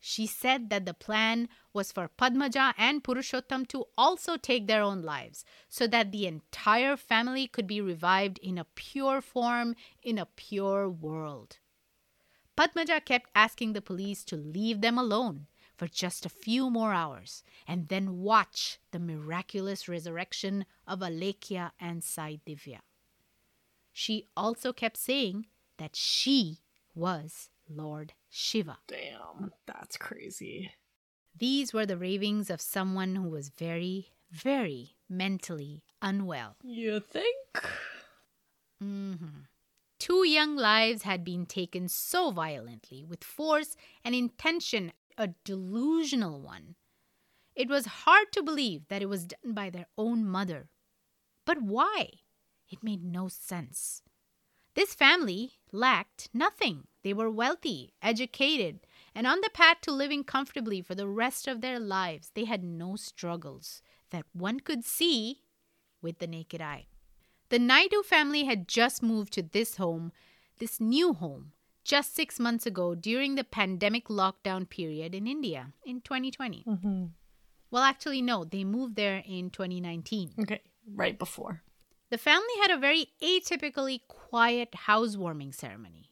She 0.00 0.26
said 0.26 0.70
that 0.70 0.86
the 0.86 0.94
plan 0.94 1.50
was 1.74 1.92
for 1.92 2.08
Padmaja 2.08 2.72
and 2.78 3.04
Purushottam 3.04 3.68
to 3.68 3.84
also 3.98 4.38
take 4.38 4.66
their 4.66 4.82
own 4.82 5.02
lives 5.02 5.44
so 5.68 5.86
that 5.88 6.10
the 6.10 6.26
entire 6.26 6.96
family 6.96 7.46
could 7.46 7.66
be 7.66 7.82
revived 7.82 8.38
in 8.38 8.56
a 8.56 8.64
pure 8.64 9.20
form 9.20 9.76
in 10.02 10.16
a 10.16 10.24
pure 10.24 10.88
world. 10.88 11.58
Padmaja 12.56 13.04
kept 13.04 13.30
asking 13.34 13.74
the 13.74 13.82
police 13.82 14.24
to 14.24 14.36
leave 14.36 14.80
them 14.80 14.96
alone 14.96 15.46
for 15.76 15.86
just 15.86 16.24
a 16.24 16.30
few 16.30 16.70
more 16.70 16.92
hours 16.94 17.42
and 17.66 17.88
then 17.88 18.18
watch 18.18 18.78
the 18.92 18.98
miraculous 18.98 19.86
resurrection 19.86 20.64
of 20.86 21.00
Alekhya 21.00 21.72
and 21.78 22.02
Sai 22.02 22.40
Divya. 22.46 22.80
She 23.92 24.28
also 24.34 24.72
kept 24.72 24.96
saying 24.96 25.46
that 25.76 25.94
she 25.94 26.58
was 26.94 27.50
Lord 27.68 28.14
Shiva. 28.30 28.78
Damn. 28.86 29.52
That's 29.66 29.96
crazy. 29.96 30.72
These 31.36 31.72
were 31.72 31.86
the 31.86 31.96
ravings 31.96 32.50
of 32.50 32.60
someone 32.60 33.16
who 33.16 33.28
was 33.28 33.50
very, 33.50 34.08
very 34.30 34.96
mentally 35.08 35.84
unwell. 36.00 36.56
You 36.62 37.00
think? 37.00 37.36
Mm-hmm. 38.82 39.42
Two 39.98 40.26
young 40.26 40.56
lives 40.56 41.02
had 41.02 41.24
been 41.24 41.44
taken 41.44 41.88
so 41.88 42.30
violently, 42.30 43.04
with 43.04 43.22
force 43.22 43.76
and 44.04 44.14
intention, 44.14 44.92
a 45.18 45.28
delusional 45.44 46.40
one. 46.40 46.76
It 47.54 47.68
was 47.68 47.84
hard 47.84 48.32
to 48.32 48.42
believe 48.42 48.88
that 48.88 49.02
it 49.02 49.08
was 49.08 49.26
done 49.26 49.52
by 49.52 49.68
their 49.68 49.86
own 49.98 50.24
mother. 50.24 50.70
But 51.44 51.60
why? 51.60 52.08
It 52.70 52.82
made 52.82 53.04
no 53.04 53.28
sense. 53.28 54.02
This 54.74 54.94
family 54.94 55.54
lacked 55.72 56.30
nothing. 56.32 56.84
They 57.02 57.12
were 57.12 57.30
wealthy, 57.30 57.94
educated, 58.02 58.80
and 59.14 59.26
on 59.26 59.40
the 59.40 59.50
path 59.52 59.78
to 59.82 59.92
living 59.92 60.24
comfortably 60.24 60.82
for 60.82 60.94
the 60.94 61.08
rest 61.08 61.48
of 61.48 61.60
their 61.60 61.80
lives. 61.80 62.30
They 62.34 62.44
had 62.44 62.62
no 62.62 62.96
struggles 62.96 63.82
that 64.10 64.26
one 64.32 64.60
could 64.60 64.84
see 64.84 65.42
with 66.02 66.18
the 66.18 66.26
naked 66.26 66.60
eye. 66.60 66.86
The 67.48 67.58
Naidu 67.58 68.02
family 68.02 68.44
had 68.44 68.68
just 68.68 69.02
moved 69.02 69.32
to 69.34 69.42
this 69.42 69.76
home, 69.76 70.12
this 70.58 70.80
new 70.80 71.14
home, 71.14 71.52
just 71.84 72.14
six 72.14 72.38
months 72.38 72.66
ago 72.66 72.94
during 72.94 73.34
the 73.34 73.44
pandemic 73.44 74.08
lockdown 74.08 74.68
period 74.68 75.14
in 75.14 75.26
India 75.26 75.72
in 75.84 76.00
2020. 76.00 76.64
Mm-hmm. 76.68 77.04
Well, 77.70 77.82
actually, 77.82 78.22
no, 78.22 78.44
they 78.44 78.64
moved 78.64 78.96
there 78.96 79.22
in 79.26 79.50
2019. 79.50 80.32
Okay. 80.40 80.60
Right 80.94 81.18
before. 81.18 81.62
The 82.10 82.18
family 82.18 82.54
had 82.60 82.72
a 82.72 82.78
very 82.78 83.06
atypically 83.22 84.00
quiet 84.08 84.74
housewarming 84.74 85.52
ceremony, 85.52 86.09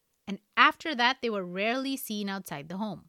after 0.58 0.94
that, 0.94 1.18
they 1.22 1.30
were 1.30 1.44
rarely 1.44 1.96
seen 1.96 2.28
outside 2.28 2.68
the 2.68 2.76
home. 2.76 3.08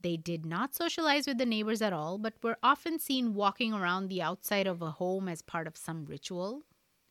They 0.00 0.16
did 0.16 0.44
not 0.44 0.74
socialize 0.74 1.26
with 1.26 1.38
the 1.38 1.46
neighbors 1.46 1.80
at 1.80 1.92
all, 1.92 2.18
but 2.18 2.34
were 2.42 2.58
often 2.62 2.98
seen 2.98 3.32
walking 3.34 3.72
around 3.72 4.08
the 4.08 4.20
outside 4.20 4.66
of 4.66 4.82
a 4.82 4.90
home 4.90 5.28
as 5.28 5.40
part 5.42 5.66
of 5.66 5.76
some 5.76 6.04
ritual. 6.04 6.62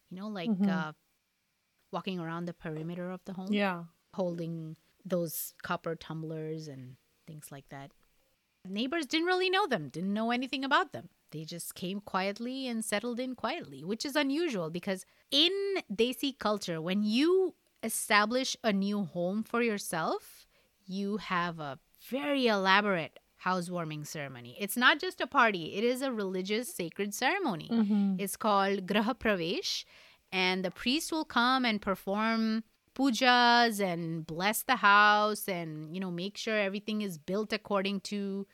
You 0.09 0.17
know, 0.17 0.27
like 0.27 0.49
Mhm. 0.51 0.69
uh, 0.69 0.93
walking 1.91 2.19
around 2.19 2.45
the 2.45 2.53
perimeter 2.53 3.09
of 3.09 3.23
the 3.25 3.33
home, 3.33 3.53
Yeah. 3.53 3.85
holding 4.13 4.77
those 5.03 5.53
copper 5.63 5.95
tumblers 5.95 6.67
and 6.67 6.97
things 7.25 7.51
like 7.51 7.69
that. 7.69 7.91
Neighbors 8.67 9.05
didn't 9.05 9.27
really 9.27 9.49
know 9.49 9.67
them, 9.67 9.89
didn't 9.89 10.13
know 10.13 10.31
anything 10.31 10.63
about 10.65 10.91
them. 10.91 11.09
They 11.31 11.43
just 11.43 11.75
came 11.75 12.01
quietly 12.01 12.67
and 12.67 12.83
settled 12.83 13.19
in 13.19 13.35
quietly, 13.35 13.83
which 13.83 14.05
is 14.05 14.15
unusual 14.15 14.69
because 14.69 15.05
in 15.31 15.51
Desi 15.91 16.37
culture, 16.37 16.81
when 16.81 17.03
you 17.03 17.55
establish 17.85 18.57
a 18.63 18.73
new 18.73 19.05
home 19.05 19.43
for 19.43 19.61
yourself, 19.61 20.45
you 20.85 21.17
have 21.17 21.59
a 21.59 21.79
very 22.09 22.47
elaborate 22.47 23.19
housewarming 23.37 24.03
ceremony. 24.05 24.55
It's 24.59 24.77
not 24.77 24.99
just 24.99 25.21
a 25.21 25.27
party, 25.27 25.75
it 25.75 25.83
is 25.83 26.01
a 26.01 26.11
religious 26.11 26.73
sacred 26.73 27.13
ceremony. 27.13 27.69
Mm-hmm. 27.71 28.15
It's 28.19 28.35
called 28.35 28.87
Graha 28.87 29.17
Pravesh, 29.17 29.85
and 30.31 30.65
the 30.65 30.71
priest 30.71 31.11
will 31.11 31.25
come 31.25 31.65
and 31.65 31.81
perform 31.81 32.63
pujas 32.95 33.79
and 33.79 34.25
bless 34.25 34.63
the 34.63 34.77
house 34.77 35.49
and 35.49 35.93
you 35.93 35.99
know 35.99 36.09
make 36.09 36.37
sure 36.37 36.57
everything 36.57 37.01
is 37.01 37.17
built 37.17 37.51
according 37.51 37.99
to 37.99 38.47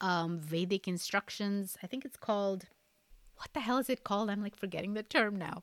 um, 0.00 0.38
Vedic 0.38 0.86
instructions. 0.86 1.76
I 1.82 1.86
think 1.86 2.04
it's 2.04 2.16
called 2.16 2.66
what 3.36 3.52
the 3.54 3.60
hell 3.60 3.78
is 3.78 3.88
it 3.88 4.04
called? 4.04 4.28
I'm 4.30 4.42
like 4.42 4.56
forgetting 4.56 4.94
the 4.94 5.02
term 5.02 5.36
now. 5.36 5.62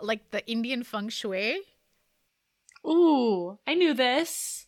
Like 0.00 0.30
the 0.30 0.46
Indian 0.48 0.84
feng 0.84 1.08
shui. 1.08 1.60
Ooh, 2.86 3.58
I 3.66 3.74
knew 3.74 3.94
this. 3.94 4.66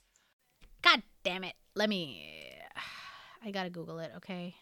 God 0.82 1.02
damn 1.22 1.44
it. 1.44 1.54
Let 1.74 1.88
me 1.88 2.24
I 3.44 3.50
gotta 3.50 3.70
Google 3.70 3.98
it, 4.00 4.12
okay? 4.16 4.54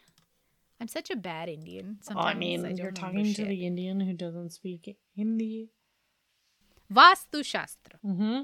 I'm 0.80 0.88
such 0.88 1.10
a 1.10 1.16
bad 1.16 1.48
Indian. 1.48 1.98
Well, 2.14 2.24
I 2.24 2.34
mean, 2.34 2.62
don't 2.62 2.76
you're 2.76 2.88
remember 2.88 3.00
talking 3.00 3.34
to 3.34 3.44
the 3.44 3.66
Indian 3.66 4.00
who 4.00 4.12
doesn't 4.12 4.50
speak 4.50 4.96
Hindi. 5.16 5.70
Vastu 6.92 7.44
Shastra. 7.44 7.98
Mm-hmm. 8.04 8.42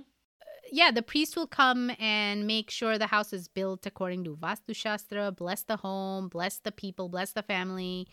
yeah, 0.72 0.90
the 0.90 1.03
priest 1.03 1.37
will 1.37 1.46
come 1.46 1.92
and 2.01 2.46
make 2.46 2.70
sure 2.70 2.96
the 2.98 3.07
house 3.07 3.33
is 3.33 3.48
built 3.48 3.87
according 3.87 4.25
to 4.25 4.37
Vastu 4.37 4.75
Shastra, 4.75 5.31
bless 5.31 5.62
the 5.62 5.77
home, 5.77 6.29
bless 6.29 6.59
the 6.59 6.72
people, 6.72 7.09
bless 7.09 7.33
the 7.33 7.42
family. 7.42 8.09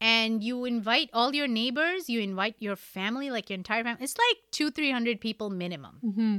And 0.00 0.42
you 0.42 0.64
invite 0.64 1.10
all 1.12 1.34
your 1.34 1.46
neighbors, 1.48 2.08
you 2.08 2.20
invite 2.20 2.56
your 2.58 2.76
family, 2.76 3.30
like 3.30 3.50
your 3.50 3.56
entire 3.58 3.84
family. 3.84 4.02
It's 4.02 4.16
like 4.16 4.38
two, 4.50 4.70
three 4.70 4.90
hundred 4.90 5.20
people 5.20 5.50
minimum 5.50 5.98
Mm-hmm. 6.04 6.36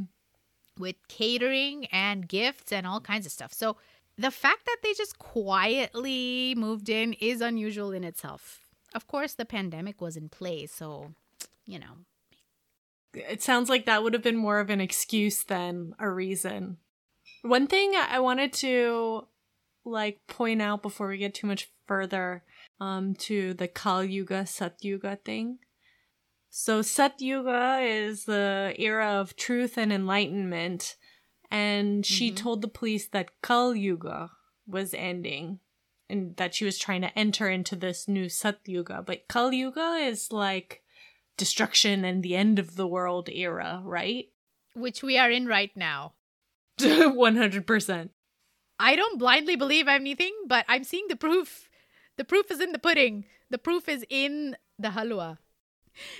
with 0.81 0.95
catering 1.07 1.85
and 1.91 2.27
gifts 2.27 2.71
and 2.71 2.87
all 2.87 2.99
kinds 2.99 3.25
of 3.27 3.31
stuff. 3.31 3.53
So 3.53 3.77
the 4.17 4.31
fact 4.31 4.65
that 4.65 4.77
they 4.83 4.93
just 4.93 5.19
quietly 5.19 6.55
moved 6.57 6.89
in 6.89 7.13
is 7.13 7.41
unusual 7.41 7.91
in 7.91 8.03
itself. 8.03 8.61
Of 8.93 9.07
course, 9.07 9.33
the 9.33 9.45
pandemic 9.45 10.01
was 10.01 10.17
in 10.17 10.29
play, 10.29 10.65
so 10.65 11.13
you 11.65 11.79
know, 11.79 11.97
It 13.13 13.41
sounds 13.43 13.69
like 13.69 13.85
that 13.85 14.01
would 14.03 14.13
have 14.13 14.23
been 14.23 14.37
more 14.37 14.59
of 14.59 14.69
an 14.69 14.81
excuse 14.81 15.43
than 15.43 15.93
a 15.99 16.09
reason. 16.09 16.77
One 17.43 17.67
thing 17.67 17.93
I 17.95 18.19
wanted 18.19 18.53
to 18.53 19.27
like 19.85 20.19
point 20.27 20.61
out 20.61 20.81
before 20.81 21.07
we 21.07 21.17
get 21.17 21.33
too 21.33 21.47
much 21.47 21.69
further 21.87 22.43
um 22.81 23.13
to 23.15 23.53
the 23.53 23.67
Kal 23.67 24.03
Yuga 24.03 24.45
Sat 24.45 24.83
Yuga 24.83 25.15
thing. 25.23 25.59
So 26.49 26.81
Sat 26.81 27.21
Yuga 27.21 27.79
is 27.81 28.25
the 28.25 28.73
era 28.77 29.07
of 29.21 29.35
truth 29.37 29.77
and 29.77 29.93
enlightenment 29.93 30.97
and 31.49 32.05
she 32.05 32.31
Mhm. 32.31 32.35
told 32.35 32.61
the 32.61 32.67
police 32.79 33.07
that 33.09 33.41
Kal 33.41 33.75
Yuga 33.75 34.31
was 34.67 34.93
ending 34.93 35.59
and 36.09 36.35
that 36.37 36.55
she 36.55 36.65
was 36.65 36.77
trying 36.77 37.01
to 37.01 37.17
enter 37.17 37.49
into 37.49 37.75
this 37.75 38.07
new 38.07 38.27
Sat 38.27 38.59
Yuga, 38.65 39.01
but 39.05 39.27
Kal 39.29 39.53
Yuga 39.53 39.95
is 40.01 40.31
like 40.31 40.83
destruction 41.37 42.03
and 42.03 42.21
the 42.23 42.35
end 42.35 42.59
of 42.59 42.75
the 42.75 42.87
world 42.87 43.29
era, 43.29 43.81
right? 43.85 44.27
which 44.73 45.03
we 45.03 45.17
are 45.17 45.29
in 45.29 45.45
right 45.47 45.75
now. 45.75 46.13
100%. 46.79 48.11
I 48.79 48.95
don't 48.95 49.19
blindly 49.19 49.55
believe 49.57 49.87
anything, 49.87 50.33
but 50.47 50.65
I'm 50.67 50.83
seeing 50.85 51.07
the 51.09 51.15
proof. 51.17 51.69
The 52.17 52.25
proof 52.25 52.51
is 52.51 52.59
in 52.59 52.71
the 52.71 52.79
pudding. 52.79 53.25
The 53.49 53.57
proof 53.57 53.89
is 53.89 54.05
in 54.09 54.55
the 54.77 54.89
halwa. 54.89 55.37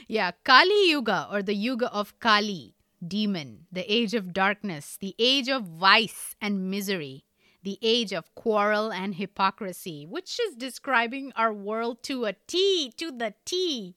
Yeah, 0.08 0.32
Kali 0.44 0.90
Yuga 0.90 1.28
or 1.32 1.42
the 1.42 1.56
Yuga 1.56 1.92
of 1.94 2.20
Kali, 2.20 2.76
demon, 3.06 3.68
the 3.72 3.90
age 3.92 4.14
of 4.14 4.34
darkness, 4.34 4.98
the 5.00 5.16
age 5.18 5.48
of 5.50 5.64
vice 5.64 6.36
and 6.42 6.70
misery, 6.70 7.24
the 7.64 7.80
age 7.82 8.12
of 8.12 8.34
quarrel 8.36 8.92
and 8.92 9.16
hypocrisy, 9.16 10.06
which 10.06 10.40
is 10.40 10.56
describing 10.56 11.32
our 11.36 11.54
world 11.54 12.04
to 12.04 12.26
a 12.26 12.34
T, 12.48 12.92
to 12.98 13.12
the 13.12 13.34
T. 13.46 13.96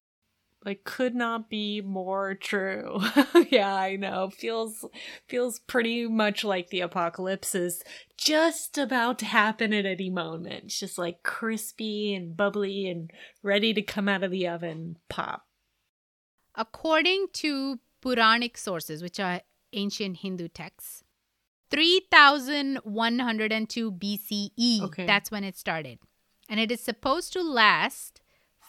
Like 0.64 0.84
could 0.84 1.14
not 1.14 1.50
be 1.50 1.82
more 1.82 2.34
true. 2.34 2.98
yeah, 3.50 3.74
I 3.74 3.96
know. 3.96 4.30
Feels 4.30 4.84
feels 5.28 5.58
pretty 5.58 6.06
much 6.06 6.42
like 6.42 6.70
the 6.70 6.80
apocalypse 6.80 7.54
is 7.54 7.82
just 8.16 8.78
about 8.78 9.18
to 9.18 9.26
happen 9.26 9.74
at 9.74 9.84
any 9.84 10.08
moment. 10.08 10.64
It's 10.64 10.80
just 10.80 10.96
like 10.96 11.22
crispy 11.22 12.14
and 12.14 12.34
bubbly 12.36 12.88
and 12.88 13.10
ready 13.42 13.74
to 13.74 13.82
come 13.82 14.08
out 14.08 14.22
of 14.24 14.30
the 14.30 14.48
oven. 14.48 14.96
Pop. 15.10 15.44
According 16.54 17.26
to 17.34 17.80
Puranic 18.00 18.56
sources, 18.56 19.02
which 19.02 19.20
are 19.20 19.42
ancient 19.72 20.18
Hindu 20.18 20.48
texts, 20.48 21.02
3102 21.70 23.92
BCE, 23.92 24.82
Okay. 24.82 25.06
that's 25.06 25.30
when 25.30 25.44
it 25.44 25.56
started. 25.56 25.98
And 26.48 26.60
it 26.60 26.70
is 26.70 26.80
supposed 26.80 27.32
to 27.32 27.42
last 27.42 28.20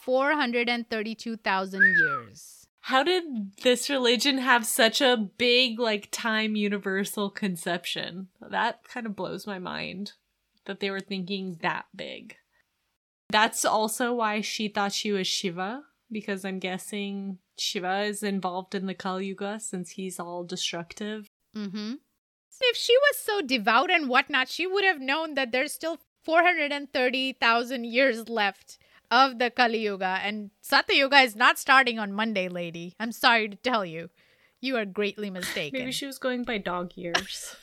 432,000 0.05 1.81
years. 1.97 2.67
How 2.81 3.01
did 3.01 3.23
this 3.63 3.89
religion 3.89 4.37
have 4.37 4.65
such 4.67 5.01
a 5.01 5.17
big, 5.17 5.79
like, 5.79 6.09
time 6.11 6.55
universal 6.55 7.31
conception? 7.31 8.27
That 8.39 8.87
kind 8.87 9.07
of 9.07 9.15
blows 9.15 9.47
my 9.47 9.57
mind 9.57 10.13
that 10.65 10.79
they 10.79 10.91
were 10.91 10.99
thinking 10.99 11.57
that 11.63 11.85
big. 11.95 12.35
That's 13.31 13.65
also 13.65 14.13
why 14.13 14.41
she 14.41 14.67
thought 14.67 14.93
she 14.93 15.11
was 15.11 15.25
Shiva, 15.25 15.85
because 16.11 16.45
I'm 16.45 16.59
guessing 16.59 17.39
Shiva 17.57 18.01
is 18.01 18.21
involved 18.21 18.75
in 18.75 18.85
the 18.85 18.93
Kali 18.93 19.25
Yuga 19.25 19.59
since 19.59 19.89
he's 19.91 20.19
all 20.19 20.43
destructive. 20.43 21.27
Mm-hmm. 21.55 21.93
If 22.61 22.77
she 22.77 22.95
was 22.95 23.17
so 23.17 23.41
devout 23.41 23.89
and 23.89 24.07
whatnot, 24.07 24.47
she 24.47 24.67
would 24.67 24.83
have 24.83 25.01
known 25.01 25.33
that 25.33 25.51
there's 25.51 25.73
still 25.73 25.99
430,000 26.23 27.83
years 27.83 28.29
left 28.29 28.77
of 29.15 29.39
the 29.39 29.49
Kali 29.49 29.79
Yuga. 29.79 30.19
And 30.21 30.51
Satya 30.61 30.95
Yuga 30.95 31.19
is 31.19 31.35
not 31.35 31.57
starting 31.57 31.99
on 31.99 32.11
Monday, 32.11 32.49
lady. 32.49 32.95
I'm 32.99 33.11
sorry 33.11 33.47
to 33.47 33.55
tell 33.55 33.85
you. 33.85 34.09
You 34.59 34.75
are 34.77 34.85
greatly 34.85 35.29
mistaken. 35.39 35.79
Maybe 35.79 35.91
she 35.91 36.05
was 36.05 36.19
going 36.19 36.43
by 36.43 36.57
dog 36.57 36.91
years. 36.95 37.55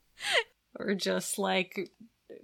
or 0.78 0.94
just 0.94 1.38
like 1.38 1.90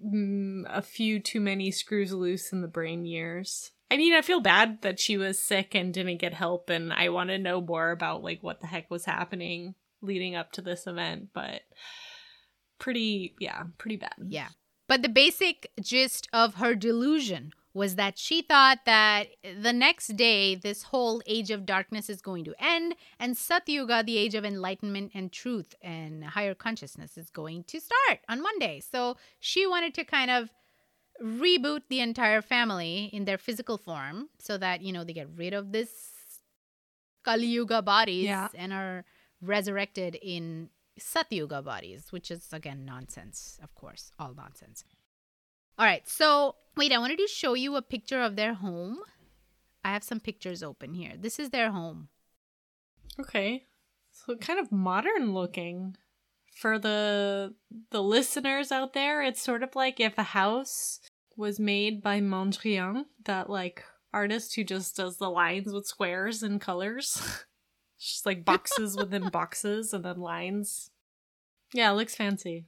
mm, 0.05 0.62
a 0.68 0.83
few 0.83 1.20
too 1.20 1.40
many 1.40 1.70
screws 1.70 2.12
loose 2.12 2.53
in 2.53 2.62
the 2.62 2.68
brain 2.68 3.05
years. 3.05 3.72
I 3.90 3.96
mean, 3.96 4.14
I 4.14 4.22
feel 4.22 4.40
bad 4.40 4.83
that 4.83 5.00
she 5.00 5.16
was 5.16 5.42
sick 5.42 5.74
and 5.74 5.92
didn't 5.92 6.18
get 6.18 6.33
help, 6.33 6.70
and 6.70 6.92
I 6.92 7.09
want 7.09 7.31
to 7.31 7.38
know 7.38 7.61
more 7.61 7.90
about 7.90 8.22
like 8.22 8.40
what 8.40 8.61
the 8.61 8.68
heck 8.68 8.88
was 8.88 9.05
happening 9.05 9.74
leading 10.00 10.37
up 10.37 10.53
to 10.53 10.62
this 10.62 10.87
event, 10.87 11.31
but 11.35 11.62
pretty, 12.79 13.35
yeah, 13.40 13.64
pretty 13.79 13.96
bad. 13.96 14.14
Yeah. 14.29 14.48
But 14.87 15.03
the 15.03 15.09
basic 15.09 15.70
gist 15.81 16.29
of 16.33 16.55
her 16.55 16.74
delusion 16.74 17.53
was 17.72 17.94
that 17.96 18.18
she 18.18 18.42
thought 18.42 18.78
that 18.85 19.28
the 19.62 19.72
next 19.72 20.09
day 20.16 20.54
this 20.56 20.83
whole 20.85 21.22
age 21.26 21.50
of 21.50 21.64
darkness 21.64 22.11
is 22.11 22.20
going 22.20 22.44
to 22.44 22.54
end 22.59 22.96
and 23.18 23.37
Satyuga, 23.37 24.04
the 24.04 24.16
age 24.16 24.35
of 24.35 24.44
enlightenment 24.44 25.12
and 25.14 25.30
truth 25.30 25.74
and 25.80 26.24
higher 26.24 26.54
consciousness, 26.54 27.16
is 27.16 27.30
going 27.30 27.62
to 27.64 27.80
start 27.80 28.20
on 28.28 28.42
Monday. 28.42 28.80
So 28.80 29.16
she 29.38 29.66
wanted 29.66 29.94
to 29.94 30.04
kind 30.04 30.30
of 30.30 30.50
reboot 31.22 31.83
the 31.88 32.00
entire 32.00 32.42
family 32.42 33.11
in 33.12 33.24
their 33.24 33.38
physical 33.38 33.76
form 33.78 34.30
so 34.38 34.59
that, 34.59 34.80
you 34.83 34.92
know, 34.92 35.04
they 35.04 35.12
get 35.12 35.28
rid 35.37 35.52
of 35.54 35.70
this 35.70 35.90
Kali 37.24 37.46
Yuga 37.46 37.83
bodies 37.83 38.24
Yeah. 38.24 38.48
and 38.54 38.72
are 38.72 39.04
resurrected 39.42 40.16
in 40.16 40.70
Satyuga 40.98 41.62
bodies, 41.62 42.11
which 42.11 42.30
is 42.30 42.52
again 42.52 42.85
nonsense, 42.85 43.59
of 43.62 43.74
course, 43.74 44.12
all 44.18 44.35
nonsense. 44.35 44.85
All 45.81 45.87
right, 45.87 46.07
so 46.07 46.57
wait, 46.77 46.93
I 46.93 46.99
wanted 46.99 47.16
to 47.21 47.27
show 47.27 47.55
you 47.55 47.75
a 47.75 47.81
picture 47.81 48.21
of 48.21 48.37
their 48.37 48.53
home. 48.53 48.99
I 49.83 49.93
have 49.95 50.05
some 50.05 50.21
pictures 50.21 50.62
open 50.62 50.93
here. 50.93 51.14
This 51.19 51.38
is 51.38 51.49
their 51.49 51.71
home. 51.71 52.09
Okay. 53.19 53.64
So 54.12 54.37
kind 54.37 54.61
of 54.61 54.71
modern 54.71 55.33
looking. 55.33 55.97
For 56.55 56.79
the 56.79 57.55
the 57.90 58.03
listeners 58.03 58.71
out 58.71 58.93
there, 58.93 59.23
it's 59.23 59.40
sort 59.40 59.62
of 59.62 59.75
like 59.75 60.01
if 60.01 60.19
a 60.19 60.23
house 60.23 61.01
was 61.35 61.59
made 61.59 62.03
by 62.03 62.21
Mondrian, 62.21 63.07
that 63.25 63.49
like 63.49 63.83
artist 64.12 64.57
who 64.57 64.64
just 64.64 64.97
does 64.97 65.16
the 65.16 65.31
lines 65.31 65.73
with 65.73 65.87
squares 65.87 66.43
and 66.43 66.61
colors. 66.61 67.47
Just 67.99 68.27
like 68.27 68.47
boxes 68.47 68.97
within 68.97 69.29
boxes 69.29 69.93
and 69.93 70.05
then 70.05 70.19
lines. 70.19 70.90
Yeah, 71.73 71.90
it 71.90 71.95
looks 71.95 72.14
fancy. 72.14 72.66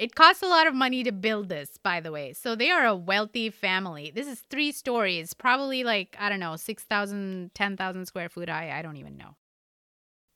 It 0.00 0.14
costs 0.14 0.42
a 0.42 0.46
lot 0.46 0.66
of 0.66 0.74
money 0.74 1.04
to 1.04 1.12
build 1.12 1.50
this, 1.50 1.76
by 1.76 2.00
the 2.00 2.10
way. 2.10 2.32
So 2.32 2.56
they 2.56 2.70
are 2.70 2.86
a 2.86 2.96
wealthy 2.96 3.50
family. 3.50 4.10
This 4.10 4.26
is 4.26 4.40
three 4.48 4.72
stories, 4.72 5.34
probably 5.34 5.84
like, 5.84 6.16
I 6.18 6.30
don't 6.30 6.40
know, 6.40 6.56
6,000, 6.56 7.50
10,000 7.54 8.06
square 8.06 8.30
foot 8.30 8.48
high. 8.48 8.70
I 8.70 8.80
don't 8.80 8.96
even 8.96 9.18
know. 9.18 9.36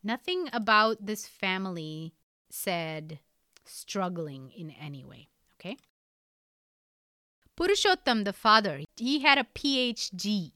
Nothing 0.02 0.50
about 0.52 1.06
this 1.06 1.26
family 1.26 2.12
said 2.50 3.20
struggling 3.64 4.50
in 4.54 4.70
any 4.70 5.02
way. 5.02 5.28
Okay. 5.58 5.78
Purushottam, 7.58 8.26
the 8.26 8.34
father, 8.34 8.82
he 8.96 9.20
had 9.20 9.38
a 9.38 9.46
PhD. 9.54 10.52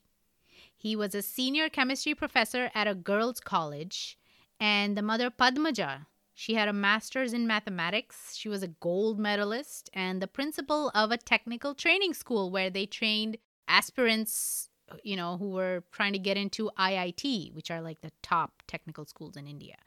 He 0.76 0.94
was 0.94 1.14
a 1.14 1.22
senior 1.22 1.70
chemistry 1.70 2.14
professor 2.14 2.70
at 2.74 2.86
a 2.86 2.94
girls' 2.94 3.40
college. 3.40 4.18
And 4.60 4.98
the 4.98 5.02
mother, 5.02 5.30
Padmaja, 5.30 6.04
She 6.38 6.54
had 6.54 6.68
a 6.68 6.72
master's 6.72 7.32
in 7.32 7.48
mathematics. 7.48 8.36
She 8.36 8.48
was 8.48 8.62
a 8.62 8.68
gold 8.68 9.18
medalist 9.18 9.90
and 9.92 10.22
the 10.22 10.28
principal 10.28 10.92
of 10.94 11.10
a 11.10 11.16
technical 11.16 11.74
training 11.74 12.14
school 12.14 12.52
where 12.52 12.70
they 12.70 12.86
trained 12.86 13.38
aspirants, 13.66 14.68
you 15.02 15.16
know, 15.16 15.36
who 15.36 15.50
were 15.50 15.82
trying 15.90 16.12
to 16.12 16.18
get 16.20 16.36
into 16.36 16.70
IIT, 16.78 17.52
which 17.54 17.72
are 17.72 17.80
like 17.80 18.02
the 18.02 18.12
top 18.22 18.62
technical 18.68 19.04
schools 19.04 19.36
in 19.36 19.48
India. 19.48 19.78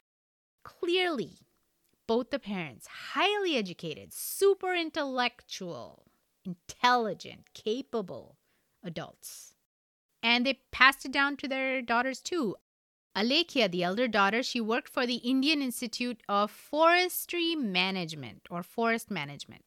Clearly, 0.66 1.38
both 2.06 2.32
the 2.32 2.38
parents, 2.38 2.86
highly 3.14 3.56
educated, 3.56 4.12
super 4.12 4.76
intellectual, 4.76 6.12
intelligent, 6.44 7.46
capable 7.54 8.36
adults. 8.84 9.54
And 10.22 10.46
they 10.46 10.60
passed 10.74 11.06
it 11.06 11.14
down 11.14 11.38
to 11.38 11.48
their 11.48 11.82
daughters 11.82 12.20
too. 12.20 12.58
Alekhya, 13.16 13.70
the 13.70 13.84
elder 13.84 14.08
daughter, 14.08 14.42
she 14.42 14.62
worked 14.62 14.88
for 14.88 15.06
the 15.06 15.16
Indian 15.16 15.62
Institute 15.62 16.22
of 16.30 16.50
Forestry 16.50 17.56
Management 17.56 18.48
or 18.50 18.64
Forest 18.64 19.12
Management. 19.12 19.64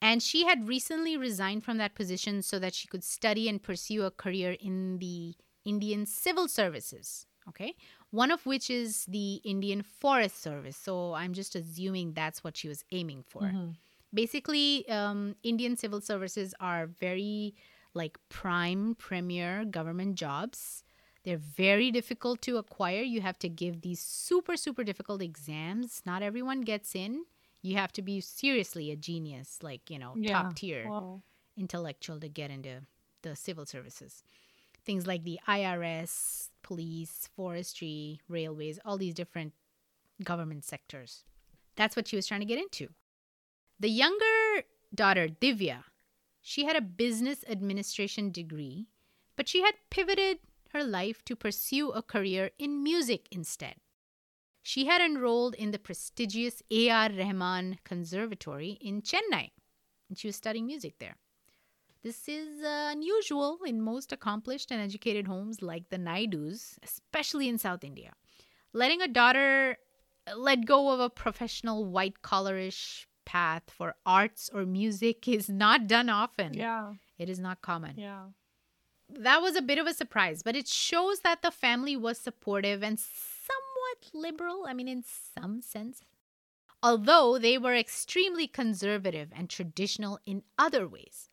And 0.00 0.22
she 0.22 0.46
had 0.46 0.66
recently 0.66 1.16
resigned 1.16 1.64
from 1.64 1.78
that 1.78 1.94
position 1.94 2.42
so 2.42 2.58
that 2.58 2.74
she 2.74 2.88
could 2.88 3.04
study 3.04 3.48
and 3.48 3.62
pursue 3.62 4.04
a 4.04 4.10
career 4.10 4.56
in 4.58 4.98
the 4.98 5.34
Indian 5.64 6.06
civil 6.06 6.48
services. 6.48 7.26
Okay. 7.48 7.74
One 8.10 8.30
of 8.30 8.46
which 8.46 8.70
is 8.70 9.04
the 9.06 9.40
Indian 9.44 9.82
Forest 9.82 10.42
Service. 10.42 10.76
So 10.76 11.14
I'm 11.14 11.34
just 11.34 11.54
assuming 11.54 12.14
that's 12.14 12.42
what 12.42 12.56
she 12.56 12.68
was 12.68 12.84
aiming 12.90 13.24
for. 13.28 13.42
Mm-hmm. 13.42 13.70
Basically, 14.14 14.88
um, 14.88 15.36
Indian 15.42 15.76
civil 15.76 16.00
services 16.00 16.54
are 16.60 16.86
very 16.86 17.54
like 17.94 18.18
prime, 18.28 18.94
premier 18.96 19.64
government 19.64 20.16
jobs 20.16 20.82
they're 21.24 21.36
very 21.38 21.90
difficult 21.90 22.42
to 22.42 22.56
acquire. 22.56 23.02
You 23.02 23.20
have 23.20 23.38
to 23.40 23.48
give 23.48 23.80
these 23.82 24.00
super, 24.00 24.56
super 24.56 24.82
difficult 24.84 25.22
exams. 25.22 26.02
Not 26.04 26.22
everyone 26.22 26.62
gets 26.62 26.94
in. 26.94 27.24
You 27.62 27.76
have 27.76 27.92
to 27.92 28.02
be 28.02 28.20
seriously 28.20 28.90
a 28.90 28.96
genius, 28.96 29.58
like, 29.62 29.88
you 29.88 29.98
know, 29.98 30.14
Yeah. 30.16 30.42
top 30.42 30.56
tier 30.56 30.84
intellectual 31.56 32.18
to 32.20 32.28
get 32.28 32.50
into 32.50 32.82
the 33.22 33.36
civil 33.36 33.66
services. 33.66 34.24
Things 34.84 35.06
like 35.06 35.22
the 35.22 35.38
IRS, 35.46 36.50
police, 36.62 37.28
forestry, 37.36 38.20
railways, 38.28 38.80
all 38.84 38.98
these 38.98 39.14
different 39.14 39.52
government 40.24 40.64
sectors. 40.64 41.24
That's 41.76 41.94
what 41.94 42.08
she 42.08 42.16
was 42.16 42.26
trying 42.26 42.40
to 42.40 42.46
get 42.46 42.58
into. 42.58 42.88
The 43.78 43.88
younger 43.90 44.64
daughter, 44.94 45.28
Divya, 45.28 45.84
she 46.40 46.64
had 46.64 46.74
a 46.74 46.80
business 46.80 47.44
administration 47.48 48.32
degree, 48.32 48.88
but 49.36 49.48
she 49.48 49.62
had 49.62 49.74
pivoted 49.88 50.38
her 50.72 50.84
life 50.84 51.24
to 51.24 51.36
pursue 51.36 51.90
a 51.90 52.02
career 52.02 52.50
in 52.58 52.82
music 52.82 53.28
instead. 53.30 53.76
She 54.62 54.86
had 54.86 55.00
enrolled 55.00 55.54
in 55.54 55.72
the 55.72 55.78
prestigious 55.78 56.62
A.R. 56.70 57.10
Rahman 57.10 57.78
Conservatory 57.84 58.78
in 58.80 59.02
Chennai, 59.02 59.50
and 60.08 60.16
she 60.16 60.28
was 60.28 60.36
studying 60.36 60.66
music 60.66 60.98
there. 60.98 61.16
This 62.02 62.28
is 62.28 62.62
uh, 62.62 62.88
unusual 62.92 63.58
in 63.64 63.80
most 63.80 64.12
accomplished 64.12 64.70
and 64.70 64.80
educated 64.80 65.26
homes 65.26 65.62
like 65.62 65.88
the 65.88 65.98
Naidus, 65.98 66.78
especially 66.82 67.48
in 67.48 67.58
South 67.58 67.84
India. 67.84 68.12
Letting 68.72 69.02
a 69.02 69.08
daughter 69.08 69.76
let 70.36 70.66
go 70.66 70.90
of 70.90 71.00
a 71.00 71.10
professional 71.10 71.84
white 71.84 72.22
collarish 72.22 73.06
path 73.24 73.64
for 73.68 73.94
arts 74.04 74.50
or 74.52 74.64
music 74.64 75.28
is 75.28 75.48
not 75.48 75.86
done 75.86 76.08
often. 76.08 76.54
Yeah. 76.54 76.94
It 77.18 77.28
is 77.28 77.38
not 77.38 77.62
common 77.62 77.94
Yeah. 77.96 78.26
That 79.18 79.42
was 79.42 79.56
a 79.56 79.62
bit 79.62 79.78
of 79.78 79.86
a 79.86 79.94
surprise, 79.94 80.42
but 80.42 80.56
it 80.56 80.68
shows 80.68 81.20
that 81.20 81.42
the 81.42 81.50
family 81.50 81.96
was 81.96 82.18
supportive 82.18 82.82
and 82.82 82.98
somewhat 82.98 84.10
liberal. 84.14 84.64
I 84.66 84.74
mean, 84.74 84.88
in 84.88 85.04
some 85.04 85.62
sense. 85.62 86.02
Although 86.82 87.38
they 87.38 87.58
were 87.58 87.74
extremely 87.74 88.46
conservative 88.46 89.28
and 89.36 89.48
traditional 89.48 90.18
in 90.26 90.42
other 90.58 90.88
ways. 90.88 91.28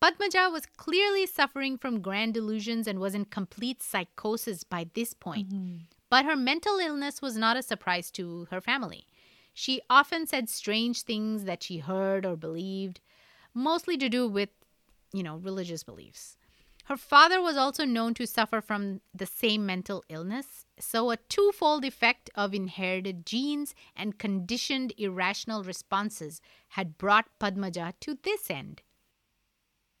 Padmaja 0.00 0.52
was 0.52 0.66
clearly 0.66 1.26
suffering 1.26 1.76
from 1.76 2.00
grand 2.00 2.34
delusions 2.34 2.86
and 2.86 3.00
was 3.00 3.14
in 3.14 3.24
complete 3.24 3.82
psychosis 3.82 4.62
by 4.62 4.86
this 4.94 5.12
point. 5.12 5.52
Mm-hmm. 5.52 5.76
But 6.08 6.24
her 6.24 6.36
mental 6.36 6.78
illness 6.78 7.20
was 7.20 7.36
not 7.36 7.56
a 7.56 7.62
surprise 7.62 8.10
to 8.12 8.46
her 8.50 8.60
family. 8.60 9.06
She 9.52 9.80
often 9.90 10.26
said 10.26 10.48
strange 10.48 11.02
things 11.02 11.44
that 11.44 11.64
she 11.64 11.78
heard 11.78 12.24
or 12.24 12.36
believed, 12.36 13.00
mostly 13.52 13.96
to 13.98 14.08
do 14.08 14.28
with, 14.28 14.50
you 15.12 15.24
know, 15.24 15.38
religious 15.38 15.82
beliefs. 15.82 16.37
Her 16.88 16.96
father 16.96 17.42
was 17.42 17.58
also 17.58 17.84
known 17.84 18.14
to 18.14 18.26
suffer 18.26 18.62
from 18.62 19.02
the 19.14 19.26
same 19.26 19.66
mental 19.66 20.02
illness, 20.08 20.64
so 20.78 21.10
a 21.10 21.18
twofold 21.18 21.84
effect 21.84 22.30
of 22.34 22.54
inherited 22.54 23.26
genes 23.26 23.74
and 23.94 24.18
conditioned 24.18 24.94
irrational 24.96 25.62
responses 25.62 26.40
had 26.68 26.96
brought 26.96 27.38
Padmaja 27.38 27.92
to 28.00 28.16
this 28.22 28.50
end. 28.50 28.80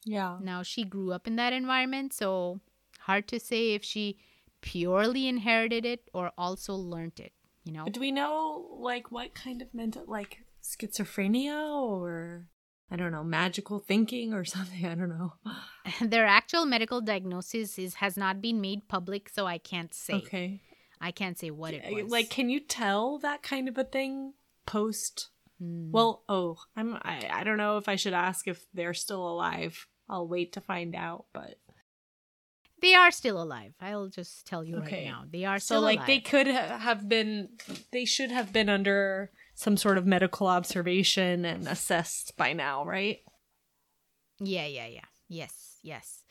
Yeah. 0.06 0.38
Now, 0.40 0.62
she 0.62 0.82
grew 0.82 1.12
up 1.12 1.26
in 1.26 1.36
that 1.36 1.52
environment, 1.52 2.14
so 2.14 2.60
hard 3.00 3.28
to 3.28 3.38
say 3.38 3.74
if 3.74 3.84
she 3.84 4.16
purely 4.62 5.28
inherited 5.28 5.84
it 5.84 6.08
or 6.14 6.32
also 6.38 6.74
learned 6.74 7.20
it, 7.20 7.34
you 7.64 7.72
know? 7.72 7.84
Do 7.84 8.00
we 8.00 8.12
know 8.12 8.78
like 8.80 9.12
what 9.12 9.34
kind 9.34 9.60
of 9.60 9.74
mental 9.74 10.04
like 10.06 10.38
schizophrenia 10.62 11.70
or 11.82 12.46
I 12.90 12.96
don't 12.96 13.12
know, 13.12 13.24
magical 13.24 13.78
thinking 13.80 14.32
or 14.32 14.44
something? 14.56 14.84
I 14.86 14.94
don't 14.94 15.08
know. 15.10 15.34
Their 16.00 16.26
actual 16.26 16.64
medical 16.64 17.00
diagnosis 17.00 17.78
is, 17.78 17.94
has 17.94 18.16
not 18.16 18.40
been 18.40 18.60
made 18.60 18.88
public, 18.88 19.28
so 19.28 19.46
I 19.46 19.58
can't 19.58 19.92
say. 19.92 20.14
Okay. 20.14 20.60
I 21.00 21.12
can't 21.12 21.38
say 21.38 21.50
what 21.50 21.74
it 21.74 21.84
was. 21.92 22.10
Like 22.10 22.28
can 22.28 22.50
you 22.50 22.58
tell 22.58 23.18
that 23.20 23.42
kind 23.42 23.68
of 23.68 23.78
a 23.78 23.84
thing 23.84 24.32
post 24.66 25.30
Hmm. 25.60 25.90
Well, 25.90 26.22
oh, 26.28 26.58
I'm 26.76 26.94
I, 27.02 27.28
I 27.32 27.44
don't 27.44 27.56
know 27.56 27.78
if 27.78 27.88
I 27.88 27.96
should 27.96 28.12
ask 28.12 28.46
if 28.46 28.64
they're 28.72 28.94
still 28.94 29.28
alive. 29.28 29.86
I'll 30.08 30.28
wait 30.28 30.52
to 30.52 30.60
find 30.60 30.94
out, 30.94 31.26
but 31.32 31.58
They 32.80 32.94
are 32.94 33.10
still 33.10 33.42
alive. 33.42 33.74
I'll 33.80 34.08
just 34.08 34.46
tell 34.46 34.62
you 34.62 34.76
Okay. 34.76 34.98
right 34.98 35.06
now. 35.06 35.24
They 35.30 35.44
are 35.44 35.58
so 35.58 35.80
like 35.80 35.98
alive. 35.98 36.06
they 36.06 36.20
could 36.20 36.46
have 36.46 37.08
been 37.08 37.48
they 37.90 38.04
should 38.04 38.30
have 38.30 38.52
been 38.52 38.68
under 38.68 39.32
some 39.58 39.76
sort 39.76 39.98
of 39.98 40.06
medical 40.06 40.46
observation 40.46 41.44
and 41.44 41.66
assessed 41.66 42.36
by 42.36 42.52
now, 42.52 42.84
right? 42.84 43.18
Yeah, 44.38 44.66
yeah, 44.66 44.86
yeah. 44.86 45.08
Yes, 45.28 45.78
yes. 45.82 46.22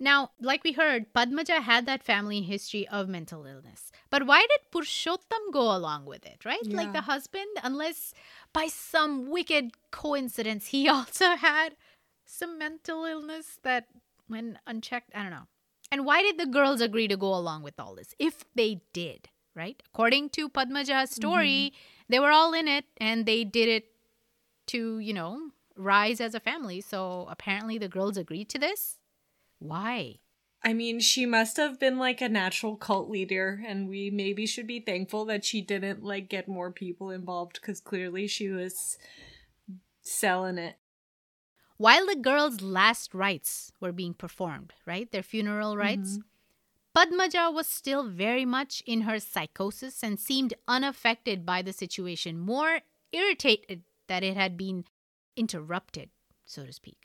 Now, 0.00 0.32
like 0.40 0.64
we 0.64 0.72
heard, 0.72 1.12
Padmaja 1.12 1.62
had 1.62 1.86
that 1.86 2.02
family 2.02 2.42
history 2.42 2.88
of 2.88 3.08
mental 3.08 3.46
illness. 3.46 3.92
But 4.10 4.26
why 4.26 4.40
did 4.40 4.72
Purushottam 4.72 5.52
go 5.52 5.76
along 5.76 6.06
with 6.06 6.26
it, 6.26 6.44
right? 6.44 6.66
Like 6.66 6.92
the 6.92 7.02
husband, 7.02 7.46
unless 7.62 8.14
by 8.52 8.66
some 8.66 9.30
wicked 9.30 9.70
coincidence 9.92 10.66
he 10.66 10.88
also 10.96 11.36
had 11.36 11.76
some 12.24 12.58
mental 12.58 13.04
illness 13.04 13.60
that 13.62 13.86
when 14.26 14.58
unchecked, 14.66 15.12
I 15.14 15.22
don't 15.22 15.30
know. 15.30 15.46
And 15.92 16.04
why 16.04 16.22
did 16.22 16.36
the 16.36 16.46
girls 16.46 16.80
agree 16.80 17.06
to 17.06 17.16
go 17.16 17.32
along 17.32 17.62
with 17.62 17.78
all 17.78 17.94
this? 17.94 18.12
If 18.18 18.44
they 18.56 18.82
did, 18.92 19.28
right? 19.54 19.80
According 19.94 20.30
to 20.30 20.48
Padmaja's 20.48 21.10
story, 21.10 21.72
mm-hmm. 21.72 21.97
They 22.08 22.18
were 22.18 22.30
all 22.30 22.52
in 22.52 22.68
it 22.68 22.84
and 22.96 23.26
they 23.26 23.44
did 23.44 23.68
it 23.68 23.84
to, 24.68 24.98
you 24.98 25.12
know, 25.12 25.50
rise 25.76 26.20
as 26.20 26.34
a 26.34 26.40
family. 26.40 26.80
So 26.80 27.26
apparently 27.30 27.78
the 27.78 27.88
girls 27.88 28.16
agreed 28.16 28.48
to 28.50 28.58
this. 28.58 28.98
Why? 29.58 30.20
I 30.62 30.72
mean, 30.72 30.98
she 31.00 31.24
must 31.24 31.56
have 31.56 31.78
been 31.78 31.98
like 31.98 32.20
a 32.20 32.28
natural 32.28 32.76
cult 32.76 33.08
leader, 33.08 33.62
and 33.64 33.88
we 33.88 34.10
maybe 34.10 34.44
should 34.44 34.66
be 34.66 34.80
thankful 34.80 35.24
that 35.26 35.44
she 35.44 35.60
didn't 35.60 36.02
like 36.02 36.28
get 36.28 36.48
more 36.48 36.72
people 36.72 37.10
involved 37.10 37.60
because 37.60 37.80
clearly 37.80 38.26
she 38.26 38.48
was 38.48 38.98
selling 40.02 40.58
it. 40.58 40.76
While 41.76 42.06
the 42.06 42.16
girls' 42.16 42.60
last 42.60 43.14
rites 43.14 43.70
were 43.78 43.92
being 43.92 44.14
performed, 44.14 44.72
right? 44.84 45.10
Their 45.12 45.22
funeral 45.22 45.76
rites, 45.76 46.14
mm-hmm. 46.14 46.22
Padmaja 46.98 47.54
was 47.54 47.68
still 47.68 48.08
very 48.08 48.44
much 48.44 48.82
in 48.84 49.02
her 49.02 49.20
psychosis 49.20 50.02
and 50.02 50.18
seemed 50.18 50.54
unaffected 50.66 51.46
by 51.46 51.62
the 51.62 51.72
situation, 51.72 52.40
more 52.40 52.80
irritated 53.12 53.82
that 54.08 54.24
it 54.24 54.36
had 54.36 54.56
been 54.56 54.84
interrupted, 55.36 56.10
so 56.44 56.66
to 56.66 56.72
speak. 56.72 56.98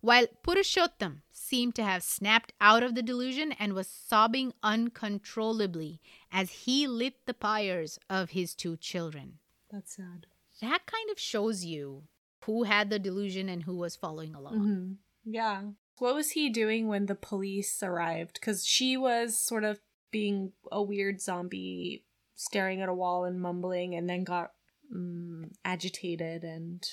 While 0.00 0.26
Purushottam 0.42 1.22
seemed 1.30 1.76
to 1.76 1.84
have 1.84 2.02
snapped 2.02 2.54
out 2.60 2.82
of 2.82 2.96
the 2.96 3.04
delusion 3.04 3.52
and 3.52 3.72
was 3.72 3.86
sobbing 3.86 4.52
uncontrollably 4.64 6.00
as 6.32 6.50
he 6.50 6.88
lit 6.88 7.14
the 7.26 7.34
pyres 7.34 8.00
of 8.10 8.30
his 8.30 8.52
two 8.52 8.76
children. 8.76 9.38
That's 9.70 9.94
sad. 9.94 10.26
That 10.60 10.86
kind 10.86 11.08
of 11.10 11.20
shows 11.20 11.64
you 11.64 12.02
who 12.46 12.64
had 12.64 12.90
the 12.90 12.98
delusion 12.98 13.48
and 13.48 13.62
who 13.62 13.76
was 13.76 13.94
following 13.94 14.34
along. 14.34 14.58
hmm 14.58 14.92
Yeah. 15.24 15.62
What 15.98 16.14
was 16.14 16.32
he 16.32 16.50
doing 16.50 16.88
when 16.88 17.06
the 17.06 17.14
police 17.14 17.82
arrived? 17.82 18.34
Because 18.34 18.66
she 18.66 18.96
was 18.96 19.38
sort 19.38 19.64
of 19.64 19.80
being 20.10 20.52
a 20.70 20.82
weird 20.82 21.20
zombie, 21.20 22.04
staring 22.34 22.82
at 22.82 22.88
a 22.88 22.94
wall 22.94 23.24
and 23.24 23.40
mumbling, 23.40 23.94
and 23.94 24.08
then 24.08 24.24
got 24.24 24.52
mm, 24.94 25.50
agitated 25.64 26.44
and. 26.44 26.86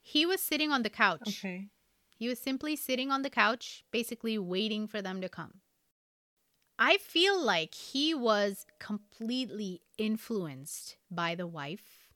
He 0.00 0.26
was 0.26 0.42
sitting 0.42 0.70
on 0.70 0.82
the 0.82 0.90
couch. 0.90 1.44
Okay. 1.44 1.68
He 2.16 2.28
was 2.28 2.38
simply 2.38 2.76
sitting 2.76 3.10
on 3.10 3.22
the 3.22 3.30
couch, 3.30 3.84
basically 3.90 4.38
waiting 4.38 4.86
for 4.86 5.00
them 5.00 5.20
to 5.20 5.28
come. 5.28 5.60
I 6.78 6.96
feel 6.96 7.40
like 7.40 7.74
he 7.74 8.14
was 8.14 8.66
completely 8.80 9.82
influenced 9.96 10.96
by 11.10 11.34
the 11.34 11.46
wife 11.46 12.12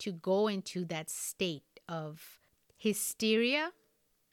to 0.00 0.12
go 0.12 0.46
into 0.46 0.84
that 0.86 1.10
state 1.10 1.80
of 1.88 2.38
hysteria, 2.76 3.72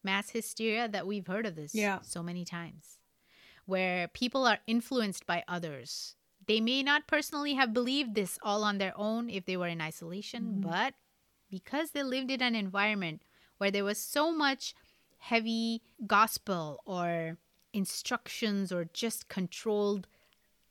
mass 0.06 0.30
hysteria 0.30 0.88
that 0.88 1.06
we've 1.08 1.28
heard 1.28 1.46
of 1.46 1.56
this 1.56 1.74
Yeah. 1.74 2.00
so 2.02 2.22
many 2.24 2.46
times, 2.46 3.00
where 3.66 4.08
people 4.08 4.46
are 4.46 4.60
influenced 4.68 5.26
by 5.26 5.44
others. 5.48 6.16
They 6.46 6.62
may 6.62 6.84
not 6.84 7.08
personally 7.08 7.56
have 7.56 7.74
believed 7.74 8.14
this 8.14 8.38
all 8.44 8.64
on 8.64 8.78
their 8.78 8.94
own 8.98 9.30
if 9.30 9.46
they 9.46 9.58
were 9.58 9.68
in 9.68 9.82
isolation, 9.82 10.44
Mhm. 10.58 10.62
but 10.62 10.94
because 11.50 11.92
they 11.92 12.04
lived 12.04 12.30
in 12.32 12.42
an 12.42 12.56
environment 12.56 13.24
where 13.58 13.72
there 13.72 13.84
was 13.84 13.98
so 13.98 14.32
much 14.32 14.74
heavy 15.18 15.82
gospel 16.06 16.82
or 16.86 17.38
instructions 17.74 18.72
or 18.72 18.86
just 18.86 19.28
controlled 19.28 20.08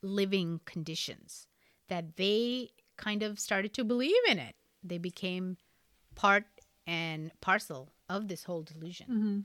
living 0.00 0.60
conditions 0.64 1.48
that 1.88 2.16
they 2.16 2.70
kind 2.96 3.22
of 3.22 3.40
started 3.40 3.72
to 3.74 3.82
believe 3.84 4.22
in 4.28 4.38
it. 4.38 4.54
They 4.82 4.98
became 4.98 5.56
part 6.14 6.44
and 6.86 7.32
parcel 7.40 7.93
of 8.08 8.28
this 8.28 8.44
whole 8.44 8.62
delusion. 8.62 9.06
Mm-hmm. 9.10 9.38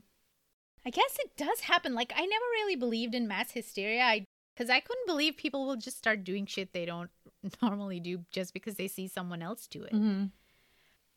I 0.86 0.90
guess 0.90 1.18
it 1.18 1.36
does 1.36 1.60
happen. 1.60 1.94
Like 1.94 2.12
I 2.16 2.24
never 2.24 2.44
really 2.52 2.76
believed 2.76 3.14
in 3.14 3.28
mass 3.28 3.52
hysteria. 3.52 4.02
I 4.02 4.24
because 4.54 4.70
I 4.70 4.80
couldn't 4.80 5.06
believe 5.06 5.36
people 5.36 5.66
will 5.66 5.76
just 5.76 5.96
start 5.98 6.24
doing 6.24 6.46
shit 6.46 6.72
they 6.72 6.84
don't 6.84 7.10
normally 7.62 8.00
do 8.00 8.24
just 8.30 8.52
because 8.52 8.74
they 8.74 8.88
see 8.88 9.08
someone 9.08 9.42
else 9.42 9.66
do 9.66 9.82
it. 9.82 9.92
Mm-hmm. 9.92 10.26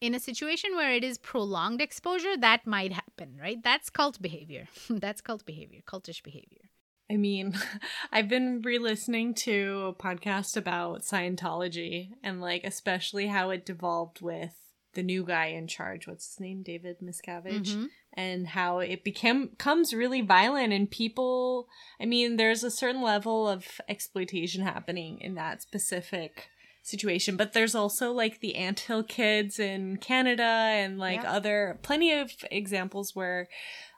In 0.01 0.15
a 0.15 0.19
situation 0.19 0.75
where 0.75 0.93
it 0.93 1.03
is 1.03 1.17
prolonged 1.17 1.81
exposure, 1.81 2.35
that 2.37 2.67
might 2.67 2.91
happen, 2.91 3.37
right? 3.41 3.61
That's 3.63 3.89
cult 3.89 4.21
behavior. 4.21 4.67
That's 4.89 5.21
cult 5.21 5.45
behavior, 5.45 5.79
cultish 5.87 6.21
behavior. 6.23 6.69
I 7.09 7.15
mean, 7.15 7.53
I've 8.11 8.27
been 8.27 8.61
re 8.61 8.79
listening 8.79 9.33
to 9.35 9.85
a 9.87 9.93
podcast 9.93 10.57
about 10.57 11.03
Scientology 11.03 12.09
and, 12.21 12.41
like, 12.41 12.63
especially 12.65 13.27
how 13.27 13.49
it 13.51 13.65
devolved 13.65 14.21
with 14.21 14.55
the 14.93 15.03
new 15.03 15.23
guy 15.23 15.47
in 15.47 15.67
charge. 15.67 16.07
What's 16.07 16.27
his 16.27 16.39
name? 16.39 16.63
David 16.63 16.97
Miscavige. 17.01 17.75
Mhm. 17.75 17.89
And 18.15 18.47
how 18.47 18.79
it 18.79 19.03
became 19.03 19.47
becomes 19.47 19.93
really 19.93 20.21
violent 20.21 20.71
and 20.73 20.89
people 20.89 21.67
I 21.99 22.05
mean, 22.05 22.35
there's 22.37 22.63
a 22.63 22.71
certain 22.71 23.01
level 23.01 23.47
of 23.47 23.81
exploitation 23.89 24.63
happening 24.63 25.19
in 25.19 25.35
that 25.35 25.61
specific 25.61 26.49
situation. 26.83 27.37
But 27.37 27.53
there's 27.53 27.75
also 27.75 28.11
like 28.11 28.39
the 28.39 28.55
anthill 28.55 29.03
kids 29.03 29.57
in 29.57 29.97
Canada 29.97 30.43
and 30.43 30.97
like 30.99 31.23
Yeah. 31.23 31.31
other 31.31 31.79
plenty 31.81 32.11
of 32.11 32.31
examples 32.51 33.15
where 33.15 33.47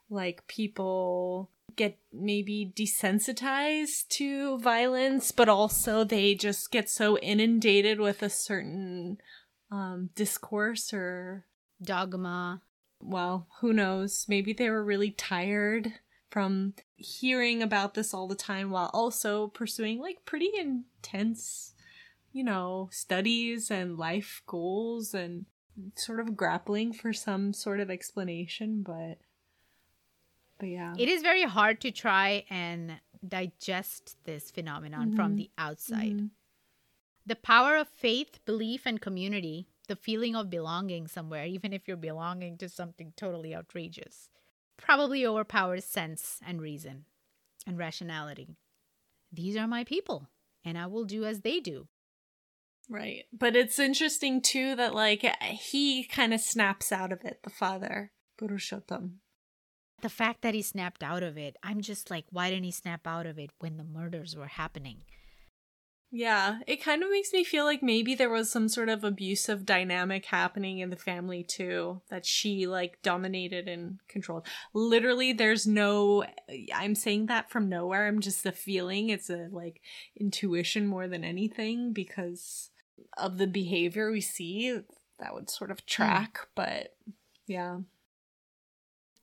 like 0.09 0.45
people 0.47 1.49
get 1.75 1.97
maybe 2.13 2.71
desensitized 2.77 4.07
to 4.09 4.57
violence, 4.59 5.31
but 5.31 5.49
also 5.49 6.03
they 6.03 6.35
just 6.35 6.71
get 6.71 6.89
so 6.89 7.17
inundated 7.19 7.99
with 7.99 8.21
a 8.21 8.29
certain 8.29 9.17
um, 9.76 10.09
discourse 10.15 10.93
or, 10.93 11.45
Dogma. 11.82 12.61
well, 13.01 13.47
who 13.59 13.73
knows? 13.73 14.26
Maybe 14.28 14.53
they 14.53 14.69
were 14.69 14.84
really 14.84 15.11
tired 15.11 15.93
from 16.32 16.73
hearing 16.95 17.61
about 17.61 17.93
this 17.93 18.13
all 18.13 18.28
the 18.28 18.36
time 18.36 18.71
while 18.71 18.89
also 18.93 19.47
pursuing 19.47 19.99
like 19.99 20.26
pretty 20.26 20.49
intense, 20.57 21.73
you 22.32 22.43
know, 22.43 22.89
studies 22.91 23.69
and 23.69 23.97
life 23.97 24.41
goals 24.47 25.13
and 25.13 25.45
sort 25.95 26.19
of 26.21 26.36
grappling 26.38 26.93
for 26.93 27.11
some 27.13 27.51
sort 27.53 27.80
of 27.80 27.89
explanation, 27.91 28.82
but. 28.84 29.17
But 30.57 30.69
yeah. 30.69 30.93
It 30.97 31.09
is 31.09 31.21
very 31.21 31.43
hard 31.43 31.82
to 31.82 31.91
try 31.91 32.45
and 32.49 32.93
digest 33.28 34.15
this 34.23 34.51
phenomenon 34.51 35.13
from 35.15 35.34
Mhm. 35.34 35.38
the 35.38 35.51
outside. 35.57 36.13
Mhm. 36.17 36.30
The 37.26 37.36
power 37.36 37.76
of 37.76 37.88
faith, 37.88 38.39
belief, 38.45 38.86
and 38.86 39.01
community, 39.01 39.67
the 39.88 39.95
feeling 39.95 40.36
of 40.36 40.49
belonging 40.49 41.07
somewhere, 41.07 41.45
even 41.45 41.73
if 41.73 41.88
you're 41.88 41.97
belonging 41.97 42.57
to 42.59 42.69
something 42.69 43.13
totally 43.15 43.55
outrageous, 43.55 44.30
probably 44.78 45.26
overpowers 45.26 45.86
sense 45.86 46.39
and 46.45 46.61
reason 46.61 47.05
and 47.65 47.78
rationality. 47.78 48.57
These 49.32 49.57
are 49.57 49.67
my 49.67 49.84
people, 49.84 50.30
and 50.63 50.78
I 50.78 50.86
will 50.86 51.05
do 51.05 51.26
as 51.26 51.41
they 51.41 51.59
do. 51.59 51.88
Right. 52.88 53.23
But 53.34 53.55
it's 53.55 53.80
interesting 53.80 54.41
too 54.41 54.76
that 54.76 54.93
like 54.93 55.26
he 55.41 56.03
kind 56.03 56.34
of 56.34 56.41
snaps 56.41 56.91
out 56.91 57.11
of 57.11 57.23
it, 57.23 57.39
the 57.43 57.49
father, 57.49 58.11
Purushottam. 58.39 59.15
The 60.01 60.09
fact 60.09 60.41
that 60.43 60.53
he 60.53 60.61
snapped 60.61 61.01
out 61.01 61.23
of 61.23 61.38
it, 61.38 61.55
I'm 61.63 61.82
just 61.82 62.11
like, 62.11 62.26
why 62.30 62.49
didn't 62.49 62.65
he 62.65 62.71
snap 62.71 63.07
out 63.07 63.26
of 63.26 63.39
it 63.39 63.49
when 63.59 63.78
the 63.78 63.84
murders 63.84 64.36
were 64.36 64.47
happening? 64.47 65.01
Yeah, 66.12 66.60
it 66.66 66.82
kind 66.82 67.03
of 67.03 67.10
makes 67.10 67.34
me 67.34 67.43
feel 67.43 67.66
like 67.66 67.84
maybe 67.84 68.16
there 68.16 68.30
was 68.30 68.49
some 68.49 68.70
sort 68.70 68.88
of 68.88 69.03
abusive 69.03 69.66
dynamic 69.66 70.26
happening 70.26 70.80
in 70.80 70.89
the 70.89 70.95
family 70.95 71.43
too 71.43 72.01
that 72.10 72.26
she 72.26 72.68
like 72.68 73.01
dominated 73.01 73.68
and 73.68 73.99
controlled. 74.08 74.47
Literally 74.74 75.34
there's 75.34 75.68
no 75.68 76.24
I'm 76.74 76.95
saying 76.95 77.26
that 77.26 77.49
from 77.49 77.68
nowhere. 77.68 78.08
I'm 78.08 78.22
just 78.22 78.45
a 78.45 78.51
feeling. 78.51 79.10
It's 79.10 79.30
a 79.30 79.49
like 79.51 79.82
intuition 80.16 80.88
more 80.88 81.08
than 81.08 81.24
anything 81.24 81.91
because 81.91 82.70
of 83.18 83.38
the 83.38 83.47
behavior 83.47 84.12
we 84.12 84.22
see 84.22 84.80
that 85.20 85.34
would 85.34 85.49
sort 85.49 85.72
of 85.72 85.80
hmm. 85.80 85.86
track, 85.88 86.39
but 86.56 86.95
yeah. 87.47 87.80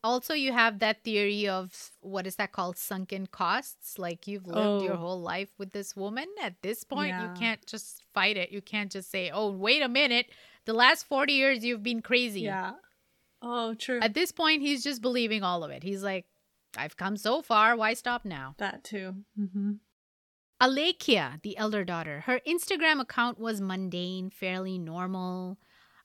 Also 0.03 0.33
you 0.33 0.51
have 0.51 0.79
that 0.79 1.03
theory 1.03 1.47
of 1.47 1.91
what 2.01 2.27
is 2.27 2.35
that 2.35 2.51
called 2.51 2.77
sunken 2.77 3.25
costs 3.27 3.97
like 3.97 4.27
you've 4.27 4.45
lived 4.47 4.83
your 4.83 4.93
Oh. 4.95 4.97
whole 4.97 5.21
life 5.21 5.49
with 5.57 5.71
this 5.71 5.95
woman 5.95 6.27
at 6.41 6.61
this 6.61 6.83
point 6.83 7.09
Yeah. 7.09 7.31
you 7.33 7.39
can't 7.39 7.65
just 7.65 8.03
fight 8.13 8.35
it 8.37 8.51
you 8.51 8.61
can't 8.61 8.91
just 8.91 9.09
say 9.09 9.31
oh 9.31 9.49
wait 9.51 9.81
a 9.81 9.87
minute 9.87 10.27
the 10.65 10.73
last 10.73 11.05
40 11.05 11.33
years 11.33 11.63
you've 11.63 11.83
been 11.83 12.01
crazy 12.01 12.41
Yeah. 12.41 12.73
Oh, 13.41 13.73
true. 13.75 13.99
at 14.01 14.13
this 14.13 14.31
point 14.31 14.61
he's 14.61 14.83
just 14.83 15.01
believing 15.01 15.41
all 15.43 15.63
of 15.63 15.71
it 15.71 15.83
he's 15.83 16.03
like 16.03 16.25
i've 16.77 16.97
come 16.97 17.15
so 17.17 17.41
far 17.41 17.75
why 17.77 17.93
stop 17.93 18.25
now 18.25 18.55
That 18.57 18.83
too. 18.83 19.15
Mm-hmm. 19.39 19.73
Alekhya, 20.61 21.41
the 21.41 21.57
elder 21.57 21.83
daughter, 21.83 22.21
her 22.21 22.39
Instagram 22.47 23.01
account 23.01 23.37
was 23.37 23.59
mundane, 23.59 24.29
fairly 24.29 24.77
normal 24.77 25.57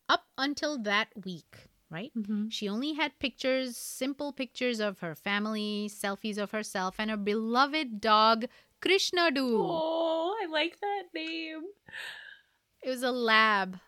up 0.08 0.24
until 0.36 0.78
that 0.82 1.08
week, 1.24 1.68
right? 1.90 2.12
Mm-hmm. 2.16 2.48
She 2.48 2.68
only 2.68 2.94
had 2.94 3.18
pictures, 3.18 3.76
simple 3.76 4.32
pictures 4.32 4.80
of 4.80 5.00
her 5.00 5.14
family, 5.14 5.90
selfies 5.92 6.38
of 6.38 6.50
herself, 6.50 6.96
and 6.98 7.10
her 7.10 7.16
beloved 7.16 8.00
dog, 8.00 8.46
Krishnadu. 8.80 9.60
Oh, 9.60 10.36
I 10.42 10.46
like 10.46 10.78
that 10.80 11.04
name. 11.14 11.62
It 12.82 12.90
was 12.90 13.02
a 13.02 13.10
lab. 13.10 13.80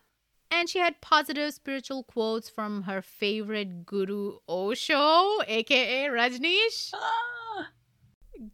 And 0.51 0.69
she 0.69 0.81
had 0.81 1.01
positive 1.01 1.55
spiritual 1.55 2.03
quotes 2.03 2.49
from 2.49 2.83
her 2.83 3.03
favorite 3.03 3.87
guru, 3.87 4.39
Osho, 4.49 5.43
aka 5.47 6.07
Rajneesh. 6.07 6.91
Ah! 6.95 7.69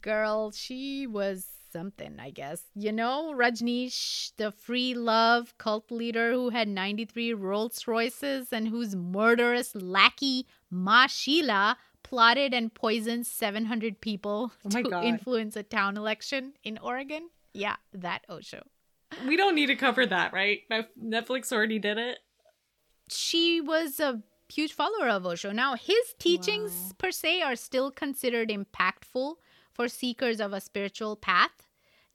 Girl, 0.01 0.51
she 0.51 1.07
was 1.07 1.47
something, 1.77 2.17
I 2.19 2.31
guess. 2.31 2.61
You 2.75 2.91
know, 2.91 3.33
Rajneesh, 3.37 4.31
the 4.37 4.51
free 4.51 4.93
love 4.95 5.57
cult 5.57 5.91
leader 5.91 6.31
who 6.31 6.49
had 6.49 6.67
93 6.67 7.33
Rolls 7.33 7.87
Royces 7.87 8.51
and 8.51 8.67
whose 8.67 8.95
murderous 8.95 9.75
lackey, 9.75 10.47
Ma 10.71 11.05
Sheela, 11.07 11.75
plotted 12.03 12.53
and 12.53 12.73
poisoned 12.73 13.27
700 13.27 14.01
people 14.01 14.51
Oh 14.65 14.69
to 14.69 14.83
God. 14.83 15.03
influence 15.03 15.55
a 15.55 15.63
town 15.63 15.97
election 15.97 16.53
in 16.63 16.77
Oregon. 16.79 17.29
Yeah, 17.53 17.75
that 17.93 18.25
Osho. 18.29 18.63
We 19.27 19.37
don't 19.37 19.55
need 19.55 19.67
to 19.67 19.75
cover 19.75 20.05
that, 20.05 20.33
right? 20.33 20.61
Netflix 21.01 21.51
already 21.51 21.79
did 21.79 21.97
it. 21.97 22.17
She 23.09 23.61
was 23.61 23.99
a 23.99 24.21
huge 24.49 24.73
follower 24.73 25.09
of 25.09 25.25
Osho. 25.25 25.51
Now, 25.51 25.75
his 25.75 26.13
teachings 26.19 26.71
Wow. 26.71 26.91
per 26.97 27.11
se 27.11 27.41
are 27.41 27.55
still 27.55 27.91
considered 27.91 28.49
impactful 28.49 29.35
for 29.73 29.87
seekers 29.87 30.39
of 30.41 30.53
a 30.53 30.59
spiritual 30.61 31.15
path. 31.15 31.66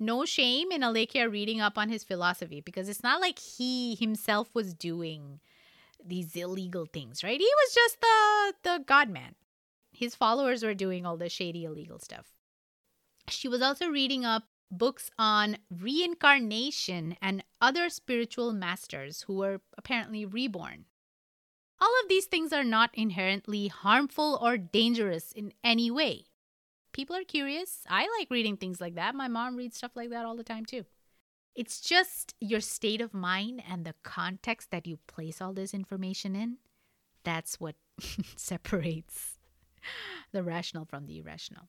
No 0.03 0.25
shame 0.25 0.73
in 0.73 0.81
Alekhya 0.81 1.31
reading 1.31 1.61
up 1.61 1.79
on 1.79 1.89
his 1.89 2.03
philosophy 2.03 2.61
because 2.61 2.89
it's 2.89 3.05
not 3.05 3.21
like 3.21 3.39
he 3.39 3.95
himself 3.95 4.49
was 4.53 4.75
doing 4.75 5.39
these 6.05 6.35
illegal 6.35 6.87
things, 6.87 7.23
right? 7.23 7.39
He 7.39 7.53
was 7.65 7.75
just 7.75 8.01
the 8.01 8.55
the 8.65 8.85
God 8.85 9.09
man. 9.09 9.37
His 9.93 10.17
followers 10.17 10.65
were 10.65 10.75
doing 10.75 11.07
all 11.07 11.17
the 11.17 11.29
shady 11.29 11.65
illegal 11.65 12.01
stuff. 12.01 12.33
She 13.29 13.47
was 13.47 13.63
also 13.63 13.87
reading 13.87 14.25
up 14.25 14.43
books 14.73 15.09
on 15.21 15.59
reincarnation 15.71 17.17
and 17.23 17.45
other 17.61 17.89
spiritual 17.89 18.53
masters 18.53 19.23
who 19.23 19.35
were 19.37 19.61
apparently 19.79 20.25
reborn. 20.25 20.87
All 21.81 21.95
of 22.03 22.09
these 22.09 22.27
things 22.27 22.53
are 22.53 22.65
not 22.65 22.91
inherently 22.95 23.69
harmful 23.69 24.37
or 24.43 24.57
dangerous 24.59 25.31
in 25.31 25.53
any 25.63 25.93
way. 25.93 26.27
People 26.93 27.17
are 27.17 27.25
curious. 27.25 27.81
I 27.89 28.07
like 28.19 28.31
reading 28.31 28.57
things 28.57 28.81
like 28.81 28.95
that. 28.97 29.15
My 29.15 29.29
mom 29.29 29.57
reads 29.57 29.77
stuff 29.77 29.93
like 29.95 30.11
that 30.11 30.25
all 30.25 30.37
the 30.37 30.45
time 30.45 30.65
too. 30.65 30.85
It's 31.55 31.81
just 31.81 32.35
your 32.41 32.61
state 32.61 33.01
of 33.01 33.13
mind 33.13 33.63
and 33.69 33.85
the 33.85 33.95
context 34.03 34.71
that 34.71 34.87
you 34.87 34.99
place 35.07 35.41
all 35.41 35.53
this 35.53 35.75
information 35.75 36.35
in. 36.35 36.59
That's 37.25 37.61
what 37.61 37.77
separates 38.37 39.39
the 40.33 40.43
rational 40.43 40.85
from 40.85 41.07
the 41.07 41.19
irrational. 41.19 41.69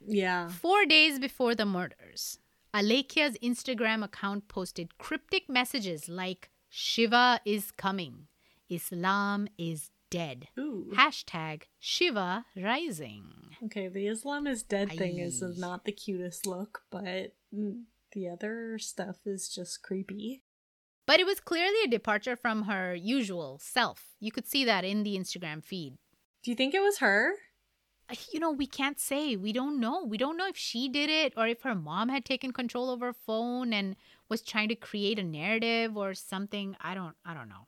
Yeah. 0.00 0.48
Four 0.48 0.86
days 0.86 1.18
before 1.18 1.54
the 1.54 1.66
murders, 1.66 2.38
Alekhya's 2.74 3.36
Instagram 3.42 4.04
account 4.04 4.48
posted 4.48 4.98
cryptic 4.98 5.48
messages 5.48 6.08
like 6.08 6.50
Shiva 6.68 7.40
is 7.44 7.70
coming, 7.70 8.26
Islam 8.68 9.48
is 9.56 9.90
dead, 10.10 10.48
Ooh. 10.58 10.92
hashtag 10.94 11.62
Shiva 11.78 12.44
rising. 12.56 13.56
Okay, 13.64 13.88
the 13.88 14.06
Islam 14.06 14.46
is 14.46 14.62
dead 14.62 14.92
thing 14.92 15.18
is 15.18 15.42
not 15.58 15.84
the 15.84 15.92
cutest 15.92 16.46
look, 16.46 16.82
but 16.90 17.34
the 18.12 18.28
other 18.28 18.78
stuff 18.78 19.16
is 19.26 19.48
just 19.48 19.82
creepy. 19.82 20.42
But 21.06 21.20
it 21.20 21.26
was 21.26 21.40
clearly 21.40 21.84
a 21.84 21.88
departure 21.88 22.36
from 22.36 22.62
her 22.62 22.94
usual 22.94 23.58
self. 23.62 24.14
You 24.20 24.32
could 24.32 24.46
see 24.46 24.64
that 24.64 24.84
in 24.84 25.02
the 25.02 25.16
Instagram 25.18 25.62
feed. 25.62 25.98
Do 26.42 26.50
you 26.50 26.56
think 26.56 26.74
it 26.74 26.80
was 26.80 26.98
her? 26.98 27.34
Uh, 28.08 28.14
you 28.32 28.40
know, 28.40 28.52
we 28.52 28.66
can't 28.66 29.00
say. 29.00 29.36
We 29.36 29.52
don't 29.52 29.80
know. 29.80 30.04
We 30.04 30.18
don't 30.18 30.36
know 30.36 30.48
if 30.48 30.56
she 30.56 30.88
did 30.88 31.10
it 31.10 31.32
or 31.36 31.46
if 31.46 31.62
her 31.62 31.74
mom 31.74 32.08
had 32.08 32.24
taken 32.24 32.52
control 32.52 32.90
of 32.90 33.00
her 33.00 33.12
phone 33.12 33.72
and 33.72 33.96
was 34.28 34.42
trying 34.42 34.68
to 34.68 34.74
create 34.74 35.18
a 35.18 35.22
narrative 35.22 35.96
or 35.96 36.14
something. 36.14 36.76
I 36.80 36.94
don't 36.94 37.16
I 37.24 37.34
don't 37.34 37.48
know. 37.48 37.66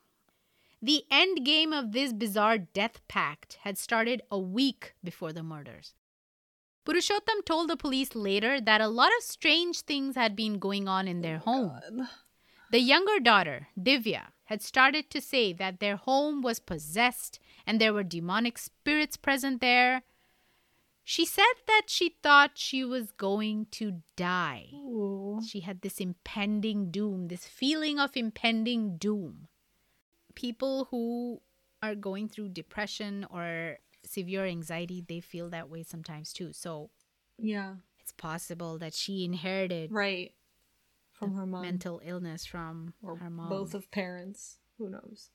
The 0.81 1.05
end 1.09 1.43
game 1.43 1.73
of 1.73 1.91
this 1.91 2.13
bizarre 2.13 2.57
death 2.59 3.01
pact 3.07 3.57
had 3.61 3.77
started 3.77 4.21
a 4.29 4.37
week 4.37 4.93
before 5.03 5.33
the 5.33 5.43
murders. 5.43 5.95
Purushottam 6.85 7.43
told 7.45 7.69
the 7.69 7.75
police 7.75 8.15
later 8.15 8.61
that 8.61 8.79
a 8.79 8.87
lot 8.87 9.11
of 9.17 9.23
strange 9.23 9.81
things 9.81 10.15
had 10.15 10.35
been 10.35 10.59
going 10.59 10.87
on 10.87 11.07
in 11.07 11.21
their 11.21 11.41
oh, 11.45 11.51
home. 11.51 11.97
God. 11.97 12.07
The 12.71 12.79
younger 12.79 13.19
daughter, 13.19 13.67
Divya, 13.79 14.27
had 14.45 14.61
started 14.61 15.09
to 15.09 15.19
say 15.19 15.51
that 15.53 15.79
their 15.79 15.95
home 15.95 16.41
was 16.41 16.59
possessed 16.59 17.39
and 17.65 17.81
there 17.81 17.93
were 17.93 18.03
demonic 18.03 18.57
spirits 18.57 19.17
present 19.17 19.59
there. 19.59 20.03
She 21.03 21.25
said 21.25 21.53
that 21.67 21.83
she 21.87 22.17
thought 22.21 22.51
she 22.55 22.83
was 22.83 23.11
going 23.11 23.67
to 23.71 24.03
die. 24.15 24.67
Ooh. 24.73 25.41
She 25.45 25.61
had 25.61 25.81
this 25.81 25.99
impending 25.99 26.91
doom, 26.91 27.29
this 27.29 27.45
feeling 27.45 27.99
of 27.99 28.15
impending 28.15 28.97
doom. 28.97 29.47
People 30.37 30.85
who 30.91 31.41
are 31.81 31.95
going 31.95 32.29
through 32.29 32.49
depression 32.49 33.25
or 33.29 33.79
severe 34.05 34.45
anxiety, 34.45 35.01
they 35.01 35.19
feel 35.19 35.49
that 35.49 35.67
way 35.69 35.81
sometimes 35.83 36.31
too. 36.31 36.53
So 36.53 36.91
Yeah. 37.39 37.77
it's 37.99 38.11
possible 38.13 38.77
that 38.77 38.93
she 38.93 39.25
inherited 39.25 39.91
Right. 39.91 40.33
From 41.11 41.33
her 41.33 41.47
mom. 41.47 41.63
mental 41.63 41.99
illness 42.05 42.45
from 42.45 42.93
or 43.01 43.17
her 43.17 43.29
mom. 43.31 43.49
both 43.49 43.73
of 43.73 43.89
parents. 43.89 44.59
Who 44.77 44.89
knows? 44.89 45.31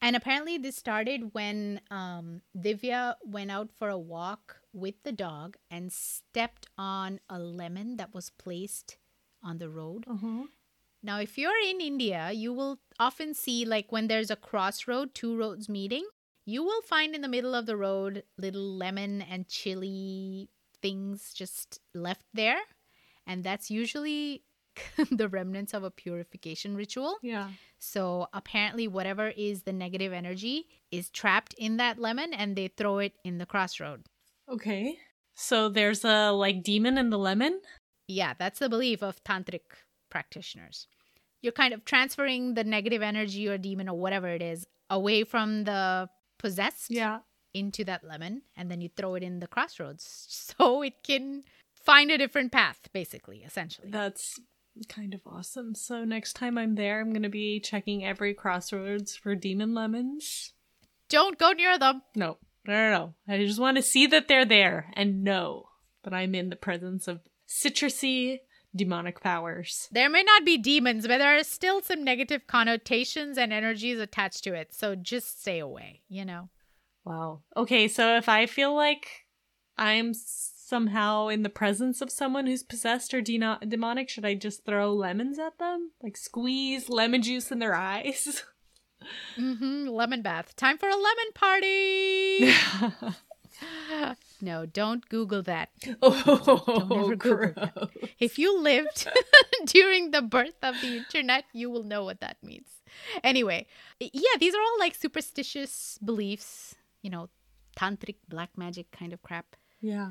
And 0.00 0.14
apparently, 0.14 0.58
this 0.58 0.76
started 0.76 1.34
when 1.34 1.80
um, 1.90 2.42
Divya 2.56 3.16
went 3.24 3.50
out 3.50 3.70
for 3.72 3.88
a 3.88 3.98
walk 3.98 4.62
with 4.72 4.94
the 5.02 5.10
dog 5.12 5.56
and 5.70 5.92
stepped 5.92 6.66
on 6.76 7.18
a 7.28 7.38
lemon 7.38 7.96
that 7.98 8.14
was 8.14 8.30
placed 8.30 8.96
on 9.42 9.58
the 9.58 9.68
road. 9.70 10.04
Uh-huh. 10.06 10.46
Now, 11.02 11.20
if 11.20 11.38
you're 11.38 11.60
in 11.64 11.80
India, 11.80 12.30
you 12.32 12.52
will 12.52 12.80
often 12.98 13.34
see, 13.34 13.64
like, 13.64 13.92
when 13.92 14.08
there's 14.08 14.30
a 14.30 14.36
crossroad, 14.36 15.14
two 15.14 15.36
roads 15.36 15.68
meeting, 15.68 16.04
you 16.44 16.64
will 16.64 16.82
find 16.82 17.14
in 17.14 17.20
the 17.20 17.28
middle 17.28 17.54
of 17.54 17.66
the 17.66 17.76
road 17.76 18.24
little 18.36 18.76
lemon 18.76 19.22
and 19.22 19.48
chili 19.48 20.48
things 20.80 21.32
just 21.34 21.80
left 21.94 22.24
there. 22.32 22.58
And 23.26 23.44
that's 23.44 23.70
usually 23.70 24.42
the 25.10 25.28
remnants 25.28 25.74
of 25.74 25.84
a 25.84 25.90
purification 25.90 26.74
ritual. 26.74 27.16
Yeah. 27.22 27.50
So 27.78 28.28
apparently, 28.32 28.88
whatever 28.88 29.28
is 29.28 29.62
the 29.62 29.72
negative 29.72 30.12
energy 30.12 30.66
is 30.90 31.10
trapped 31.10 31.54
in 31.58 31.76
that 31.76 31.98
lemon 31.98 32.32
and 32.32 32.56
they 32.56 32.68
throw 32.68 32.98
it 32.98 33.12
in 33.24 33.38
the 33.38 33.46
crossroad. 33.46 34.06
Okay. 34.48 34.98
So 35.34 35.68
there's 35.68 36.04
a 36.04 36.30
like 36.30 36.62
demon 36.62 36.98
in 36.98 37.10
the 37.10 37.18
lemon? 37.18 37.60
Yeah, 38.08 38.32
that's 38.38 38.58
the 38.58 38.68
belief 38.68 39.02
of 39.02 39.22
tantric 39.22 39.60
practitioners. 40.10 40.86
You're 41.40 41.52
kind 41.52 41.72
of 41.74 41.84
transferring 41.84 42.54
the 42.54 42.64
negative 42.64 43.02
energy 43.02 43.48
or 43.48 43.58
demon 43.58 43.88
or 43.88 43.98
whatever 43.98 44.28
it 44.28 44.42
is 44.42 44.66
away 44.90 45.24
from 45.24 45.64
the 45.64 46.08
possessed 46.38 46.90
Yeah. 46.90 47.20
into 47.54 47.84
that 47.84 48.04
lemon 48.04 48.42
and 48.56 48.70
then 48.70 48.80
you 48.80 48.88
throw 48.96 49.14
it 49.14 49.22
in 49.22 49.40
the 49.40 49.46
crossroads 49.46 50.04
so 50.58 50.82
it 50.82 51.02
can 51.02 51.44
find 51.74 52.10
a 52.10 52.18
different 52.18 52.52
path, 52.52 52.88
basically, 52.92 53.42
essentially. 53.44 53.88
That's 53.90 54.38
kind 54.88 55.14
of 55.14 55.20
awesome. 55.26 55.74
So 55.74 56.04
next 56.04 56.34
time 56.34 56.56
I'm 56.58 56.74
there, 56.74 57.00
I'm 57.00 57.10
going 57.10 57.22
to 57.22 57.28
be 57.28 57.58
checking 57.60 58.04
every 58.04 58.34
crossroads 58.34 59.16
for 59.16 59.34
demon 59.34 59.74
lemons. 59.74 60.52
Don't 61.08 61.38
go 61.38 61.52
near 61.52 61.78
them. 61.78 62.02
No. 62.14 62.38
No, 62.66 62.74
no, 62.74 62.90
no. 62.90 63.14
I 63.34 63.38
just 63.44 63.58
want 63.58 63.76
to 63.78 63.82
see 63.82 64.06
that 64.08 64.28
they're 64.28 64.44
there 64.44 64.90
and 64.94 65.24
know 65.24 65.68
that 66.04 66.12
I'm 66.12 66.34
in 66.34 66.50
the 66.50 66.56
presence 66.56 67.08
of 67.08 67.20
citrusy 67.48 68.40
demonic 68.74 69.20
powers. 69.20 69.88
There 69.90 70.10
may 70.10 70.22
not 70.22 70.44
be 70.44 70.58
demons, 70.58 71.06
but 71.06 71.18
there 71.18 71.38
are 71.38 71.44
still 71.44 71.80
some 71.80 72.04
negative 72.04 72.46
connotations 72.46 73.38
and 73.38 73.52
energies 73.52 73.98
attached 73.98 74.44
to 74.44 74.54
it. 74.54 74.74
So 74.74 74.94
just 74.94 75.40
stay 75.40 75.58
away, 75.58 76.02
you 76.08 76.24
know? 76.24 76.48
Wow. 77.04 77.40
Okay, 77.56 77.88
so 77.88 78.16
if 78.16 78.28
I 78.28 78.46
feel 78.46 78.74
like 78.74 79.26
I'm 79.76 80.12
somehow 80.14 81.28
in 81.28 81.42
the 81.42 81.48
presence 81.48 82.02
of 82.02 82.10
someone 82.10 82.46
who's 82.46 82.62
possessed 82.62 83.14
or 83.14 83.22
deno- 83.22 83.66
demonic, 83.68 84.08
should 84.08 84.24
I 84.24 84.34
just 84.34 84.64
throw 84.64 84.92
lemons 84.92 85.38
at 85.38 85.58
them? 85.58 85.92
Like 86.02 86.16
squeeze 86.16 86.88
lemon 86.88 87.22
juice 87.22 87.50
in 87.50 87.58
their 87.58 87.74
eyes? 87.74 88.44
Mm-hmm. 89.38 89.86
Lemon 89.88 90.22
bath. 90.22 90.56
Time 90.56 90.76
for 90.76 90.88
a 90.88 90.96
lemon 90.96 91.32
party. 91.32 92.52
no, 94.40 94.66
don't 94.66 95.08
Google 95.08 95.42
that. 95.42 95.70
oh, 96.02 96.22
Don't 96.88 96.92
ever 97.04 97.16
Google 97.24 97.52
that. 97.54 97.88
If 98.18 98.38
you 98.38 98.58
lived 98.60 99.08
during 99.66 100.10
the 100.10 100.22
birth 100.22 100.56
of 100.62 100.80
the 100.80 100.96
internet, 100.98 101.44
you 101.52 101.70
will 101.70 101.84
know 101.84 102.04
what 102.04 102.20
that 102.20 102.36
means. 102.42 102.68
Anyway, 103.22 103.66
yeah, 104.00 104.36
these 104.40 104.54
are 104.54 104.60
all 104.60 104.78
like 104.78 104.94
superstitious 104.94 105.98
beliefs, 106.04 106.74
you 107.02 107.10
know, 107.10 107.28
tantric 107.76 108.16
black 108.28 108.50
magic 108.56 108.90
kind 108.90 109.12
of 109.12 109.22
crap. 109.22 109.56
Yeah. 109.80 110.10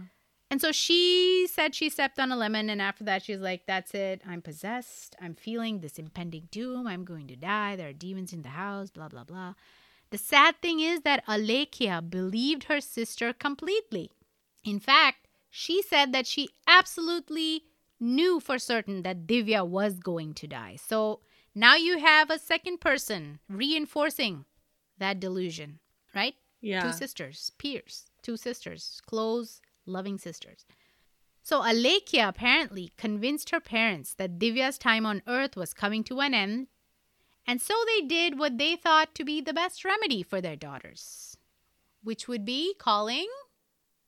And 0.49 0.61
so 0.61 0.71
she 0.71 1.45
said 1.51 1.75
she 1.75 1.89
stepped 1.89 2.19
on 2.19 2.31
a 2.31 2.37
lemon, 2.37 2.69
and 2.69 2.81
after 2.81 3.03
that, 3.03 3.23
she's 3.23 3.39
like, 3.39 3.65
That's 3.67 3.93
it. 3.93 4.21
I'm 4.25 4.41
possessed. 4.41 5.15
I'm 5.21 5.35
feeling 5.35 5.79
this 5.81 5.99
impending 5.99 6.47
doom. 6.51 6.87
I'm 6.87 7.03
going 7.03 7.27
to 7.27 7.35
die. 7.35 7.75
There 7.75 7.89
are 7.89 7.93
demons 7.93 8.31
in 8.31 8.43
the 8.43 8.49
house, 8.49 8.89
blah, 8.89 9.09
blah, 9.09 9.25
blah. 9.25 9.55
The 10.09 10.17
sad 10.17 10.55
thing 10.61 10.79
is 10.79 11.01
that 11.01 11.25
Alekhya 11.25 12.09
believed 12.09 12.65
her 12.65 12.79
sister 12.79 13.33
completely. 13.33 14.09
In 14.67 14.81
fact, 14.81 15.29
she 15.49 15.81
said 15.81 16.11
that 16.11 16.27
she 16.27 16.49
absolutely 16.67 17.63
knew 18.01 18.41
for 18.41 18.59
certain 18.59 19.01
that 19.03 19.25
Divya 19.25 19.65
was 19.65 19.97
going 19.97 20.33
to 20.33 20.45
die. 20.45 20.75
So 20.75 21.21
now 21.55 21.75
you 21.75 21.99
have 21.99 22.29
a 22.29 22.37
second 22.37 22.81
person 22.81 23.39
reinforcing 23.47 24.43
that 24.97 25.21
delusion, 25.21 25.79
right? 26.13 26.35
Yeah. 26.59 26.81
Two 26.81 26.91
sisters, 26.91 27.53
peers, 27.57 28.07
two 28.21 28.35
sisters, 28.35 29.01
close, 29.07 29.61
loving 29.85 30.17
sisters. 30.17 30.65
So 31.41 31.61
Alekhya 31.61 32.27
apparently 32.27 32.91
convinced 32.97 33.51
her 33.51 33.61
parents 33.61 34.15
that 34.15 34.37
Divya's 34.37 34.77
time 34.77 35.05
on 35.05 35.23
earth 35.27 35.55
was 35.55 35.73
coming 35.73 36.03
to 36.03 36.19
an 36.19 36.33
end, 36.33 36.67
and 37.45 37.61
so 37.61 37.73
they 37.85 38.05
did 38.05 38.37
what 38.37 38.57
they 38.57 38.75
thought 38.75 39.15
to 39.15 39.23
be 39.23 39.39
the 39.39 39.53
best 39.53 39.85
remedy 39.85 40.23
for 40.23 40.41
their 40.41 40.57
daughters, 40.57 41.37
which 42.03 42.27
would 42.27 42.43
be 42.43 42.73
calling 42.77 43.29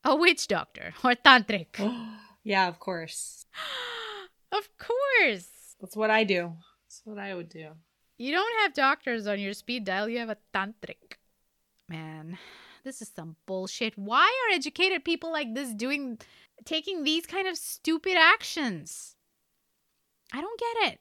a 0.03 0.15
witch 0.15 0.47
doctor 0.47 0.93
or 1.03 1.15
tantric. 1.15 1.67
yeah, 2.43 2.67
of 2.67 2.79
course. 2.79 3.45
of 4.51 4.69
course. 4.77 5.75
That's 5.79 5.95
what 5.95 6.09
I 6.09 6.23
do. 6.23 6.53
That's 6.85 7.01
what 7.05 7.17
I 7.17 7.35
would 7.35 7.49
do. 7.49 7.69
You 8.17 8.31
don't 8.31 8.61
have 8.61 8.73
doctors 8.73 9.27
on 9.27 9.39
your 9.39 9.53
speed 9.53 9.85
dial, 9.85 10.09
you 10.09 10.19
have 10.19 10.29
a 10.29 10.37
tantric. 10.53 11.17
Man, 11.87 12.37
this 12.83 13.01
is 13.01 13.11
some 13.15 13.35
bullshit. 13.45 13.97
Why 13.97 14.25
are 14.25 14.55
educated 14.55 15.05
people 15.05 15.31
like 15.31 15.55
this 15.55 15.73
doing 15.73 16.19
taking 16.65 17.03
these 17.03 17.25
kind 17.25 17.47
of 17.47 17.57
stupid 17.57 18.17
actions? 18.17 19.15
I 20.33 20.41
don't 20.41 20.59
get 20.59 20.93
it. 20.93 20.99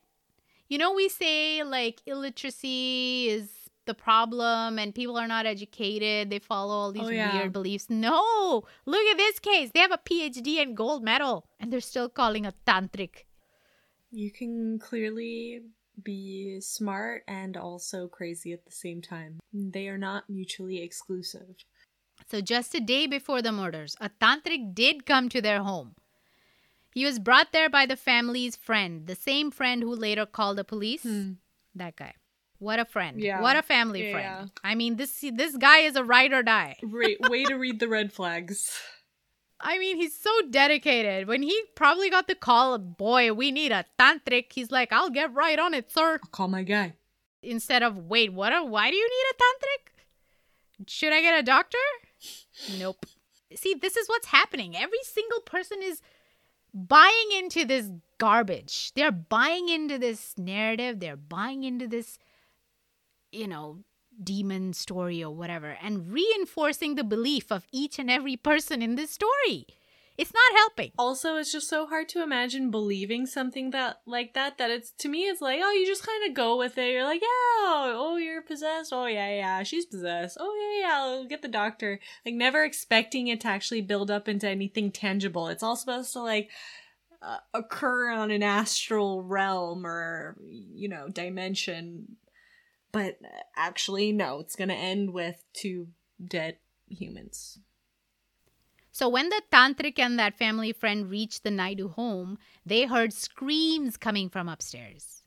You 0.68 0.78
know, 0.78 0.92
we 0.92 1.08
say 1.08 1.62
like 1.62 2.00
illiteracy 2.06 3.28
is 3.28 3.50
the 3.88 3.94
problem 3.94 4.78
and 4.78 4.94
people 4.94 5.16
are 5.18 5.26
not 5.26 5.44
educated. 5.46 6.30
They 6.30 6.38
follow 6.38 6.72
all 6.74 6.92
these 6.92 7.02
Oh, 7.04 7.08
yeah. 7.08 7.34
weird 7.34 7.52
beliefs. 7.52 7.90
No, 7.90 8.62
look 8.86 9.06
at 9.12 9.16
this 9.16 9.40
case. 9.40 9.70
They 9.74 9.80
have 9.80 9.90
a 9.92 9.98
PhD 9.98 10.62
and 10.62 10.76
gold 10.76 11.02
medal 11.02 11.44
and 11.58 11.72
they're 11.72 11.80
still 11.80 12.08
calling 12.08 12.46
a 12.46 12.54
tantric. 12.66 13.24
You 14.12 14.30
can 14.30 14.78
clearly 14.78 15.62
be 16.02 16.60
smart 16.60 17.24
and 17.26 17.56
also 17.56 18.06
crazy 18.06 18.52
at 18.52 18.64
the 18.64 18.72
same 18.72 19.02
time. 19.02 19.40
They 19.52 19.88
are 19.88 19.98
not 19.98 20.30
mutually 20.30 20.80
exclusive. 20.82 21.56
So, 22.30 22.40
just 22.40 22.74
a 22.74 22.80
day 22.80 23.06
before 23.06 23.42
the 23.42 23.52
murders, 23.52 23.96
a 24.00 24.10
tantric 24.20 24.74
did 24.74 25.06
come 25.06 25.28
to 25.30 25.40
their 25.40 25.62
home. 25.62 25.94
He 26.94 27.04
was 27.04 27.18
brought 27.18 27.52
there 27.52 27.70
by 27.70 27.86
the 27.86 27.96
family's 27.96 28.56
friend, 28.56 29.06
the 29.06 29.14
same 29.14 29.50
friend 29.50 29.82
who 29.82 29.94
later 29.94 30.26
called 30.26 30.58
the 30.58 30.64
police. 30.64 31.02
Hmm. 31.02 31.32
That 31.74 31.96
guy. 31.96 32.14
What 32.58 32.80
a 32.80 32.84
friend. 32.84 33.20
Yeah. 33.20 33.40
What 33.40 33.56
a 33.56 33.62
family 33.62 34.08
Yeah, 34.08 34.12
friend. 34.12 34.50
I 34.64 34.74
mean, 34.74 34.96
this 34.96 35.24
this 35.32 35.56
guy 35.56 35.78
is 35.78 35.96
a 35.96 36.04
ride 36.04 36.32
or 36.32 36.42
die. 36.42 36.76
Right, 36.82 37.16
way 37.28 37.44
to 37.44 37.54
read 37.54 37.78
the 37.80 37.88
red 37.88 38.12
flags. 38.12 38.80
I 39.60 39.78
mean, 39.78 39.96
he's 39.96 40.14
so 40.18 40.30
dedicated. 40.50 41.26
When 41.26 41.42
he 41.42 41.60
probably 41.74 42.10
got 42.10 42.28
the 42.28 42.34
call, 42.36 42.78
boy, 42.78 43.32
we 43.32 43.50
need 43.50 43.72
a 43.72 43.84
tantric. 43.98 44.52
He's 44.52 44.70
like, 44.70 44.92
I'll 44.92 45.10
get 45.10 45.34
right 45.34 45.58
on 45.58 45.74
it, 45.74 45.90
sir. 45.90 46.12
I'll 46.22 46.30
call 46.30 46.48
my 46.48 46.62
guy. 46.62 46.94
Instead 47.42 47.82
of, 47.82 47.96
wait, 47.96 48.32
what? 48.32 48.52
A, 48.52 48.64
why 48.64 48.90
do 48.90 48.96
you 48.96 49.08
need 49.08 49.26
a 49.32 49.36
tantric? 49.42 50.88
Should 50.88 51.12
I 51.12 51.20
get 51.20 51.38
a 51.38 51.42
doctor? 51.42 51.78
Nope. 52.78 53.04
See, 53.54 53.74
this 53.74 53.96
is 53.96 54.08
what's 54.08 54.28
happening. 54.28 54.76
Every 54.76 55.02
single 55.02 55.40
person 55.40 55.78
is 55.82 56.02
buying 56.72 57.30
into 57.36 57.64
this 57.64 57.90
garbage. 58.18 58.92
They're 58.94 59.10
buying 59.12 59.68
into 59.68 59.98
this 59.98 60.34
narrative. 60.38 61.00
They're 61.00 61.16
buying 61.16 61.64
into 61.64 61.88
this, 61.88 62.18
you 63.32 63.48
know, 63.48 63.78
demon 64.22 64.72
story 64.72 65.22
or 65.22 65.34
whatever 65.34 65.76
and 65.80 66.12
reinforcing 66.12 66.94
the 66.94 67.04
belief 67.04 67.52
of 67.52 67.66
each 67.72 67.98
and 67.98 68.10
every 68.10 68.36
person 68.36 68.82
in 68.82 68.96
this 68.96 69.10
story. 69.10 69.66
It's 70.16 70.34
not 70.34 70.58
helping. 70.58 70.90
Also, 70.98 71.36
it's 71.36 71.52
just 71.52 71.68
so 71.68 71.86
hard 71.86 72.08
to 72.08 72.24
imagine 72.24 72.72
believing 72.72 73.24
something 73.24 73.70
that 73.70 74.00
like 74.04 74.34
that 74.34 74.58
that 74.58 74.68
it's 74.68 74.90
to 74.98 75.08
me 75.08 75.28
it's 75.28 75.40
like, 75.40 75.60
oh, 75.62 75.70
you 75.70 75.86
just 75.86 76.04
kind 76.04 76.28
of 76.28 76.34
go 76.34 76.58
with 76.58 76.76
it. 76.76 76.90
You're 76.90 77.04
like, 77.04 77.22
yeah, 77.22 77.28
oh, 77.94 78.16
you're 78.20 78.42
possessed. 78.42 78.92
Oh, 78.92 79.06
yeah, 79.06 79.30
yeah, 79.30 79.62
she's 79.62 79.86
possessed. 79.86 80.36
Oh, 80.40 80.80
yeah, 80.80 80.88
yeah, 80.88 80.96
I'll 80.96 81.24
get 81.24 81.42
the 81.42 81.46
doctor. 81.46 82.00
Like 82.26 82.34
never 82.34 82.64
expecting 82.64 83.28
it 83.28 83.42
to 83.42 83.46
actually 83.46 83.82
build 83.82 84.10
up 84.10 84.26
into 84.26 84.48
anything 84.48 84.90
tangible. 84.90 85.46
It's 85.46 85.62
all 85.62 85.76
supposed 85.76 86.12
to 86.14 86.20
like 86.20 86.50
uh, 87.22 87.38
occur 87.54 88.10
on 88.10 88.32
an 88.32 88.42
astral 88.42 89.22
realm 89.22 89.86
or 89.86 90.36
you 90.42 90.88
know, 90.88 91.08
dimension 91.08 92.16
but 92.92 93.18
uh, 93.24 93.28
actually, 93.56 94.12
no, 94.12 94.40
it's 94.40 94.56
going 94.56 94.68
to 94.68 94.74
end 94.74 95.12
with 95.12 95.44
two 95.52 95.88
dead 96.22 96.56
humans. 96.88 97.58
So 98.90 99.08
when 99.08 99.28
the 99.28 99.42
tantric 99.52 99.98
and 99.98 100.18
that 100.18 100.36
family 100.36 100.72
friend 100.72 101.08
reached 101.08 101.44
the 101.44 101.50
Naidu 101.50 101.88
home, 101.88 102.38
they 102.66 102.86
heard 102.86 103.12
screams 103.12 103.96
coming 103.96 104.28
from 104.28 104.48
upstairs. 104.48 105.22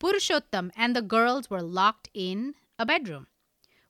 Purushottam 0.00 0.70
and 0.76 0.96
the 0.96 1.02
girls 1.02 1.48
were 1.48 1.62
locked 1.62 2.08
in 2.12 2.54
a 2.78 2.84
bedroom. 2.84 3.28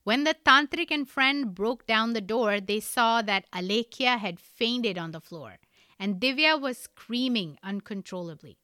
When 0.02 0.24
the 0.24 0.36
tantric 0.44 0.90
and 0.90 1.08
friend 1.08 1.54
broke 1.54 1.86
down 1.86 2.12
the 2.12 2.20
door, 2.20 2.60
they 2.60 2.80
saw 2.80 3.22
that 3.22 3.50
Alekhya 3.52 4.18
had 4.18 4.38
fainted 4.38 4.98
on 4.98 5.12
the 5.12 5.20
floor 5.20 5.58
and 5.98 6.20
Divya 6.20 6.60
was 6.60 6.76
screaming 6.76 7.58
uncontrollably, 7.62 8.58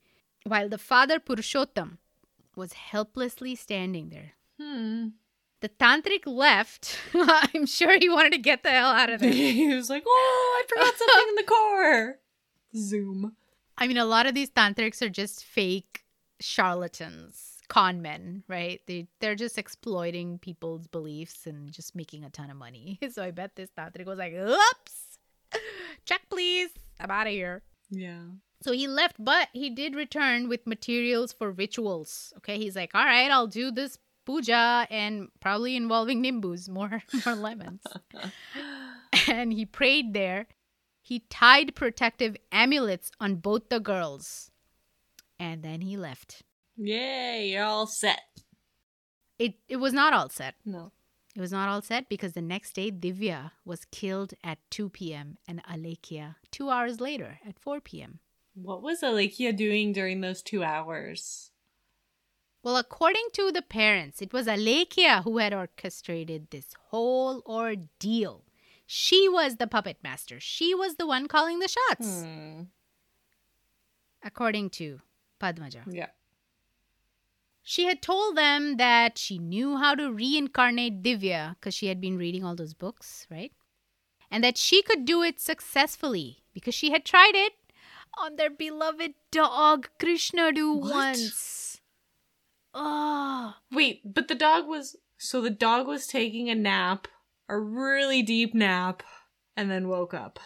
while 0.45 0.69
the 0.69 0.79
father 0.79 1.19
Purushottam 1.19 1.99
was 2.55 2.75
helplessly 2.75 3.55
standing 3.55 4.11
there, 4.11 4.33
Hmm. 4.61 5.09
The 5.61 5.69
tantric 5.69 6.27
left. 6.27 6.99
I'm 7.15 7.67
sure 7.67 7.99
he 7.99 8.09
wanted 8.09 8.33
to 8.33 8.39
get 8.39 8.63
the 8.63 8.71
hell 8.71 8.91
out 8.91 9.11
of 9.11 9.21
there. 9.21 9.31
he 9.33 9.75
was 9.75 9.91
like, 9.91 10.05
"Oh, 10.07 10.63
I 10.63 10.69
forgot 10.69 10.95
something 10.97 11.29
in 11.29 11.35
the 11.37 11.43
car." 11.43 12.19
Zoom. 12.77 13.37
I 13.77 13.87
mean, 13.87 13.97
a 13.97 14.05
lot 14.05 14.27
of 14.27 14.35
these 14.35 14.51
tantrics 14.51 15.03
are 15.03 15.09
just 15.09 15.45
fake 15.45 16.05
charlatans, 16.41 17.59
con 17.69 18.01
men, 18.01 18.43
right? 18.49 18.81
They 18.87 19.09
they're 19.21 19.35
just 19.35 19.59
exploiting 19.59 20.39
people's 20.39 20.87
beliefs 20.87 21.47
and 21.47 21.71
just 21.71 21.95
making 21.95 22.25
a 22.25 22.31
ton 22.31 22.51
of 22.51 22.57
money. 22.57 22.99
So 23.11 23.23
I 23.23 23.31
bet 23.31 23.57
this 23.57 23.71
tantric 23.77 24.07
was 24.07 24.19
like, 24.19 24.35
"Oops, 24.35 25.19
check 26.05 26.23
please, 26.31 26.71
I'm 26.99 27.11
out 27.11 27.27
of 27.27 27.33
here." 27.33 27.63
Yeah. 27.91 28.23
So 28.63 28.73
he 28.73 28.87
left, 28.87 29.17
but 29.19 29.49
he 29.55 29.71
did 29.71 29.95
return 29.95 30.49
with 30.49 30.67
materials 30.67 31.33
for 31.33 31.51
rituals. 31.51 32.33
Okay, 32.39 32.59
he's 32.59 32.77
like, 32.77 32.95
"All 32.95 33.05
right, 33.05 33.31
I'll 33.31 33.47
do 33.47 33.71
this 33.71 33.99
puja 34.25 34.87
and 34.91 35.29
probably 35.41 35.77
involving 35.77 36.21
nimbus, 36.21 36.69
more 36.69 37.03
more 37.27 37.35
lemons. 37.35 37.83
and 39.29 39.53
he 39.53 39.65
prayed 39.67 40.13
there. 40.15 40.47
He 41.03 41.21
tied 41.31 41.75
protective 41.75 42.37
amulets 42.53 43.11
on 43.21 43.37
both 43.37 43.69
the 43.69 43.81
girls. 43.81 44.51
And 45.39 45.63
then 45.63 45.81
he 45.81 45.97
left. 45.97 46.43
Yay, 46.77 47.49
you're 47.51 47.65
all 47.65 47.87
set. 47.87 48.21
It 49.39 49.55
it 49.69 49.77
was 49.77 49.93
not 49.93 50.13
all 50.13 50.29
set. 50.29 50.55
No. 50.65 50.93
It 51.35 51.41
was 51.41 51.53
not 51.53 51.69
all 51.69 51.81
set 51.81 52.09
because 52.09 52.33
the 52.33 52.43
next 52.43 52.73
day 52.73 52.91
Divya 52.91 53.53
was 53.65 53.85
killed 53.87 54.35
at 54.43 54.59
2 54.71 54.91
p.m. 54.91 55.39
and 55.47 55.63
Alekhya 55.65 56.35
two 56.51 56.71
hours 56.71 57.01
later 57.01 57.39
at 57.47 57.59
4 57.59 57.81
p.m. 57.81 58.19
What 58.55 58.83
was 58.83 59.01
Alekhya 59.01 59.57
doing 59.57 59.93
during 59.93 60.21
those 60.21 60.43
two 60.43 60.65
hours? 60.65 61.50
Well, 62.63 62.77
according 62.77 63.29
to 63.35 63.51
the 63.51 63.63
parents, 63.63 64.21
it 64.21 64.33
was 64.33 64.47
Alekhya 64.47 65.25
who 65.25 65.39
had 65.39 65.55
orchestrated 65.55 66.51
this 66.51 66.75
whole 66.91 67.43
ordeal. 67.47 68.45
She 68.87 69.29
was 69.29 69.57
the 69.57 69.67
puppet 69.67 69.99
master. 70.03 70.41
She 70.41 70.75
was 70.75 70.97
the 70.97 71.07
one 71.07 71.27
calling 71.27 71.61
the 71.61 71.69
shots. 71.69 72.23
Hmm. 72.23 72.63
According 74.23 74.71
to 74.71 75.01
Padmaja. 75.41 75.83
Yeah. 75.91 76.09
She 77.63 77.85
had 77.85 78.03
told 78.03 78.37
them 78.37 78.77
that 78.79 79.17
she 79.17 79.39
knew 79.39 79.77
how 79.77 79.95
to 79.95 80.13
reincarnate 80.13 81.03
Divya 81.03 81.55
because 81.55 81.75
she 81.75 81.87
had 81.87 82.01
been 82.01 82.19
reading 82.19 82.45
all 82.45 82.57
those 82.57 82.75
books, 82.75 83.27
right? 83.31 83.53
And 84.31 84.43
that 84.45 84.59
she 84.59 84.83
could 84.83 85.05
do 85.05 85.23
it 85.23 85.41
successfully 85.41 86.43
because 86.53 86.75
she 86.75 86.91
had 86.91 87.05
tried 87.05 87.35
it 87.35 87.53
on 88.19 88.37
their 88.37 88.51
beloved 88.51 89.15
dog 89.31 89.89
Krishnadu 89.99 90.81
What? 90.81 90.91
once. 90.93 91.60
Oh, 92.73 93.55
Wait, 93.73 94.01
but 94.05 94.29
the 94.29 94.35
dog 94.35 94.67
was 94.69 94.97
so 95.19 95.41
the 95.41 95.51
dog 95.51 95.87
was 95.87 96.07
taking 96.07 96.49
a 96.49 96.55
nap, 96.55 97.09
a 97.49 97.59
really 97.59 98.23
deep 98.23 98.55
nap, 98.55 99.03
and 99.57 99.71
then 99.71 99.89
woke 99.89 100.15
up. 100.15 100.39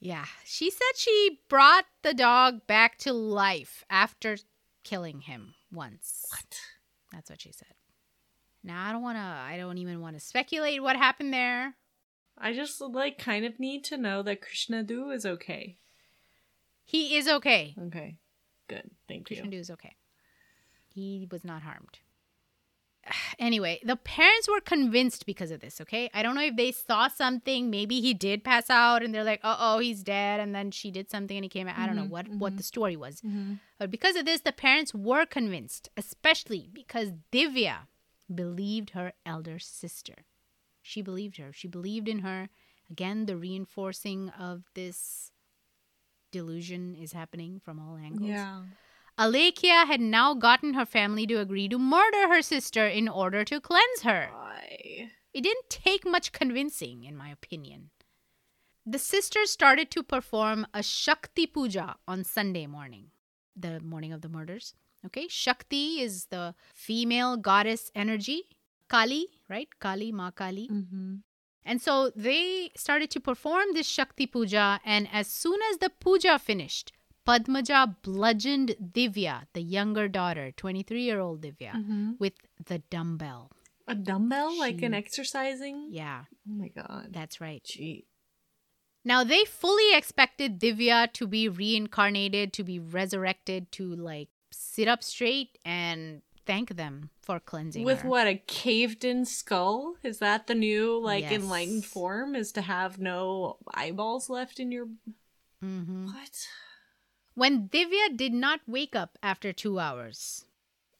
yeah. 0.00 0.26
She 0.44 0.70
said 0.70 0.96
she 0.96 1.40
brought 1.48 1.84
the 2.02 2.14
dog 2.14 2.66
back 2.66 2.96
to 2.98 3.12
life 3.12 3.84
after 3.90 4.36
killing 4.84 5.22
him 5.22 5.54
once. 5.72 6.26
What? 6.30 6.58
That's 7.12 7.28
what 7.30 7.40
she 7.40 7.52
said. 7.52 7.74
Now 8.64 8.86
I 8.88 8.92
don't 8.92 9.02
want 9.02 9.18
to. 9.18 9.22
I 9.22 9.56
don't 9.58 9.78
even 9.78 10.00
want 10.00 10.16
to 10.16 10.20
speculate 10.20 10.82
what 10.82 10.96
happened 10.96 11.32
there. 11.32 11.74
I 12.38 12.52
just 12.54 12.80
like 12.80 13.18
kind 13.18 13.44
of 13.44 13.58
need 13.60 13.84
to 13.84 13.96
know 13.98 14.22
that 14.22 14.40
Krishnadu 14.40 15.14
is 15.14 15.26
okay. 15.26 15.76
He 16.84 17.16
is 17.16 17.28
okay. 17.28 17.74
Okay. 17.88 18.16
Good. 18.68 18.90
Thank 19.08 19.30
you. 19.30 19.36
Krishnadu 19.36 19.54
is 19.60 19.70
okay. 19.70 19.96
He 20.94 21.26
was 21.30 21.44
not 21.44 21.62
harmed. 21.62 21.98
Anyway, 23.38 23.80
the 23.84 23.96
parents 23.96 24.46
were 24.48 24.60
convinced 24.60 25.26
because 25.26 25.50
of 25.50 25.58
this, 25.60 25.80
okay? 25.80 26.08
I 26.14 26.22
don't 26.22 26.36
know 26.36 26.42
if 26.44 26.54
they 26.54 26.70
saw 26.70 27.08
something. 27.08 27.68
Maybe 27.70 28.00
he 28.00 28.14
did 28.14 28.44
pass 28.44 28.70
out 28.70 29.02
and 29.02 29.12
they're 29.12 29.24
like, 29.24 29.40
uh 29.42 29.56
oh, 29.58 29.78
he's 29.80 30.02
dead. 30.04 30.38
And 30.38 30.54
then 30.54 30.70
she 30.70 30.92
did 30.92 31.10
something 31.10 31.36
and 31.36 31.44
he 31.44 31.48
came 31.48 31.66
out. 31.66 31.76
I 31.76 31.86
don't 31.86 31.96
know 31.96 32.04
Mhm, 32.04 32.10
what, 32.10 32.28
what 32.28 32.52
mhm. 32.52 32.56
the 32.58 32.62
story 32.62 32.94
was. 32.96 33.20
Mm-hmm. 33.22 33.54
But 33.78 33.90
because 33.90 34.14
of 34.14 34.24
this, 34.26 34.42
the 34.42 34.52
parents 34.52 34.94
were 34.94 35.26
convinced, 35.26 35.88
especially 35.96 36.68
because 36.72 37.08
Divya 37.32 37.88
believed 38.32 38.90
her 38.90 39.12
elder 39.26 39.58
sister. 39.58 40.18
She 40.80 41.02
believed 41.02 41.38
her. 41.38 41.52
She 41.52 41.66
believed 41.66 42.06
in 42.08 42.20
her. 42.20 42.48
Again, 42.88 43.26
the 43.26 43.36
reinforcing 43.36 44.28
of 44.38 44.62
this 44.74 45.32
delusion 46.30 46.94
is 46.94 47.12
happening 47.12 47.60
from 47.64 47.80
all 47.80 47.96
angles. 47.96 48.28
Yeah. 48.30 48.62
Alekhya 49.18 49.86
had 49.86 50.00
now 50.00 50.34
gotten 50.34 50.74
her 50.74 50.86
family 50.86 51.26
to 51.26 51.40
agree 51.40 51.68
to 51.68 51.78
murder 51.78 52.28
her 52.28 52.42
sister 52.42 52.86
in 52.86 53.08
order 53.08 53.44
to 53.44 53.60
cleanse 53.60 54.02
her. 54.02 54.30
Why? 54.32 55.10
It 55.34 55.42
didn't 55.42 55.70
take 55.70 56.06
much 56.06 56.32
convincing, 56.32 57.04
in 57.04 57.16
my 57.16 57.28
opinion. 57.30 57.90
The 58.84 58.98
sisters 58.98 59.50
started 59.50 59.90
to 59.92 60.02
perform 60.02 60.66
a 60.74 60.82
Shakti 60.82 61.46
Puja 61.46 61.96
on 62.08 62.24
Sunday 62.24 62.66
morning, 62.66 63.10
the 63.54 63.80
morning 63.80 64.12
of 64.12 64.22
the 64.22 64.28
murders. 64.28 64.74
Okay, 65.06 65.28
Shakti 65.28 66.00
is 66.00 66.26
the 66.26 66.54
female 66.74 67.36
goddess 67.36 67.90
energy, 67.94 68.42
Kali, 68.88 69.26
right? 69.48 69.68
Kali, 69.78 70.12
Ma 70.12 70.30
Kali. 70.30 70.68
Mm-hmm. 70.68 71.16
And 71.64 71.80
so 71.80 72.10
they 72.16 72.70
started 72.76 73.10
to 73.12 73.20
perform 73.20 73.72
this 73.72 73.86
Shakti 73.86 74.26
Puja, 74.26 74.80
and 74.84 75.08
as 75.12 75.28
soon 75.28 75.60
as 75.70 75.78
the 75.78 75.90
puja 75.90 76.38
finished, 76.38 76.92
Padmaja 77.26 77.96
bludgeoned 78.02 78.74
Divya, 78.82 79.46
the 79.52 79.62
younger 79.62 80.08
daughter, 80.08 80.52
23 80.56 81.02
year 81.02 81.20
old 81.20 81.42
Divya, 81.42 81.72
Mm-hmm. 81.74 82.12
with 82.18 82.34
the 82.66 82.78
dumbbell. 82.90 83.50
A 83.86 83.94
dumbbell, 83.94 84.56
like 84.58 84.80
an 84.82 84.94
exercising. 84.94 85.88
Yeah, 85.90 86.24
Oh 86.48 86.54
my 86.54 86.68
god. 86.68 87.08
that's 87.12 87.40
right. 87.40 87.62
Gee. 87.64 88.06
Now, 89.04 89.24
they 89.24 89.44
fully 89.44 89.96
expected 89.96 90.60
Divya 90.60 91.12
to 91.14 91.26
be 91.26 91.48
reincarnated, 91.48 92.52
to 92.54 92.62
be 92.64 92.78
resurrected, 92.78 93.72
to 93.72 93.94
like 93.94 94.28
sit 94.52 94.86
up 94.86 95.02
straight 95.02 95.58
and 95.64 96.22
thank 96.46 96.76
them 96.76 97.10
for 97.20 97.40
cleansing 97.40 97.84
With 97.84 98.02
her. 98.02 98.08
what 98.08 98.26
a 98.28 98.36
caved-in 98.46 99.24
skull? 99.24 99.94
Is 100.04 100.18
that 100.18 100.46
the 100.46 100.54
new 100.54 100.98
like 101.00 101.22
Yes. 101.22 101.32
enlightened 101.32 101.84
form? 101.84 102.36
Is 102.36 102.52
to 102.52 102.62
have 102.62 102.98
no 102.98 103.58
eyeballs 103.74 104.28
left 104.30 104.60
in 104.60 104.70
your 104.70 104.86
Mhm. 105.64 106.06
what? 106.06 106.46
When 107.34 107.68
Divya 107.68 108.16
did 108.16 108.32
not 108.32 108.60
wake 108.66 108.94
up 108.94 109.18
after 109.22 109.52
two 109.52 109.78
hours, 109.78 110.44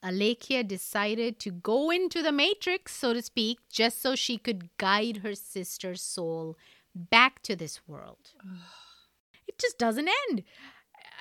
Alekhya 0.02 0.66
decided 0.66 1.38
to 1.40 1.50
go 1.50 1.90
into 1.90 2.22
the 2.22 2.32
matrix, 2.32 2.94
so 2.96 3.12
to 3.12 3.22
speak, 3.22 3.58
just 3.70 4.00
so 4.00 4.14
she 4.14 4.38
could 4.38 4.76
guide 4.78 5.18
her 5.18 5.34
sister's 5.34 6.02
soul 6.02 6.56
back 6.94 7.42
to 7.42 7.54
this 7.54 7.80
world. 7.86 8.30
it 9.46 9.58
just 9.58 9.78
doesn't 9.78 10.08
end. 10.28 10.42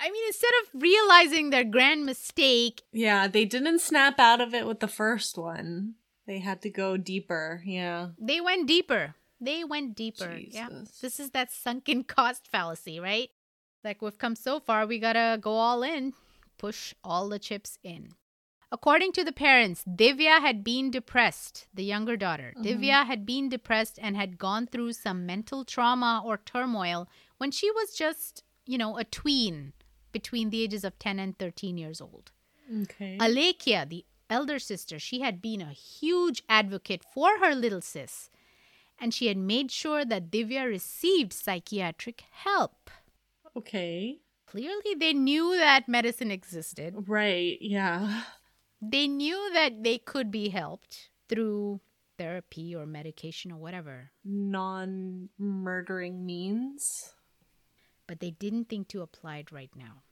I 0.00 0.10
mean, 0.10 0.24
instead 0.26 0.50
of 0.62 0.82
realizing 0.82 1.50
their 1.50 1.64
grand 1.64 2.04
mistake, 2.06 2.82
Yeah, 2.90 3.28
they 3.28 3.44
didn't 3.44 3.80
snap 3.80 4.18
out 4.18 4.40
of 4.40 4.52
it 4.54 4.66
with 4.66 4.80
the 4.80 4.88
first 4.88 5.38
one. 5.38 5.94
They 6.26 6.38
had 6.38 6.62
to 6.62 6.70
go 6.70 6.96
deeper. 6.96 7.62
Yeah. 7.64 8.08
they 8.18 8.40
went 8.40 8.66
deeper. 8.66 9.14
They 9.40 9.64
went 9.64 9.94
deeper. 9.96 10.38
Yeah. 10.38 10.68
This 11.00 11.20
is 11.20 11.30
that 11.30 11.52
sunken 11.52 12.04
cost 12.16 12.48
fallacy, 12.50 12.98
right? 12.98 13.30
Like 13.84 14.02
we've 14.02 14.18
come 14.18 14.36
so 14.36 14.60
far, 14.60 14.86
we 14.86 14.98
gotta 14.98 15.38
go 15.40 15.52
all 15.52 15.82
in, 15.82 16.14
push 16.58 16.94
all 17.02 17.28
the 17.28 17.38
chips 17.38 17.78
in. 17.82 18.10
According 18.70 19.12
to 19.12 19.24
the 19.24 19.32
parents, 19.32 19.84
Divya 19.84 20.40
had 20.40 20.64
been 20.64 20.90
depressed, 20.90 21.66
the 21.74 21.84
younger 21.84 22.16
daughter. 22.16 22.54
Mm-hmm. 22.56 22.66
Divya 22.66 23.06
had 23.06 23.26
been 23.26 23.50
depressed 23.50 23.98
and 24.00 24.16
had 24.16 24.38
gone 24.38 24.66
through 24.66 24.94
some 24.94 25.26
mental 25.26 25.64
trauma 25.64 26.22
or 26.24 26.38
turmoil 26.38 27.06
when 27.36 27.50
she 27.50 27.70
was 27.70 27.94
just, 27.94 28.44
you 28.64 28.78
know, 28.78 28.96
a 28.96 29.04
tween 29.04 29.74
between 30.10 30.48
the 30.48 30.62
ages 30.62 30.84
of 30.84 30.98
10 30.98 31.18
and 31.18 31.38
13 31.38 31.76
years 31.76 32.00
old. 32.00 32.30
Okay. 32.82 33.18
Alekhya, 33.18 33.86
the 33.88 34.06
elder 34.30 34.58
sister, 34.58 34.98
she 34.98 35.20
had 35.20 35.42
been 35.42 35.60
a 35.60 35.72
huge 35.72 36.42
advocate 36.48 37.04
for 37.12 37.38
her 37.40 37.54
little 37.54 37.82
sis, 37.82 38.30
and 38.98 39.12
she 39.12 39.26
had 39.26 39.36
made 39.36 39.70
sure 39.70 40.04
that 40.04 40.30
Divya 40.30 40.66
received 40.66 41.34
psychiatric 41.34 42.24
help. 42.30 42.90
Okay. 43.56 44.20
Clearly, 44.46 44.94
they 44.98 45.12
knew 45.14 45.56
that 45.56 45.88
medicine 45.88 46.30
existed. 46.30 47.08
Right. 47.08 47.56
Yeah. 47.60 48.24
They 48.80 49.06
knew 49.08 49.50
that 49.54 49.82
they 49.82 49.98
could 49.98 50.30
be 50.30 50.48
helped 50.50 51.10
through 51.28 51.80
therapy 52.18 52.74
or 52.74 52.84
medication 52.84 53.50
or 53.52 53.56
whatever, 53.56 54.10
Non 54.24 55.30
murdering 55.38 56.26
means. 56.26 57.14
but 58.06 58.20
they 58.20 58.30
didn't 58.32 58.68
think 58.68 58.88
to 58.88 59.00
apply 59.00 59.38
it 59.38 59.52
right 59.52 59.70
now. 59.74 60.02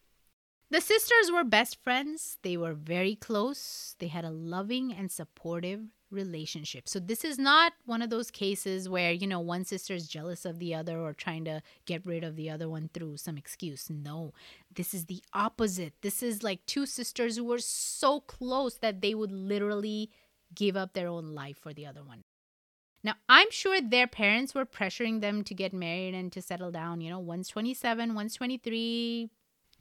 The 0.70 0.80
sisters 0.80 1.30
were 1.32 1.44
best 1.44 1.82
friends. 1.82 2.38
They 2.42 2.56
were 2.56 2.72
very 2.74 3.14
close. 3.16 3.96
They 3.98 4.06
had 4.08 4.24
a 4.24 4.30
loving 4.30 4.92
and 4.92 5.10
supportive 5.10 5.82
relationship. 6.10 6.88
So, 6.88 6.98
this 6.98 7.24
is 7.24 7.38
not 7.38 7.72
one 7.84 8.02
of 8.02 8.10
those 8.10 8.30
cases 8.30 8.88
where, 8.88 9.12
you 9.12 9.26
know, 9.26 9.40
one 9.40 9.64
sister 9.64 9.94
is 9.94 10.08
jealous 10.08 10.44
of 10.44 10.58
the 10.58 10.74
other 10.74 10.98
or 10.98 11.12
trying 11.12 11.44
to 11.44 11.62
get 11.86 12.04
rid 12.04 12.24
of 12.24 12.36
the 12.36 12.50
other 12.50 12.68
one 12.68 12.90
through 12.92 13.16
some 13.16 13.36
excuse. 13.36 13.88
No, 13.90 14.32
this 14.74 14.94
is 14.94 15.06
the 15.06 15.22
opposite. 15.32 15.94
This 16.02 16.22
is 16.22 16.42
like 16.42 16.64
two 16.66 16.86
sisters 16.86 17.36
who 17.36 17.44
were 17.44 17.58
so 17.58 18.20
close 18.20 18.76
that 18.78 19.00
they 19.00 19.14
would 19.14 19.32
literally 19.32 20.10
give 20.54 20.76
up 20.76 20.92
their 20.94 21.08
own 21.08 21.34
life 21.34 21.58
for 21.58 21.72
the 21.72 21.86
other 21.86 22.02
one. 22.02 22.22
Now, 23.02 23.14
I'm 23.28 23.50
sure 23.50 23.80
their 23.80 24.06
parents 24.06 24.54
were 24.54 24.66
pressuring 24.66 25.20
them 25.20 25.42
to 25.44 25.54
get 25.54 25.72
married 25.72 26.14
and 26.14 26.30
to 26.32 26.42
settle 26.42 26.70
down. 26.70 27.00
You 27.00 27.10
know, 27.10 27.18
one's 27.18 27.48
27, 27.48 28.14
one's 28.14 28.34
23, 28.34 29.30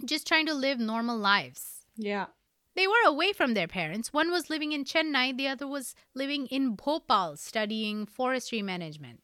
just 0.05 0.25
trying 0.25 0.45
to 0.45 0.53
live 0.53 0.79
normal 0.79 1.17
lives. 1.17 1.81
Yeah. 1.97 2.27
They 2.79 2.87
were 2.87 3.07
away 3.07 3.33
from 3.33 3.55
their 3.55 3.67
parents. 3.67 4.13
One 4.13 4.31
was 4.31 4.49
living 4.49 4.71
in 4.71 4.85
Chennai, 4.85 5.35
the 5.35 5.49
other 5.49 5.67
was 5.67 5.95
living 6.15 6.47
in 6.47 6.75
Bhopal 6.75 7.35
studying 7.35 8.05
forestry 8.05 8.61
management 8.61 9.21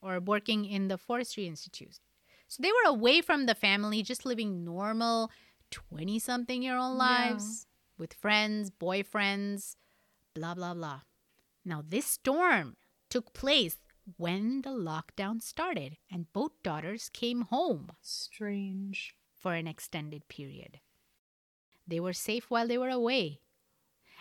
or 0.00 0.20
working 0.20 0.64
in 0.64 0.86
the 0.86 0.96
Forestry 0.96 1.48
Institute. 1.48 1.98
So 2.46 2.62
they 2.62 2.70
were 2.70 2.88
away 2.88 3.20
from 3.20 3.46
the 3.46 3.56
family, 3.56 4.04
just 4.04 4.24
living 4.24 4.62
normal 4.64 5.32
20 5.72 6.20
something 6.20 6.62
year 6.62 6.76
old 6.76 6.96
Yeah. 6.96 7.08
lives 7.08 7.66
with 7.98 8.14
friends, 8.14 8.70
boyfriends, 8.70 9.74
blah, 10.32 10.54
blah, 10.54 10.72
blah. 10.72 11.00
Now, 11.64 11.82
this 11.84 12.06
storm 12.06 12.76
took 13.10 13.32
place 13.32 13.78
when 14.16 14.62
the 14.62 14.70
lockdown 14.70 15.42
started, 15.42 15.96
and 16.08 16.32
both 16.32 16.62
daughters 16.62 17.08
came 17.08 17.40
home 17.42 17.90
Strange. 18.00 19.16
for 19.34 19.54
an 19.54 19.66
extended 19.66 20.28
period. 20.28 20.78
They 21.86 22.00
were 22.00 22.12
safe 22.12 22.50
while 22.50 22.66
they 22.66 22.78
were 22.78 22.90
away. 22.90 23.40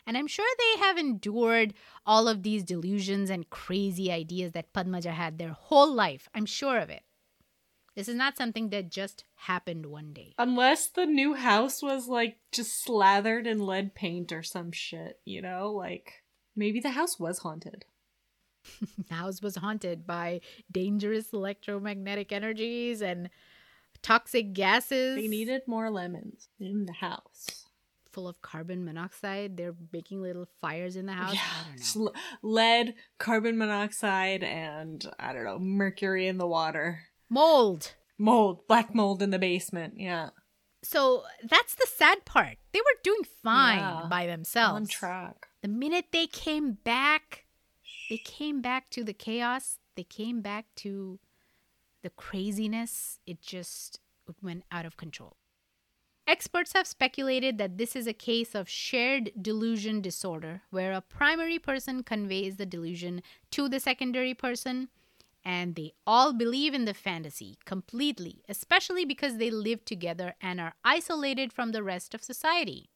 And 0.05 0.17
I'm 0.17 0.27
sure 0.27 0.47
they 0.57 0.81
have 0.81 0.97
endured 0.97 1.73
all 2.05 2.27
of 2.27 2.43
these 2.43 2.63
delusions 2.63 3.29
and 3.29 3.49
crazy 3.49 4.11
ideas 4.11 4.51
that 4.53 4.73
Padmaja 4.73 5.11
had 5.11 5.37
their 5.37 5.51
whole 5.51 5.93
life. 5.93 6.27
I'm 6.33 6.45
sure 6.45 6.79
of 6.79 6.89
it. 6.89 7.03
This 7.95 8.07
is 8.07 8.15
not 8.15 8.37
something 8.37 8.69
that 8.69 8.89
just 8.89 9.25
happened 9.35 9.85
one 9.85 10.13
day. 10.13 10.33
Unless 10.39 10.87
the 10.87 11.05
new 11.05 11.33
house 11.33 11.81
was 11.81 12.07
like 12.07 12.37
just 12.51 12.83
slathered 12.83 13.45
in 13.45 13.65
lead 13.65 13.93
paint 13.93 14.31
or 14.31 14.43
some 14.43 14.71
shit, 14.71 15.19
you 15.25 15.41
know? 15.41 15.71
Like 15.71 16.23
maybe 16.55 16.79
the 16.79 16.91
house 16.91 17.19
was 17.19 17.39
haunted. 17.39 17.85
The 19.09 19.15
house 19.15 19.41
was 19.41 19.55
haunted 19.55 20.05
by 20.07 20.41
dangerous 20.71 21.33
electromagnetic 21.33 22.31
energies 22.31 23.01
and 23.01 23.29
toxic 24.01 24.53
gases. 24.53 25.15
They 25.15 25.27
needed 25.27 25.61
more 25.67 25.89
lemons 25.89 26.49
in 26.59 26.85
the 26.85 26.93
house. 26.93 27.65
full 28.11 28.27
of 28.27 28.41
carbon 28.41 28.83
monoxide. 28.83 29.55
They're 29.55 29.75
making 29.93 30.21
little 30.21 30.45
fires 30.59 30.97
in 30.97 31.05
the 31.05 31.13
house. 31.13 31.33
I 31.35 31.77
don't 31.77 31.95
know. 32.05 32.11
Lead, 32.41 32.95
carbon 33.19 33.57
monoxide, 33.57 34.43
and 34.43 35.05
I 35.17 35.31
don't 35.31 35.45
know, 35.45 35.57
mercury 35.59 36.27
in 36.27 36.37
the 36.37 36.45
water. 36.47 37.03
Mold. 37.29 37.93
Mold, 38.17 38.67
black 38.67 38.93
mold 38.93 39.21
in 39.21 39.29
the 39.29 39.39
basement. 39.39 39.93
Yeah. 39.97 40.31
So 40.83 41.23
that's 41.47 41.75
the 41.75 41.87
sad 41.87 42.25
part. 42.25 42.57
They 42.73 42.79
were 42.81 42.99
doing 43.03 43.21
fine 43.43 43.77
Yeah. 43.79 44.07
by 44.09 44.25
themselves. 44.27 44.75
On 44.75 44.87
track. 44.87 45.47
The 45.61 45.67
minute 45.69 46.07
they 46.11 46.27
came 46.27 46.73
back, 46.83 47.45
they 48.09 48.17
came 48.17 48.61
back 48.61 48.89
to 48.89 49.03
the 49.05 49.13
chaos. 49.13 49.77
They 49.95 50.03
came 50.03 50.41
back 50.41 50.65
to 50.77 51.19
the 52.01 52.09
craziness. 52.09 53.19
It 53.25 53.41
just 53.41 53.99
went 54.41 54.63
out 54.71 54.85
of 54.85 54.97
control. 54.97 55.37
Experts 56.27 56.73
have 56.73 56.87
speculated 56.87 57.57
that 57.57 57.77
this 57.77 57.95
is 57.95 58.07
a 58.07 58.13
case 58.13 58.55
of 58.55 58.69
shared 58.69 59.31
delusion 59.41 60.01
disorder, 60.01 60.61
where 60.69 60.93
a 60.93 61.01
primary 61.01 61.59
person 61.59 62.03
conveys 62.03 62.55
the 62.55 62.65
delusion 62.65 63.21
to 63.49 63.67
the 63.67 63.79
secondary 63.79 64.33
person, 64.33 64.89
and 65.43 65.75
they 65.75 65.91
all 66.05 66.31
believe 66.31 66.73
in 66.73 66.85
the 66.85 66.93
fantasy 66.93 67.57
completely, 67.65 68.43
especially 68.47 69.03
because 69.03 69.37
they 69.37 69.49
live 69.49 69.83
together 69.83 70.35
and 70.39 70.61
are 70.61 70.75
isolated 70.85 71.51
from 71.51 71.71
the 71.71 71.83
rest 71.83 72.13
of 72.13 72.23
society. 72.23 72.89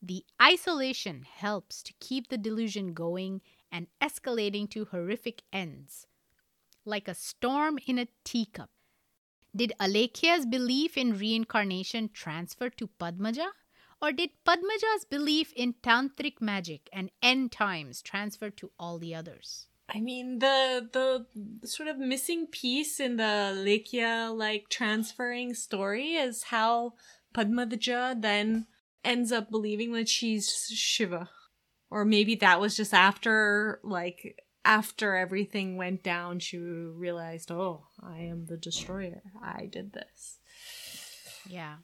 The 0.00 0.24
isolation 0.40 1.24
helps 1.30 1.82
to 1.84 1.92
keep 2.00 2.28
the 2.28 2.38
delusion 2.38 2.94
going 2.94 3.42
and 3.70 3.86
escalating 4.00 4.68
to 4.70 4.86
horrific 4.86 5.42
ends, 5.52 6.06
like 6.84 7.08
a 7.08 7.14
storm 7.14 7.78
in 7.86 7.98
a 7.98 8.08
teacup. 8.24 8.70
Did 9.54 9.72
Alekhya's 9.78 10.46
belief 10.46 10.96
in 10.96 11.18
reincarnation 11.18 12.10
transfer 12.12 12.70
to 12.70 12.88
Padmaja? 12.98 13.48
Or 14.00 14.10
did 14.10 14.30
Padmaja's 14.46 15.04
belief 15.04 15.52
in 15.54 15.74
tantric 15.74 16.40
magic 16.40 16.88
and 16.92 17.10
end 17.22 17.52
times 17.52 18.02
transfer 18.02 18.50
to 18.50 18.70
all 18.78 18.98
the 18.98 19.14
others? 19.14 19.68
I 19.88 20.00
mean 20.00 20.38
the 20.38 20.88
the 20.92 21.66
sort 21.66 21.88
of 21.88 21.98
missing 21.98 22.46
piece 22.46 22.98
in 22.98 23.16
the 23.16 23.52
Lekya 23.54 24.34
like 24.36 24.68
transferring 24.70 25.54
story 25.54 26.14
is 26.14 26.44
how 26.44 26.94
Padmaja 27.34 28.20
then 28.20 28.66
ends 29.04 29.32
up 29.32 29.50
believing 29.50 29.92
that 29.92 30.08
she's 30.08 30.66
Shiva. 30.72 31.28
Or 31.90 32.04
maybe 32.06 32.34
that 32.36 32.58
was 32.58 32.76
just 32.76 32.94
after 32.94 33.80
like 33.84 34.42
after 34.64 35.16
everything 35.16 35.76
went 35.76 36.02
down 36.02 36.38
she 36.38 36.58
realized, 36.58 37.50
"Oh, 37.50 37.86
I 38.00 38.18
am 38.20 38.46
the 38.46 38.56
destroyer. 38.56 39.22
I 39.42 39.66
did 39.66 39.92
this." 39.92 40.38
Yeah. 41.46 41.78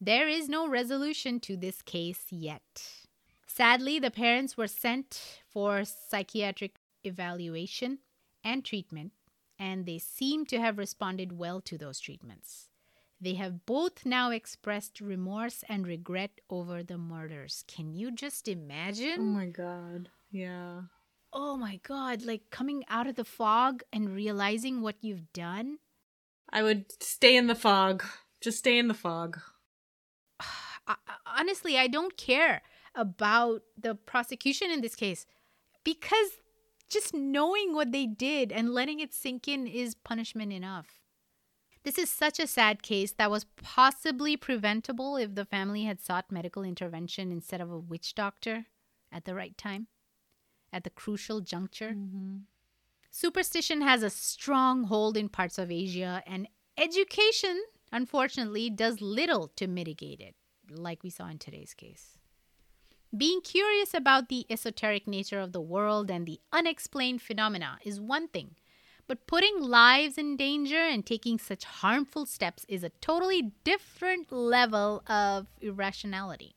There 0.00 0.28
is 0.28 0.48
no 0.48 0.66
resolution 0.66 1.40
to 1.40 1.56
this 1.56 1.82
case 1.82 2.24
yet. 2.30 3.06
Sadly, 3.46 3.98
the 3.98 4.10
parents 4.10 4.56
were 4.56 4.68
sent 4.68 5.42
for 5.46 5.84
psychiatric 5.84 6.76
evaluation 7.04 7.98
and 8.42 8.64
treatment, 8.64 9.12
and 9.58 9.84
they 9.84 9.98
seem 9.98 10.46
to 10.46 10.58
have 10.60 10.78
responded 10.78 11.32
well 11.32 11.60
to 11.62 11.76
those 11.76 12.00
treatments. 12.00 12.68
They 13.20 13.34
have 13.34 13.66
both 13.66 14.06
now 14.06 14.30
expressed 14.30 15.00
remorse 15.02 15.62
and 15.68 15.86
regret 15.86 16.40
over 16.48 16.82
the 16.82 16.96
murders. 16.96 17.64
Can 17.66 17.92
you 17.92 18.10
just 18.10 18.48
imagine? 18.48 19.16
Oh 19.18 19.22
my 19.24 19.46
god. 19.46 20.08
Yeah. 20.30 20.82
Oh 21.32 21.56
my 21.56 21.80
god, 21.82 22.22
like 22.22 22.50
coming 22.50 22.84
out 22.88 23.06
of 23.06 23.16
the 23.16 23.24
fog 23.24 23.82
and 23.92 24.14
realizing 24.14 24.80
what 24.80 24.96
you've 25.00 25.32
done? 25.32 25.78
I 26.52 26.62
would 26.62 26.86
stay 27.02 27.36
in 27.36 27.46
the 27.46 27.54
fog. 27.54 28.04
Just 28.40 28.58
stay 28.58 28.78
in 28.78 28.88
the 28.88 28.94
fog. 28.94 29.40
Honestly, 31.26 31.78
I 31.78 31.86
don't 31.86 32.16
care 32.16 32.62
about 32.94 33.62
the 33.78 33.94
prosecution 33.94 34.70
in 34.70 34.80
this 34.80 34.96
case 34.96 35.26
because 35.84 36.40
just 36.88 37.14
knowing 37.14 37.72
what 37.72 37.92
they 37.92 38.06
did 38.06 38.50
and 38.50 38.74
letting 38.74 38.98
it 39.00 39.14
sink 39.14 39.46
in 39.46 39.66
is 39.66 39.94
punishment 39.94 40.52
enough. 40.52 41.00
This 41.82 41.96
is 41.96 42.10
such 42.10 42.38
a 42.38 42.46
sad 42.46 42.82
case 42.82 43.12
that 43.12 43.30
was 43.30 43.46
possibly 43.62 44.36
preventable 44.36 45.16
if 45.16 45.34
the 45.34 45.46
family 45.46 45.84
had 45.84 46.00
sought 46.00 46.30
medical 46.30 46.62
intervention 46.62 47.32
instead 47.32 47.60
of 47.60 47.70
a 47.70 47.78
witch 47.78 48.14
doctor 48.14 48.66
at 49.10 49.24
the 49.24 49.34
right 49.34 49.56
time, 49.56 49.86
at 50.72 50.84
the 50.84 50.90
crucial 50.90 51.40
juncture. 51.40 51.90
Mm-hmm. 51.90 52.38
Superstition 53.10 53.80
has 53.82 54.02
a 54.02 54.10
strong 54.10 54.84
hold 54.84 55.16
in 55.16 55.28
parts 55.28 55.58
of 55.58 55.70
Asia, 55.70 56.22
and 56.26 56.48
education, 56.78 57.60
unfortunately, 57.92 58.70
does 58.70 59.00
little 59.00 59.48
to 59.56 59.66
mitigate 59.66 60.20
it, 60.20 60.36
like 60.70 61.02
we 61.02 61.10
saw 61.10 61.28
in 61.28 61.38
today's 61.38 61.74
case. 61.74 62.18
Being 63.16 63.40
curious 63.40 63.92
about 63.92 64.28
the 64.28 64.46
esoteric 64.48 65.08
nature 65.08 65.40
of 65.40 65.50
the 65.50 65.60
world 65.60 66.08
and 66.10 66.24
the 66.24 66.40
unexplained 66.52 67.20
phenomena 67.20 67.78
is 67.84 68.00
one 68.00 68.28
thing, 68.28 68.54
but 69.08 69.26
putting 69.26 69.60
lives 69.60 70.16
in 70.16 70.36
danger 70.36 70.78
and 70.78 71.04
taking 71.04 71.36
such 71.36 71.64
harmful 71.64 72.24
steps 72.24 72.64
is 72.68 72.84
a 72.84 72.92
totally 73.00 73.50
different 73.64 74.30
level 74.30 75.02
of 75.08 75.48
irrationality. 75.60 76.54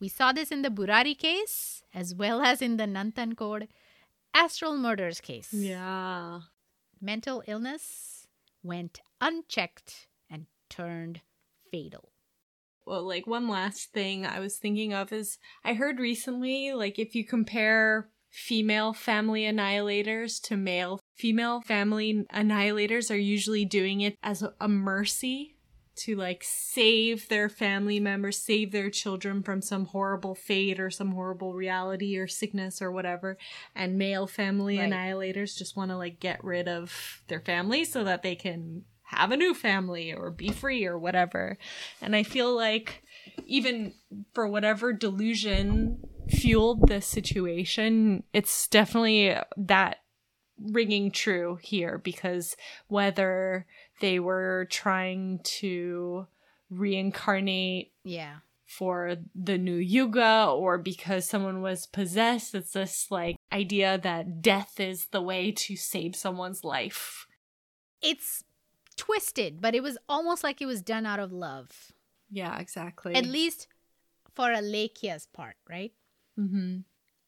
We 0.00 0.08
saw 0.08 0.32
this 0.32 0.50
in 0.50 0.62
the 0.62 0.70
Burari 0.70 1.18
case 1.18 1.82
as 1.94 2.14
well 2.14 2.42
as 2.42 2.62
in 2.62 2.76
the 2.76 2.84
Nanthancode 2.84 3.68
astral 4.34 4.76
murders 4.76 5.20
case. 5.20 5.52
Yeah. 5.52 6.40
Mental 7.00 7.42
illness 7.46 8.26
went 8.62 9.00
unchecked 9.20 10.08
and 10.30 10.46
turned 10.68 11.20
fatal. 11.70 12.10
Well, 12.86 13.06
like 13.06 13.26
one 13.26 13.48
last 13.48 13.92
thing 13.92 14.24
I 14.24 14.40
was 14.40 14.56
thinking 14.56 14.94
of 14.94 15.12
is 15.12 15.38
I 15.64 15.74
heard 15.74 15.98
recently, 15.98 16.72
like, 16.72 16.98
if 16.98 17.14
you 17.14 17.24
compare 17.24 18.08
female 18.30 18.92
family 18.92 19.42
annihilators 19.42 20.40
to 20.42 20.56
male 20.56 21.00
female 21.16 21.60
family 21.62 22.26
annihilators 22.32 23.10
are 23.10 23.16
usually 23.16 23.64
doing 23.64 24.02
it 24.02 24.14
as 24.22 24.44
a 24.60 24.68
mercy 24.68 25.56
to 25.98 26.16
like 26.16 26.42
save 26.44 27.28
their 27.28 27.48
family 27.48 28.00
members, 28.00 28.38
save 28.38 28.72
their 28.72 28.90
children 28.90 29.42
from 29.42 29.62
some 29.62 29.86
horrible 29.86 30.34
fate 30.34 30.80
or 30.80 30.90
some 30.90 31.12
horrible 31.12 31.54
reality 31.54 32.16
or 32.16 32.26
sickness 32.26 32.80
or 32.80 32.90
whatever. 32.90 33.36
And 33.74 33.98
male 33.98 34.26
family 34.26 34.78
right. 34.78 34.90
annihilators 34.90 35.56
just 35.56 35.76
want 35.76 35.90
to 35.90 35.96
like 35.96 36.20
get 36.20 36.42
rid 36.42 36.68
of 36.68 37.22
their 37.28 37.40
family 37.40 37.84
so 37.84 38.04
that 38.04 38.22
they 38.22 38.34
can 38.34 38.84
have 39.02 39.32
a 39.32 39.36
new 39.36 39.54
family 39.54 40.12
or 40.12 40.30
be 40.30 40.50
free 40.50 40.84
or 40.84 40.98
whatever. 40.98 41.56
And 42.02 42.14
I 42.14 42.22
feel 42.22 42.54
like 42.54 43.02
even 43.46 43.94
for 44.34 44.46
whatever 44.46 44.92
delusion 44.92 45.98
fueled 46.28 46.88
this 46.88 47.06
situation, 47.06 48.22
it's 48.34 48.68
definitely 48.68 49.34
that 49.56 49.98
ringing 50.60 51.10
true 51.10 51.58
here 51.62 51.98
because 51.98 52.56
whether 52.88 53.66
they 54.00 54.18
were 54.18 54.66
trying 54.70 55.40
to 55.42 56.26
reincarnate 56.70 57.92
yeah. 58.04 58.36
for 58.66 59.16
the 59.34 59.58
new 59.58 59.76
yuga 59.76 60.46
or 60.50 60.78
because 60.78 61.26
someone 61.26 61.62
was 61.62 61.86
possessed. 61.86 62.54
It's 62.54 62.72
this 62.72 63.10
like 63.10 63.36
idea 63.52 63.98
that 63.98 64.42
death 64.42 64.78
is 64.80 65.06
the 65.06 65.22
way 65.22 65.50
to 65.52 65.76
save 65.76 66.14
someone's 66.16 66.64
life. 66.64 67.26
It's 68.02 68.44
twisted 68.96 69.60
but 69.60 69.74
it 69.74 69.82
was 69.82 69.96
almost 70.08 70.42
like 70.42 70.60
it 70.60 70.66
was 70.66 70.82
done 70.82 71.06
out 71.06 71.20
of 71.20 71.32
love. 71.32 71.92
Yeah 72.30 72.58
exactly. 72.58 73.14
At 73.14 73.26
least 73.26 73.68
for 74.34 74.48
Alekhya's 74.48 75.26
part 75.26 75.56
right? 75.68 75.92
Mm-hmm. 76.38 76.78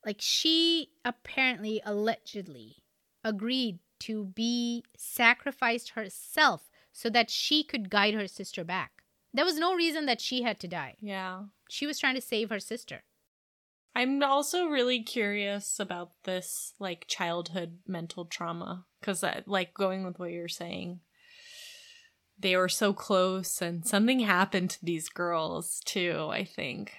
Like 0.04 0.16
she 0.20 0.90
apparently 1.04 1.80
allegedly 1.84 2.76
agreed 3.24 3.78
to 4.00 4.26
be 4.26 4.84
sacrificed 4.96 5.90
herself 5.90 6.70
so 6.92 7.08
that 7.10 7.30
she 7.30 7.62
could 7.62 7.90
guide 7.90 8.14
her 8.14 8.26
sister 8.26 8.64
back. 8.64 9.02
There 9.32 9.44
was 9.44 9.58
no 9.58 9.74
reason 9.74 10.06
that 10.06 10.20
she 10.20 10.42
had 10.42 10.58
to 10.60 10.68
die. 10.68 10.96
Yeah. 11.00 11.44
She 11.68 11.86
was 11.86 11.98
trying 11.98 12.16
to 12.16 12.20
save 12.20 12.50
her 12.50 12.60
sister. 12.60 13.02
I'm 13.94 14.22
also 14.22 14.66
really 14.66 15.02
curious 15.02 15.78
about 15.78 16.10
this 16.24 16.74
like 16.78 17.06
childhood 17.08 17.78
mental 17.86 18.24
trauma 18.24 18.86
cuz 19.02 19.24
like 19.46 19.74
going 19.74 20.04
with 20.04 20.18
what 20.18 20.30
you're 20.30 20.48
saying 20.48 21.00
they 22.40 22.56
were 22.56 22.68
so 22.68 22.92
close 22.92 23.60
and 23.60 23.86
something 23.86 24.20
happened 24.20 24.70
to 24.70 24.84
these 24.84 25.08
girls 25.08 25.80
too, 25.84 26.28
I 26.30 26.44
think. 26.44 26.94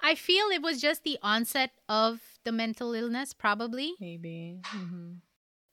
I 0.00 0.14
feel 0.14 0.46
it 0.48 0.62
was 0.62 0.80
just 0.80 1.02
the 1.02 1.18
onset 1.22 1.70
of 1.88 2.20
the 2.44 2.52
mental 2.52 2.92
illness, 2.94 3.32
probably. 3.32 3.94
Maybe. 3.98 4.60
Mm-hmm. 4.66 5.14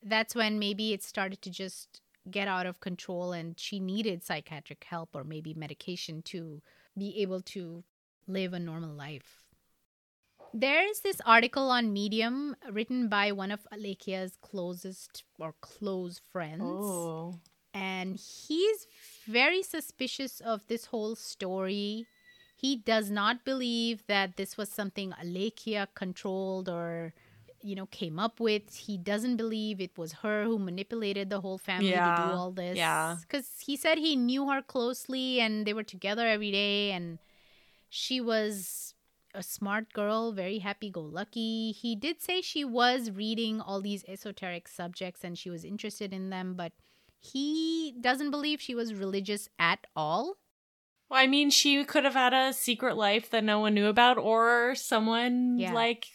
That's 0.05 0.35
when 0.35 0.59
maybe 0.59 0.93
it 0.93 1.03
started 1.03 1.41
to 1.41 1.49
just 1.49 2.01
get 2.29 2.47
out 2.47 2.65
of 2.65 2.79
control 2.79 3.33
and 3.33 3.59
she 3.59 3.79
needed 3.79 4.23
psychiatric 4.23 4.85
help 4.87 5.09
or 5.13 5.23
maybe 5.23 5.53
medication 5.53 6.21
to 6.21 6.61
be 6.97 7.21
able 7.21 7.41
to 7.41 7.83
live 8.27 8.53
a 8.53 8.59
normal 8.59 8.91
life. 8.91 9.41
There's 10.53 11.01
this 11.01 11.19
article 11.25 11.69
on 11.69 11.91
Medium 11.91 12.55
written 12.71 13.09
by 13.09 13.31
one 13.31 13.51
of 13.51 13.67
Alekhya's 13.73 14.37
closest 14.41 15.23
or 15.39 15.53
close 15.59 16.21
friends. 16.31 16.63
Oh. 16.63 17.39
And 17.73 18.15
he's 18.15 18.87
very 19.27 19.61
suspicious 19.61 20.39
of 20.39 20.65
this 20.67 20.85
whole 20.85 21.15
story 21.15 22.07
he 22.55 22.77
does 22.77 23.11
not 23.11 23.43
believe 23.43 24.07
that 24.07 24.37
this 24.37 24.57
was 24.57 24.69
something 24.69 25.13
Alekhya 25.21 25.87
controlled 25.93 26.69
or 26.69 27.13
you 27.65 27.75
know 27.75 27.87
came 27.87 28.19
up 28.19 28.39
with. 28.39 28.75
He 28.75 28.97
doesn't 28.97 29.37
believe 29.37 29.81
it 29.81 29.97
was 29.97 30.13
her 30.23 30.43
who 30.43 30.59
manipulated 30.59 31.29
the 31.29 31.41
whole 31.41 31.57
family 31.57 31.89
yeah. 31.91 32.15
to 32.15 32.23
do 32.23 32.29
all 32.37 32.51
this. 32.51 32.77
Yeah. 32.77 33.17
Cuz 33.27 33.49
he 33.59 33.75
said 33.75 33.97
he 33.97 34.15
knew 34.15 34.49
her 34.49 34.61
closely 34.61 35.39
and 35.39 35.65
they 35.65 35.73
were 35.73 35.83
together 35.83 36.27
every 36.27 36.51
day 36.51 36.91
and 36.91 37.19
she 37.89 38.21
was 38.21 38.93
a 39.33 39.43
smart 39.43 39.91
girl, 39.93 40.31
very 40.31 40.59
happy 40.59 40.89
go 40.89 41.01
lucky. 41.01 41.71
He 41.71 41.95
did 41.95 42.21
say 42.21 42.41
she 42.41 42.63
was 42.63 43.11
reading 43.11 43.59
all 43.59 43.81
these 43.81 44.05
esoteric 44.07 44.67
subjects 44.67 45.23
and 45.23 45.37
she 45.37 45.49
was 45.49 45.65
interested 45.65 46.13
in 46.13 46.29
them, 46.29 46.55
but 46.55 46.71
he 47.19 47.95
doesn't 47.99 48.31
believe 48.31 48.61
she 48.61 48.75
was 48.75 48.93
religious 48.93 49.49
at 49.59 49.87
all. 49.95 50.37
Well, 51.09 51.19
I 51.19 51.27
mean, 51.27 51.49
she 51.49 51.83
could 51.83 52.03
have 52.03 52.15
had 52.15 52.33
a 52.33 52.53
secret 52.53 52.97
life 52.97 53.29
that 53.29 53.43
no 53.43 53.59
one 53.59 53.75
knew 53.75 53.87
about, 53.87 54.17
or 54.17 54.73
someone 54.75 55.59
yeah. 55.59 55.71
like 55.71 56.07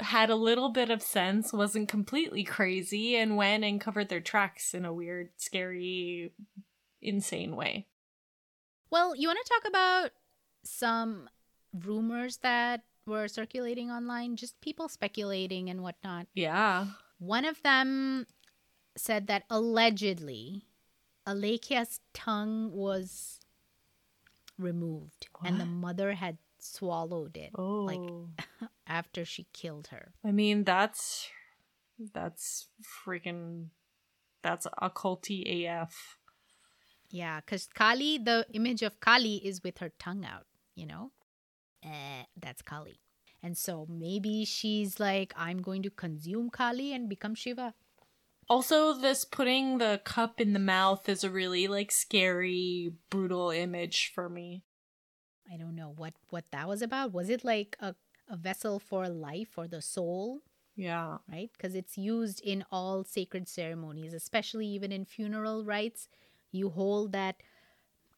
had 0.00 0.30
a 0.30 0.36
little 0.36 0.70
bit 0.70 0.90
of 0.90 1.02
sense, 1.02 1.52
wasn't 1.52 1.88
completely 1.88 2.44
crazy, 2.44 3.16
and 3.16 3.36
went 3.36 3.64
and 3.64 3.80
covered 3.80 4.08
their 4.08 4.20
tracks 4.20 4.74
in 4.74 4.84
a 4.84 4.92
weird, 4.92 5.30
scary, 5.36 6.32
insane 7.00 7.54
way. 7.54 7.86
Well, 8.90 9.14
you 9.14 9.28
want 9.28 9.38
to 9.44 9.52
talk 9.52 9.68
about 9.68 10.10
some 10.64 11.28
rumors 11.72 12.38
that 12.38 12.82
were 13.06 13.28
circulating 13.28 13.90
online, 13.90 14.36
just 14.36 14.60
people 14.60 14.88
speculating 14.88 15.68
and 15.70 15.82
whatnot. 15.82 16.26
Yeah. 16.34 16.86
One 17.18 17.44
of 17.44 17.62
them 17.62 18.26
said 18.96 19.26
that 19.26 19.44
allegedly 19.50 20.64
Alekhya's 21.26 22.00
tongue 22.12 22.72
was 22.72 23.40
removed 24.58 25.28
what? 25.38 25.50
and 25.50 25.60
the 25.60 25.64
mother 25.64 26.12
had 26.12 26.38
swallowed 26.60 27.36
it 27.36 27.50
oh. 27.56 27.84
like 27.84 28.70
after 28.86 29.24
she 29.24 29.46
killed 29.52 29.88
her. 29.88 30.12
I 30.24 30.30
mean, 30.30 30.64
that's 30.64 31.28
that's 32.12 32.68
freaking 33.06 33.68
that's 34.42 34.66
occulty 34.80 35.66
AF. 35.66 36.18
Yeah, 37.10 37.40
because 37.40 37.68
Kali, 37.72 38.18
the 38.18 38.46
image 38.52 38.82
of 38.82 39.00
Kali 39.00 39.36
is 39.36 39.62
with 39.62 39.78
her 39.78 39.90
tongue 39.98 40.24
out, 40.24 40.46
you 40.74 40.86
know? 40.86 41.12
Eh, 41.84 42.24
that's 42.40 42.60
Kali. 42.60 42.98
And 43.42 43.56
so 43.56 43.86
maybe 43.88 44.44
she's 44.44 44.98
like, 44.98 45.32
I'm 45.36 45.62
going 45.62 45.82
to 45.82 45.90
consume 45.90 46.50
Kali 46.50 46.92
and 46.92 47.08
become 47.08 47.34
Shiva. 47.34 47.74
Also, 48.48 48.94
this 48.94 49.24
putting 49.24 49.78
the 49.78 50.00
cup 50.04 50.40
in 50.40 50.52
the 50.52 50.58
mouth 50.58 51.08
is 51.08 51.24
a 51.24 51.30
really 51.30 51.66
like 51.68 51.92
scary, 51.92 52.92
brutal 53.10 53.50
image 53.50 54.12
for 54.14 54.28
me. 54.28 54.64
I 55.52 55.56
don't 55.56 55.76
know 55.76 55.92
what 55.96 56.14
what 56.30 56.44
that 56.52 56.68
was 56.68 56.82
about. 56.82 57.12
Was 57.12 57.30
it 57.30 57.44
like 57.44 57.76
a 57.80 57.94
a 58.28 58.36
vessel 58.36 58.78
for 58.78 59.08
life 59.08 59.56
or 59.56 59.66
the 59.66 59.82
soul? 59.82 60.40
Yeah. 60.76 61.18
Right? 61.30 61.50
Because 61.52 61.74
it's 61.74 61.96
used 61.96 62.40
in 62.40 62.64
all 62.70 63.04
sacred 63.04 63.48
ceremonies, 63.48 64.12
especially 64.12 64.66
even 64.66 64.92
in 64.92 65.04
funeral 65.04 65.64
rites. 65.64 66.08
You 66.50 66.70
hold 66.70 67.12
that 67.12 67.36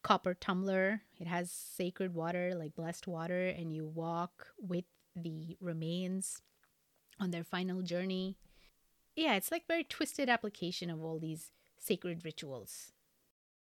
copper 0.03 0.33
tumbler, 0.33 1.01
it 1.19 1.27
has 1.27 1.51
sacred 1.51 2.13
water, 2.13 2.53
like 2.55 2.75
blessed 2.75 3.07
water, 3.07 3.47
and 3.47 3.73
you 3.73 3.85
walk 3.85 4.47
with 4.59 4.85
the 5.15 5.57
remains 5.59 6.41
on 7.19 7.31
their 7.31 7.43
final 7.43 7.81
journey 7.81 8.37
yeah, 9.17 9.33
it's 9.33 9.51
like 9.51 9.67
very 9.67 9.83
twisted 9.83 10.29
application 10.29 10.91
of 10.91 11.03
all 11.03 11.17
these 11.17 11.51
sacred 11.79 12.23
rituals. 12.23 12.93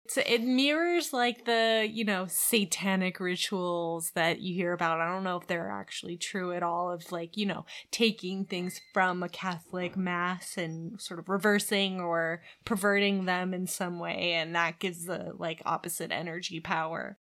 So 0.08 0.22
it 0.26 0.42
mirrors 0.42 1.12
like 1.12 1.44
the, 1.44 1.88
you 1.90 2.04
know, 2.04 2.26
satanic 2.28 3.18
rituals 3.20 4.10
that 4.12 4.40
you 4.40 4.54
hear 4.54 4.72
about. 4.72 5.00
I 5.00 5.08
don't 5.08 5.24
know 5.24 5.36
if 5.36 5.46
they're 5.46 5.70
actually 5.70 6.16
true 6.16 6.52
at 6.52 6.62
all 6.62 6.90
of 6.90 7.10
like, 7.12 7.36
you 7.36 7.46
know, 7.46 7.66
taking 7.90 8.44
things 8.44 8.80
from 8.92 9.22
a 9.22 9.28
Catholic 9.28 9.96
mass 9.96 10.56
and 10.56 11.00
sort 11.00 11.18
of 11.20 11.28
reversing 11.28 12.00
or 12.00 12.42
perverting 12.64 13.24
them 13.24 13.52
in 13.54 13.66
some 13.66 13.98
way 13.98 14.32
and 14.32 14.54
that 14.54 14.78
gives 14.78 15.04
the 15.06 15.32
like 15.36 15.60
opposite 15.64 16.10
energy 16.12 16.60
power. 16.60 17.18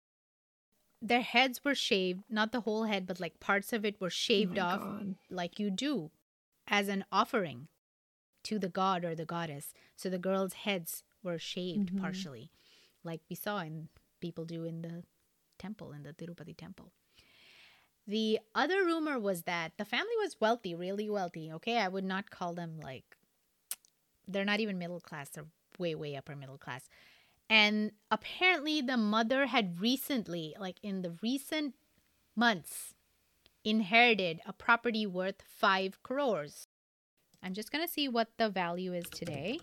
Their 1.02 1.22
heads 1.22 1.64
were 1.66 1.74
shaved, 1.76 2.24
not 2.30 2.52
the 2.52 2.62
whole 2.62 2.84
head, 2.84 3.08
but 3.08 3.20
like 3.20 3.40
parts 3.40 3.74
of 3.74 3.84
it 3.86 4.00
were 4.00 4.10
shaved 4.12 4.60
oh 4.60 4.64
off 4.64 4.80
God. 4.82 5.16
like 5.30 5.60
you 5.60 5.72
do 5.72 6.12
as 6.68 6.88
an 6.88 7.06
offering 7.12 7.68
to 8.44 8.60
the 8.60 8.70
god 8.70 9.04
or 9.04 9.16
the 9.16 9.26
goddess. 9.26 9.74
So 9.96 10.10
the 10.10 10.20
girls' 10.20 10.54
heads 10.54 11.04
were 11.24 11.40
shaved 11.40 11.92
Mhm. 11.94 12.02
partially, 12.02 12.50
like 13.04 13.22
we 13.30 13.36
saw 13.36 13.60
in 13.60 13.90
people 14.20 14.46
do 14.46 14.64
in 14.64 14.82
the 14.82 15.04
temple, 15.60 15.92
in 15.92 16.04
the 16.04 16.14
Tirupati 16.14 16.56
temple. 16.56 16.92
The 18.08 18.40
other 18.56 18.84
rumor 18.84 19.20
was 19.20 19.44
that 19.44 19.74
the 19.78 19.86
family 19.86 20.16
was 20.20 20.38
wealthy, 20.40 20.74
really 20.74 21.10
wealthy. 21.10 21.52
Okay, 21.52 21.78
I 21.78 21.88
would 21.88 22.04
not 22.04 22.30
call 22.30 22.54
them 22.54 22.80
like 22.82 23.04
they're 24.28 24.46
not 24.46 24.60
even 24.60 24.78
middle 24.78 25.00
class, 25.00 25.30
they're 25.30 25.46
way, 25.78 25.96
way 25.96 26.16
upper 26.16 26.36
middle 26.36 26.58
class. 26.58 26.90
And 27.50 27.92
apparently, 28.10 28.82
the 28.82 28.98
mother 28.98 29.48
had 29.48 29.82
recently, 29.82 30.56
like 30.60 30.78
in 30.82 31.02
the 31.02 31.18
recent 31.22 31.76
months, 32.36 32.94
inherited 33.64 34.40
a 34.46 34.54
property 34.54 35.06
worth 35.06 35.42
five 35.42 36.02
crores. 36.02 36.68
I'm 37.44 37.54
just 37.54 37.72
gonna 37.72 37.88
see 37.88 38.08
what 38.08 38.30
the 38.38 38.50
value 38.50 38.94
is 38.94 39.06
today. 39.10 39.60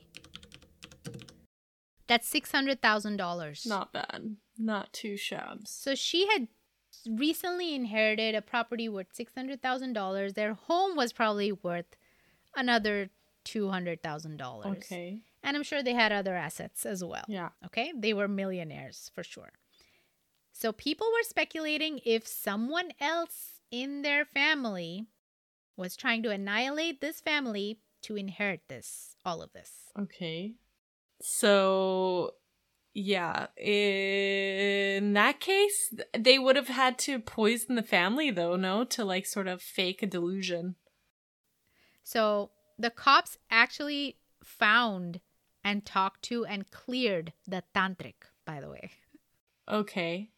That's 2.08 2.26
six 2.26 2.50
hundred 2.50 2.82
thousand 2.82 3.18
dollars. 3.18 3.64
Not 3.66 3.92
bad. 3.92 4.36
Not 4.58 4.92
two 4.92 5.14
shabs. 5.14 5.68
So 5.68 5.94
she 5.94 6.26
had 6.28 6.48
recently 7.08 7.74
inherited 7.74 8.34
a 8.34 8.42
property 8.42 8.88
worth 8.88 9.08
six 9.12 9.32
hundred 9.36 9.62
thousand 9.62 9.92
dollars. 9.92 10.34
Their 10.34 10.54
home 10.54 10.96
was 10.96 11.12
probably 11.12 11.52
worth 11.52 11.96
another 12.56 13.10
two 13.44 13.68
hundred 13.68 14.02
thousand 14.02 14.38
dollars. 14.38 14.78
Okay. 14.78 15.18
And 15.42 15.56
I'm 15.56 15.62
sure 15.62 15.82
they 15.82 15.94
had 15.94 16.10
other 16.10 16.34
assets 16.34 16.84
as 16.84 17.04
well. 17.04 17.24
Yeah. 17.28 17.50
Okay. 17.66 17.92
They 17.96 18.12
were 18.12 18.26
millionaires 18.26 19.10
for 19.14 19.22
sure. 19.22 19.52
So 20.52 20.72
people 20.72 21.06
were 21.06 21.22
speculating 21.22 22.00
if 22.04 22.26
someone 22.26 22.90
else 23.00 23.60
in 23.70 24.02
their 24.02 24.24
family 24.24 25.06
was 25.76 25.94
trying 25.94 26.22
to 26.24 26.30
annihilate 26.30 27.00
this 27.00 27.20
family 27.20 27.78
to 28.02 28.16
inherit 28.16 28.62
this, 28.68 29.14
all 29.24 29.40
of 29.40 29.52
this. 29.52 29.70
Okay. 29.96 30.54
So, 31.20 32.34
yeah, 32.94 33.46
in 33.56 35.12
that 35.14 35.40
case, 35.40 35.94
they 36.16 36.38
would 36.38 36.56
have 36.56 36.68
had 36.68 36.98
to 37.00 37.18
poison 37.18 37.74
the 37.74 37.82
family, 37.82 38.30
though, 38.30 38.56
no? 38.56 38.84
To 38.84 39.04
like 39.04 39.26
sort 39.26 39.48
of 39.48 39.60
fake 39.60 40.02
a 40.02 40.06
delusion. 40.06 40.76
So 42.04 42.50
the 42.78 42.90
cops 42.90 43.36
actually 43.50 44.16
found 44.42 45.20
and 45.64 45.84
talked 45.84 46.22
to 46.22 46.46
and 46.46 46.70
cleared 46.70 47.32
the 47.46 47.62
tantric, 47.74 48.14
by 48.46 48.60
the 48.60 48.70
way. 48.70 48.90
Okay. 49.68 50.30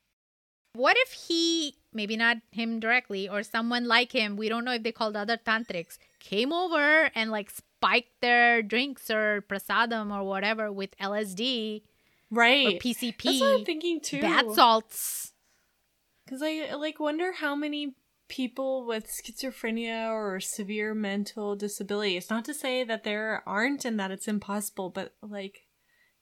What 0.72 0.96
if 0.98 1.12
he, 1.12 1.76
maybe 1.92 2.16
not 2.16 2.38
him 2.52 2.80
directly, 2.80 3.28
or 3.28 3.42
someone 3.42 3.86
like 3.86 4.12
him, 4.12 4.36
we 4.36 4.48
don't 4.48 4.64
know 4.64 4.72
if 4.72 4.82
they 4.82 4.92
called 4.92 5.16
other 5.16 5.36
tantrics, 5.36 5.98
came 6.18 6.52
over 6.52 7.10
and 7.14 7.30
like 7.30 7.52
spiked 7.80 8.20
their 8.20 8.62
drinks 8.62 9.10
or 9.10 9.42
prasadam 9.48 10.14
or 10.14 10.22
whatever 10.22 10.70
with 10.70 10.96
LSD 10.98 11.82
or 12.30 12.36
Right. 12.36 12.78
PCP, 12.80 13.22
That's 13.24 13.40
what 13.40 13.58
I'm 13.58 13.64
thinking 13.64 14.00
too. 14.00 14.20
bath 14.20 14.54
salts. 14.54 15.32
Because 16.24 16.42
I 16.42 16.74
like 16.74 17.00
wonder 17.00 17.32
how 17.32 17.56
many 17.56 17.94
people 18.28 18.86
with 18.86 19.08
schizophrenia 19.08 20.10
or 20.12 20.38
severe 20.38 20.94
mental 20.94 21.56
disability. 21.56 22.16
It's 22.16 22.30
not 22.30 22.44
to 22.44 22.54
say 22.54 22.84
that 22.84 23.02
there 23.02 23.42
aren't 23.46 23.84
and 23.84 23.98
that 23.98 24.12
it's 24.12 24.28
impossible, 24.28 24.90
but 24.90 25.14
like 25.22 25.66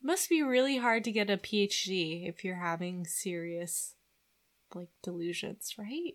it 0.00 0.06
must 0.06 0.30
be 0.30 0.42
really 0.42 0.78
hard 0.78 1.04
to 1.04 1.12
get 1.12 1.28
a 1.28 1.36
PhD 1.36 2.26
if 2.26 2.44
you're 2.44 2.62
having 2.62 3.04
serious 3.04 3.96
like 4.74 4.88
delusions, 5.02 5.74
right? 5.76 6.14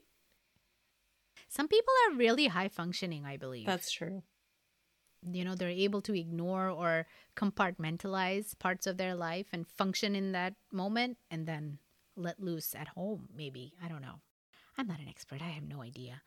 Some 1.50 1.68
people 1.68 1.94
are 2.08 2.16
really 2.16 2.48
high 2.48 2.70
functioning, 2.70 3.26
I 3.26 3.38
believe. 3.38 3.68
That's 3.68 3.92
true. 3.92 4.24
You 5.32 5.44
know 5.44 5.56
they're 5.56 5.70
able 5.70 6.02
to 6.02 6.18
ignore 6.18 6.70
or 6.70 7.06
compartmentalize 7.36 8.58
parts 8.60 8.88
of 8.88 8.98
their 8.98 9.16
life 9.16 9.48
and 9.54 9.68
function 9.68 10.16
in 10.16 10.32
that 10.32 10.54
moment 10.72 11.18
and 11.32 11.48
then 11.48 11.78
let 12.16 12.42
loose 12.42 12.76
at 12.76 12.90
home 12.90 13.30
maybe. 13.36 13.74
I 13.84 13.88
don't 13.88 14.02
know. 14.02 14.22
I'm 14.78 14.88
not 14.88 15.00
an 15.00 15.08
expert. 15.08 15.42
I 15.42 15.50
have 15.50 15.64
no 15.64 15.82
idea. 15.82 16.22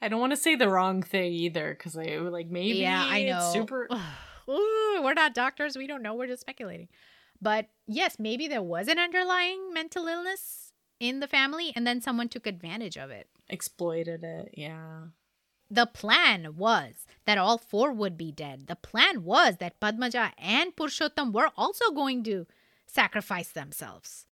I 0.00 0.08
don't 0.08 0.20
want 0.20 0.32
to 0.32 0.36
say 0.36 0.54
the 0.54 0.68
wrong 0.68 1.02
thing 1.02 1.32
either 1.32 1.74
because 1.76 1.96
I 1.96 2.16
like 2.16 2.48
maybe 2.48 2.78
yeah 2.78 3.04
i 3.04 3.24
know. 3.24 3.50
super 3.52 3.88
Ooh, 4.48 5.00
we're 5.02 5.14
not 5.14 5.34
doctors. 5.34 5.76
We 5.76 5.86
don't 5.86 6.02
know. 6.02 6.14
We're 6.14 6.26
just 6.26 6.42
speculating. 6.42 6.88
But 7.40 7.66
yes 7.86 8.18
maybe 8.18 8.48
there 8.48 8.62
was 8.62 8.88
an 8.88 8.98
underlying 8.98 9.72
mental 9.72 10.06
illness 10.06 10.72
in 11.00 11.20
the 11.20 11.28
family 11.28 11.72
and 11.74 11.86
then 11.86 12.00
someone 12.00 12.28
took 12.28 12.46
advantage 12.46 12.96
of 12.96 13.10
it. 13.10 13.28
Exploited 13.48 14.22
it. 14.24 14.54
Yeah. 14.56 15.02
The 15.72 15.86
plan 15.86 16.56
was 16.58 17.06
that 17.24 17.38
all 17.38 17.56
four 17.56 17.92
would 17.92 18.18
be 18.18 18.30
dead. 18.30 18.66
The 18.66 18.76
plan 18.76 19.24
was 19.24 19.56
that 19.56 19.80
Padmaja 19.80 20.32
and 20.36 20.76
Purushottam 20.76 21.32
were 21.32 21.48
also 21.56 21.90
going 21.92 22.22
to 22.24 22.46
sacrifice 22.86 23.48
themselves. 23.48 24.26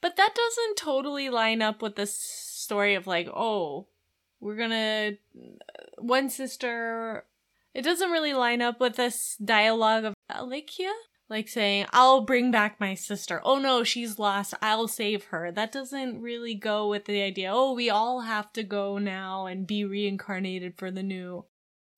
But 0.00 0.14
that 0.14 0.36
doesn't 0.36 0.76
totally 0.76 1.30
line 1.30 1.62
up 1.62 1.82
with 1.82 1.96
the 1.96 2.06
story 2.06 2.94
of 2.94 3.08
like, 3.08 3.26
oh, 3.34 3.88
we're 4.38 4.54
gonna 4.54 5.14
uh, 5.36 5.50
one 5.98 6.30
sister. 6.30 7.24
It 7.74 7.82
doesn't 7.82 8.12
really 8.12 8.32
line 8.32 8.62
up 8.62 8.78
with 8.78 8.94
this 8.94 9.36
dialogue 9.44 10.04
of 10.04 10.14
Alekhya, 10.30 10.92
like 11.28 11.48
saying, 11.48 11.86
"I'll 11.92 12.22
bring 12.22 12.50
back 12.50 12.78
my 12.80 12.94
sister." 12.94 13.40
Oh 13.44 13.58
no, 13.58 13.84
she's 13.84 14.18
lost. 14.18 14.54
I'll 14.60 14.88
save 14.88 15.24
her. 15.26 15.50
That 15.50 15.72
doesn't 15.72 16.20
really 16.20 16.54
go 16.54 16.88
with 16.88 17.06
the 17.06 17.22
idea. 17.22 17.50
Oh, 17.52 17.72
we 17.72 17.88
all 17.90 18.20
have 18.20 18.52
to 18.54 18.62
go 18.62 18.98
now 18.98 19.46
and 19.46 19.66
be 19.66 19.84
reincarnated 19.84 20.74
for 20.76 20.90
the 20.90 21.02
new. 21.02 21.46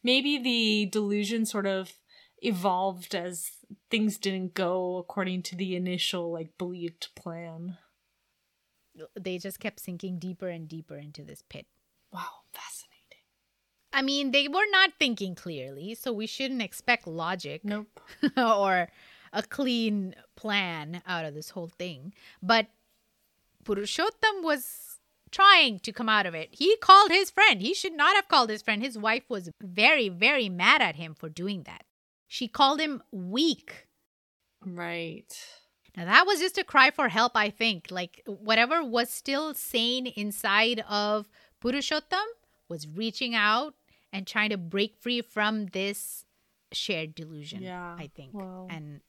Maybe 0.02 0.38
the 0.38 0.86
delusion 0.90 1.46
sort 1.46 1.66
of 1.66 1.94
evolved 2.38 3.14
as 3.14 3.50
things 3.90 4.18
didn't 4.18 4.54
go 4.54 4.98
according 4.98 5.42
to 5.42 5.56
the 5.56 5.74
initial 5.74 6.32
like 6.32 6.56
believed 6.58 7.08
plan. 7.16 7.78
They 9.18 9.38
just 9.38 9.58
kept 9.58 9.80
sinking 9.80 10.18
deeper 10.18 10.48
and 10.48 10.68
deeper 10.68 10.96
into 10.96 11.24
this 11.24 11.42
pit. 11.48 11.66
Wow, 12.12 12.42
fascinating. 12.52 12.94
I 13.92 14.02
mean, 14.02 14.30
they 14.30 14.46
were 14.46 14.70
not 14.70 14.90
thinking 14.98 15.34
clearly, 15.34 15.94
so 15.94 16.12
we 16.12 16.26
shouldn't 16.26 16.62
expect 16.62 17.06
logic 17.06 17.64
Nope. 17.64 18.00
or 18.36 18.88
a 19.34 19.42
clean 19.42 20.14
plan 20.36 21.02
out 21.06 21.24
of 21.26 21.34
this 21.34 21.50
whole 21.50 21.68
thing. 21.68 22.14
But 22.42 22.68
Purushottam 23.64 24.42
was 24.42 24.98
trying 25.30 25.80
to 25.80 25.92
come 25.92 26.08
out 26.08 26.26
of 26.26 26.34
it. 26.34 26.48
He 26.52 26.76
called 26.76 27.10
his 27.10 27.30
friend. 27.30 27.60
He 27.60 27.74
should 27.74 27.92
not 27.94 28.14
have 28.16 28.28
called 28.28 28.50
his 28.50 28.62
friend. 28.62 28.82
His 28.82 28.96
wife 28.96 29.24
was 29.28 29.50
very, 29.60 30.08
very 30.08 30.48
mad 30.48 30.80
at 30.80 30.96
him 30.96 31.14
for 31.14 31.28
doing 31.28 31.64
that. 31.64 31.84
She 32.28 32.46
called 32.48 32.80
him 32.80 33.02
weak. 33.10 33.86
Right. 34.64 35.36
Now, 35.96 36.04
that 36.06 36.26
was 36.26 36.40
just 36.40 36.58
a 36.58 36.64
cry 36.64 36.90
for 36.90 37.08
help, 37.08 37.32
I 37.36 37.50
think. 37.50 37.88
Like, 37.90 38.22
whatever 38.26 38.82
was 38.84 39.10
still 39.10 39.54
sane 39.54 40.06
inside 40.06 40.84
of 40.88 41.28
Purushottam 41.62 42.24
was 42.68 42.88
reaching 42.88 43.34
out 43.34 43.74
and 44.12 44.26
trying 44.26 44.50
to 44.50 44.56
break 44.58 44.96
free 44.96 45.20
from 45.20 45.66
this 45.66 46.24
shared 46.72 47.14
delusion, 47.14 47.62
Yeah, 47.62 47.94
I 47.98 48.10
think. 48.14 48.34
well. 48.34 48.66
And 48.70 49.00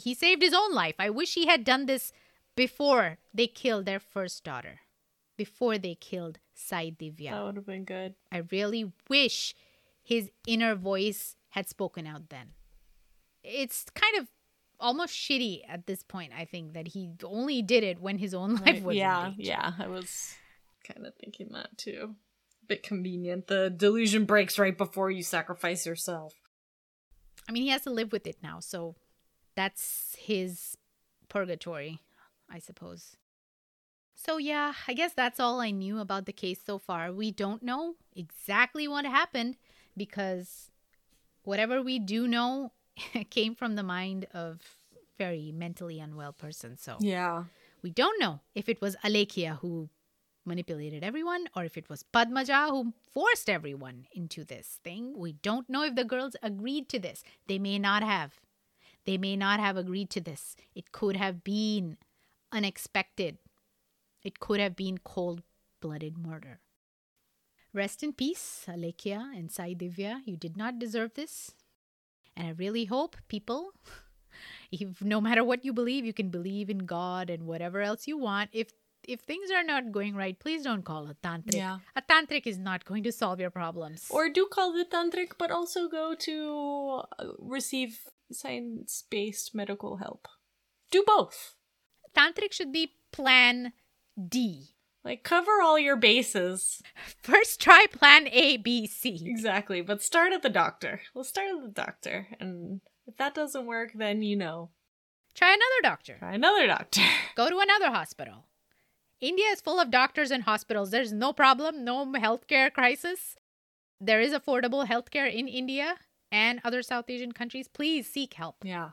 he 0.00 0.14
saved 0.14 0.42
his 0.42 0.54
own 0.54 0.72
life. 0.72 0.94
I 0.98 1.10
wish 1.10 1.34
he 1.34 1.46
had 1.46 1.64
done 1.64 1.86
this 1.86 2.12
before 2.56 3.18
they 3.32 3.46
killed 3.46 3.86
their 3.86 4.00
first 4.00 4.44
daughter, 4.44 4.80
before 5.36 5.78
they 5.78 5.94
killed 5.94 6.38
Sai 6.54 6.90
Divya. 6.90 7.30
That 7.30 7.44
would 7.44 7.56
have 7.56 7.66
been 7.66 7.84
good. 7.84 8.14
I 8.30 8.42
really 8.50 8.92
wish 9.08 9.54
his 10.02 10.30
inner 10.46 10.74
voice 10.74 11.36
had 11.50 11.68
spoken 11.68 12.06
out 12.06 12.28
then. 12.28 12.52
It's 13.42 13.86
kind 13.94 14.18
of 14.18 14.28
almost 14.78 15.14
shitty 15.14 15.62
at 15.68 15.86
this 15.86 16.02
point, 16.02 16.32
I 16.36 16.44
think, 16.44 16.74
that 16.74 16.88
he 16.88 17.10
only 17.24 17.62
did 17.62 17.84
it 17.84 18.00
when 18.00 18.18
his 18.18 18.34
own 18.34 18.54
life 18.66 18.82
was 18.82 18.96
yeah, 18.96 19.32
yeah. 19.36 19.72
I 19.78 19.86
was 19.86 20.34
kind 20.84 21.06
of 21.06 21.14
thinking 21.14 21.50
that 21.52 21.76
too. 21.76 22.14
Bit 22.66 22.82
convenient. 22.82 23.46
The 23.46 23.70
delusion 23.70 24.24
breaks 24.24 24.58
right 24.58 24.76
before 24.76 25.10
you 25.10 25.22
sacrifice 25.22 25.86
yourself. 25.86 26.34
I 27.48 27.52
mean, 27.52 27.64
he 27.64 27.70
has 27.70 27.82
to 27.82 27.90
live 27.90 28.12
with 28.12 28.26
it 28.26 28.36
now, 28.42 28.60
so 28.60 28.94
that's 29.60 30.16
his 30.18 30.76
purgatory, 31.28 32.00
I 32.50 32.58
suppose. 32.58 33.16
So, 34.14 34.38
yeah, 34.38 34.72
I 34.88 34.92
guess 34.94 35.12
that's 35.14 35.38
all 35.40 35.60
I 35.60 35.70
knew 35.70 35.98
about 35.98 36.24
the 36.26 36.32
case 36.32 36.60
so 36.64 36.78
far. 36.78 37.12
We 37.12 37.30
don't 37.30 37.62
know 37.62 37.94
exactly 38.14 38.86
what 38.88 39.04
happened 39.04 39.56
because 39.96 40.70
whatever 41.44 41.82
we 41.82 41.98
do 41.98 42.26
know 42.26 42.72
came 43.30 43.54
from 43.54 43.74
the 43.76 43.82
mind 43.82 44.26
of 44.32 44.60
very 45.18 45.52
mentally 45.52 46.00
unwell 46.00 46.32
person. 46.32 46.76
So, 46.78 46.96
Yeah. 47.00 47.44
we 47.82 47.90
don't 47.90 48.18
know 48.20 48.40
if 48.54 48.68
it 48.68 48.80
was 48.80 48.96
Alekhya 49.04 49.58
who 49.58 49.88
manipulated 50.46 51.04
everyone 51.04 51.44
or 51.54 51.64
if 51.64 51.76
it 51.76 51.88
was 51.90 52.02
Padmaja 52.14 52.70
who 52.70 52.92
forced 53.12 53.48
everyone 53.50 54.06
into 54.12 54.42
this 54.44 54.80
thing. 54.82 55.12
We 55.18 55.32
don't 55.32 55.68
know 55.68 55.82
if 55.84 55.94
the 55.96 56.04
girls 56.04 56.34
agreed 56.42 56.88
to 56.90 56.98
this. 56.98 57.22
They 57.46 57.58
may 57.58 57.78
not 57.78 58.02
have. 58.02 58.40
They 59.06 59.18
may 59.18 59.36
not 59.36 59.60
have 59.60 59.76
agreed 59.76 60.10
to 60.10 60.20
this. 60.20 60.56
It 60.74 60.92
could 60.92 61.16
have 61.16 61.42
been 61.42 61.96
unexpected. 62.52 63.38
It 64.22 64.38
could 64.40 64.60
have 64.60 64.76
been 64.76 64.98
cold 64.98 65.42
blooded 65.80 66.18
murder. 66.18 66.60
Rest 67.72 68.02
in 68.02 68.12
peace, 68.12 68.64
Alekhya 68.68 69.36
and 69.36 69.50
Sai 69.50 69.74
Divya. 69.74 70.20
You 70.24 70.36
did 70.36 70.56
not 70.56 70.78
deserve 70.78 71.14
this. 71.14 71.52
And 72.36 72.46
I 72.48 72.50
really 72.50 72.86
hope 72.86 73.16
people, 73.28 73.72
if 74.72 75.00
no 75.02 75.20
matter 75.20 75.44
what 75.44 75.64
you 75.64 75.72
believe, 75.72 76.04
you 76.04 76.12
can 76.12 76.30
believe 76.30 76.68
in 76.68 76.78
God 76.78 77.30
and 77.30 77.46
whatever 77.46 77.80
else 77.80 78.06
you 78.06 78.18
want. 78.18 78.50
If 78.52 78.72
if 79.08 79.20
things 79.20 79.50
are 79.50 79.64
not 79.64 79.92
going 79.92 80.14
right, 80.14 80.38
please 80.38 80.62
don't 80.62 80.84
call 80.84 81.08
a 81.08 81.14
tantric. 81.14 81.54
Yeah. 81.54 81.78
A 81.96 82.02
tantric 82.02 82.46
is 82.46 82.58
not 82.58 82.84
going 82.84 83.02
to 83.04 83.12
solve 83.12 83.40
your 83.40 83.50
problems. 83.50 84.06
Or 84.10 84.28
do 84.28 84.46
call 84.46 84.72
the 84.72 84.84
tantric, 84.84 85.32
but 85.38 85.50
also 85.50 85.88
go 85.88 86.14
to 86.14 87.02
uh, 87.18 87.32
receive 87.38 88.00
science 88.32 89.04
based 89.10 89.54
medical 89.54 89.96
help. 89.96 90.28
Do 90.90 91.04
both. 91.06 91.54
tantric 92.16 92.52
should 92.52 92.72
be 92.72 92.94
plan 93.12 93.72
D. 94.28 94.74
Like, 95.02 95.22
cover 95.22 95.62
all 95.62 95.78
your 95.78 95.96
bases. 95.96 96.82
First 97.22 97.60
try 97.60 97.86
plan 97.90 98.28
A, 98.28 98.58
B, 98.58 98.86
C. 98.86 99.22
Exactly, 99.26 99.80
but 99.80 100.02
start 100.02 100.32
at 100.32 100.42
the 100.42 100.50
doctor. 100.50 101.00
We'll 101.14 101.24
start 101.24 101.48
at 101.56 101.62
the 101.62 101.68
doctor, 101.70 102.28
and 102.38 102.80
if 103.06 103.16
that 103.16 103.34
doesn't 103.34 103.64
work, 103.66 103.92
then 103.94 104.22
you 104.22 104.36
know, 104.36 104.70
Try 105.34 105.48
another 105.54 105.80
doctor. 105.94 106.16
try 106.18 106.34
another 106.34 106.66
doctor. 106.66 107.00
Go 107.36 107.48
to 107.48 107.58
another 107.60 107.88
hospital. 107.90 108.46
India 109.20 109.46
is 109.52 109.60
full 109.60 109.78
of 109.78 109.90
doctors 109.90 110.30
and 110.30 110.42
hospitals. 110.42 110.90
There's 110.90 111.12
no 111.12 111.32
problem, 111.32 111.84
no 111.84 112.04
healthcare 112.06 112.72
crisis. 112.72 113.36
There 114.00 114.20
is 114.20 114.32
affordable 114.32 114.86
healthcare 114.86 115.32
in 115.32 115.46
India 115.46 115.96
and 116.30 116.60
other 116.64 116.82
South 116.82 117.08
Asian 117.08 117.32
countries. 117.32 117.68
Please 117.68 118.10
seek 118.10 118.34
help. 118.34 118.56
Yeah. 118.62 118.90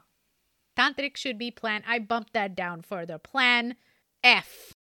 Tantric 0.78 1.18
should 1.18 1.38
be 1.38 1.52
plan. 1.52 1.84
I 1.88 2.00
bumped 2.00 2.34
that 2.34 2.56
down 2.56 2.82
further. 2.82 3.18
Plan 3.18 3.76
F. 4.24 4.74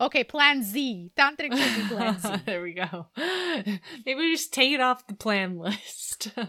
Okay, 0.00 0.22
plan 0.22 0.62
Z. 0.62 1.12
Tantric 1.16 1.56
should 1.56 1.82
be 1.82 1.94
plan 1.94 2.18
Z. 2.18 2.28
there 2.46 2.62
we 2.62 2.74
go. 2.74 3.06
Maybe 3.16 4.14
we 4.14 4.32
just 4.32 4.52
take 4.52 4.72
it 4.72 4.80
off 4.80 5.06
the 5.06 5.14
plan 5.14 5.58
list. 5.58 6.30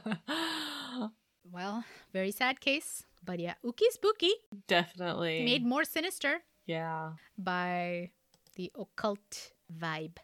Well, 1.53 1.85
very 2.11 2.31
sad 2.31 2.59
case. 2.59 3.05
But 3.23 3.39
yeah, 3.39 3.53
ookie 3.63 3.91
spooky. 3.91 4.31
Definitely. 4.67 5.45
Made 5.45 5.63
more 5.63 5.83
sinister 5.83 6.39
yeah. 6.65 7.11
by 7.37 8.09
the 8.55 8.71
occult 8.75 9.51
vibe. 9.71 10.17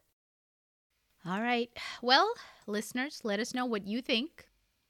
All 1.26 1.41
right. 1.41 1.70
Well, 2.01 2.34
listeners, 2.65 3.22
let 3.24 3.39
us 3.39 3.53
know 3.53 3.65
what 3.65 3.86
you 3.86 4.01
think. 4.01 4.47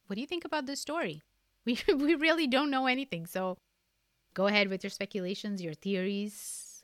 What 0.09 0.15
do 0.15 0.21
you 0.21 0.27
think 0.27 0.43
about 0.43 0.65
this 0.65 0.81
story? 0.81 1.21
We 1.67 1.77
we 1.93 2.15
really 2.15 2.47
don't 2.47 2.71
know 2.71 2.87
anything. 2.87 3.27
So 3.27 3.57
go 4.33 4.47
ahead 4.47 4.69
with 4.69 4.81
your 4.83 4.89
speculations, 4.89 5.61
your 5.61 5.75
theories. 5.75 6.33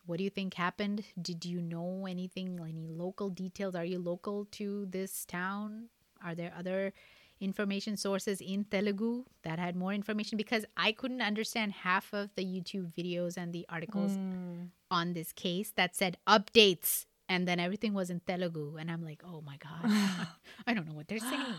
What 0.05 0.17
do 0.19 0.23
you 0.23 0.29
think 0.29 0.53
happened? 0.53 1.01
Did 1.19 1.45
you 1.45 1.59
know 1.59 2.05
anything, 2.05 2.59
any 2.61 2.85
local 2.85 3.29
details? 3.29 3.73
Are 3.73 3.85
you 3.93 3.97
local 3.97 4.45
to 4.59 4.85
this 4.85 5.25
town? 5.25 5.89
Are 6.21 6.35
there 6.35 6.53
other 6.55 6.93
information 7.39 7.97
sources 7.97 8.41
in 8.41 8.65
Telugu 8.65 9.25
that 9.41 9.57
had 9.57 9.75
more 9.75 9.93
information? 9.93 10.37
Because 10.37 10.63
I 10.77 10.91
couldn't 10.91 11.23
understand 11.31 11.81
half 11.87 12.13
of 12.13 12.29
the 12.35 12.45
YouTube 12.45 12.93
videos 12.93 13.37
and 13.41 13.49
the 13.57 13.65
articles 13.69 14.13
Mm. 14.21 14.69
on 14.91 15.13
this 15.17 15.33
case 15.33 15.71
that 15.79 15.95
said 15.95 16.17
updates 16.37 17.05
and 17.27 17.47
then 17.47 17.59
everything 17.59 17.93
was 18.01 18.11
in 18.13 18.19
Telugu 18.29 18.77
and 18.77 18.91
I'm 18.93 19.01
like, 19.09 19.23
"Oh 19.25 19.41
my 19.41 19.57
god. 19.57 19.81
I 20.67 20.73
don't 20.75 20.85
know 20.85 20.93
what 20.99 21.07
they're 21.09 21.27
saying." 21.33 21.57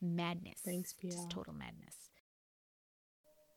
Madness. 0.00 0.60
Thanks, 0.64 0.92
Pia. 0.92 1.12
Just 1.12 1.30
total 1.30 1.54
madness. 1.54 1.96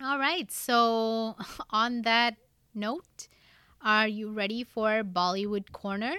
All 0.01 0.17
right. 0.17 0.51
So, 0.51 1.35
on 1.69 2.01
that 2.03 2.35
note, 2.73 3.27
are 3.81 4.07
you 4.07 4.31
ready 4.31 4.63
for 4.63 5.03
Bollywood 5.03 5.71
Corner? 5.71 6.15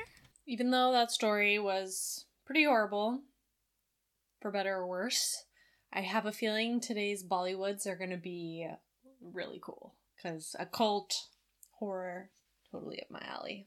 Even 0.46 0.70
though 0.70 0.92
that 0.92 1.10
story 1.10 1.58
was 1.58 2.26
pretty 2.44 2.64
horrible, 2.64 3.22
for 4.40 4.50
better 4.50 4.74
or 4.76 4.86
worse, 4.86 5.44
I 5.92 6.00
have 6.00 6.26
a 6.26 6.32
feeling 6.32 6.80
today's 6.80 7.24
Bollywoods 7.24 7.86
are 7.86 7.96
going 7.96 8.10
to 8.10 8.16
be 8.16 8.66
really 9.20 9.60
cool. 9.62 9.94
Because 10.16 10.54
occult, 10.58 11.14
horror, 11.78 12.30
totally 12.70 13.00
up 13.00 13.10
my 13.10 13.22
alley. 13.24 13.66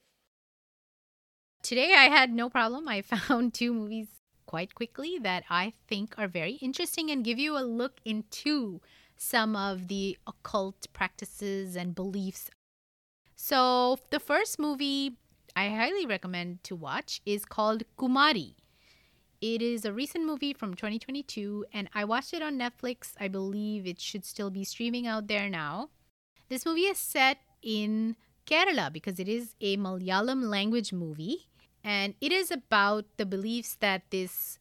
Today 1.61 1.93
I 1.93 2.03
had 2.03 2.31
no 2.31 2.49
problem. 2.49 2.87
I 2.87 3.01
found 3.03 3.53
two 3.53 3.73
movies 3.73 4.07
quite 4.45 4.75
quickly 4.75 5.17
that 5.21 5.43
I 5.49 5.73
think 5.87 6.15
are 6.17 6.27
very 6.27 6.53
interesting 6.53 7.09
and 7.11 7.23
give 7.23 7.39
you 7.39 7.57
a 7.57 7.63
look 7.63 7.99
into 8.05 8.81
some 9.17 9.55
of 9.55 9.87
the 9.87 10.17
occult 10.27 10.87
practices 10.93 11.75
and 11.75 11.95
beliefs. 11.95 12.49
So, 13.35 13.99
the 14.11 14.19
first 14.19 14.59
movie 14.59 15.17
I 15.55 15.69
highly 15.69 16.05
recommend 16.05 16.63
to 16.65 16.75
watch 16.75 17.21
is 17.25 17.45
called 17.45 17.83
Kumari. 17.97 18.55
It 19.41 19.61
is 19.61 19.85
a 19.85 19.93
recent 19.93 20.25
movie 20.25 20.53
from 20.53 20.73
2022 20.73 21.65
and 21.73 21.89
I 21.93 22.03
watched 22.05 22.33
it 22.33 22.41
on 22.41 22.57
Netflix. 22.57 23.13
I 23.19 23.27
believe 23.27 23.85
it 23.85 23.99
should 23.99 24.25
still 24.25 24.49
be 24.49 24.63
streaming 24.63 25.07
out 25.07 25.27
there 25.27 25.49
now. 25.49 25.89
This 26.49 26.65
movie 26.65 26.87
is 26.87 26.97
set 26.97 27.37
in 27.61 28.15
Kerala 28.45 28.91
because 28.91 29.19
it 29.19 29.27
is 29.27 29.55
a 29.61 29.77
Malayalam 29.77 30.43
language 30.43 30.93
movie 30.93 31.47
and 31.86 32.15
it 32.19 32.31
is 32.31 32.49
about 32.49 33.05
the 33.17 33.27
beliefs 33.27 33.77
that 33.79 34.01
this 34.09 34.57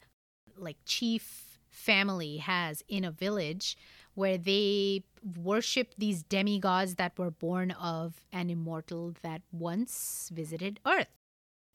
like 0.55 0.77
chief 0.85 1.59
family 1.67 2.37
has 2.37 2.83
in 2.87 3.03
a 3.03 3.11
village 3.11 3.75
where 4.13 4.37
they 4.37 5.03
worship 5.43 5.95
these 5.97 6.21
demigods 6.23 6.95
that 6.95 7.17
were 7.17 7.31
born 7.31 7.71
of 7.71 8.13
an 8.31 8.49
immortal 8.51 9.13
that 9.23 9.41
once 9.51 10.31
visited 10.33 10.79
earth. 10.85 11.09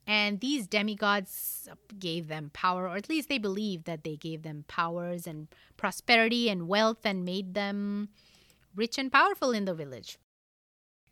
And 0.06 0.40
these 0.40 0.66
demigods 0.66 1.68
gave 1.98 2.28
them 2.28 2.50
power 2.54 2.88
or 2.88 2.96
at 2.96 3.08
least 3.08 3.28
they 3.28 3.38
believe 3.38 3.84
that 3.84 4.04
they 4.04 4.16
gave 4.16 4.42
them 4.42 4.64
powers 4.68 5.26
and 5.26 5.48
prosperity 5.76 6.48
and 6.48 6.68
wealth 6.68 7.04
and 7.04 7.24
made 7.24 7.54
them 7.54 8.08
rich 8.74 8.98
and 8.98 9.12
powerful 9.12 9.50
in 9.50 9.64
the 9.64 9.74
village. 9.74 10.16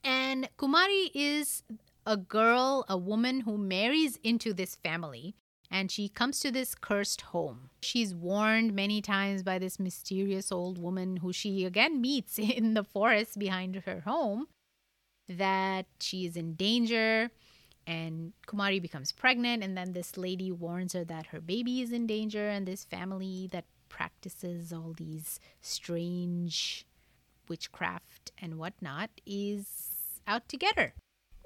And 0.02 0.48
kumari 0.56 1.10
is 1.12 1.64
a 2.08 2.16
girl, 2.16 2.86
a 2.88 2.96
woman 2.96 3.40
who 3.40 3.58
marries 3.58 4.18
into 4.24 4.54
this 4.54 4.74
family 4.76 5.34
and 5.70 5.90
she 5.90 6.08
comes 6.08 6.40
to 6.40 6.50
this 6.50 6.74
cursed 6.74 7.20
home. 7.20 7.68
She's 7.82 8.14
warned 8.14 8.72
many 8.72 9.02
times 9.02 9.42
by 9.42 9.58
this 9.58 9.78
mysterious 9.78 10.50
old 10.50 10.78
woman 10.78 11.18
who 11.18 11.34
she 11.34 11.66
again 11.66 12.00
meets 12.00 12.38
in 12.38 12.72
the 12.72 12.82
forest 12.82 13.38
behind 13.38 13.76
her 13.84 14.00
home 14.00 14.46
that 15.28 15.84
she 16.00 16.24
is 16.24 16.34
in 16.34 16.54
danger 16.54 17.30
and 17.86 18.32
Kumari 18.46 18.80
becomes 18.80 19.12
pregnant 19.12 19.62
and 19.62 19.76
then 19.76 19.92
this 19.92 20.16
lady 20.16 20.50
warns 20.50 20.94
her 20.94 21.04
that 21.04 21.26
her 21.26 21.42
baby 21.42 21.82
is 21.82 21.92
in 21.92 22.06
danger 22.06 22.48
and 22.48 22.66
this 22.66 22.84
family 22.84 23.50
that 23.52 23.66
practices 23.90 24.72
all 24.72 24.94
these 24.96 25.38
strange 25.60 26.86
witchcraft 27.50 28.32
and 28.40 28.56
whatnot 28.58 29.10
is 29.26 29.66
out 30.26 30.48
to 30.48 30.56
get 30.56 30.78
her. 30.78 30.94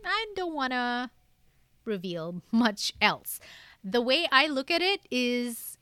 I 0.04 0.26
don't 0.34 0.54
want 0.54 0.72
to 0.72 1.10
reveal 1.84 2.42
much 2.50 2.92
else. 3.00 3.40
The 3.84 4.00
way 4.00 4.28
I 4.30 4.46
look 4.46 4.70
at 4.70 4.82
it 4.82 5.00
is 5.10 5.78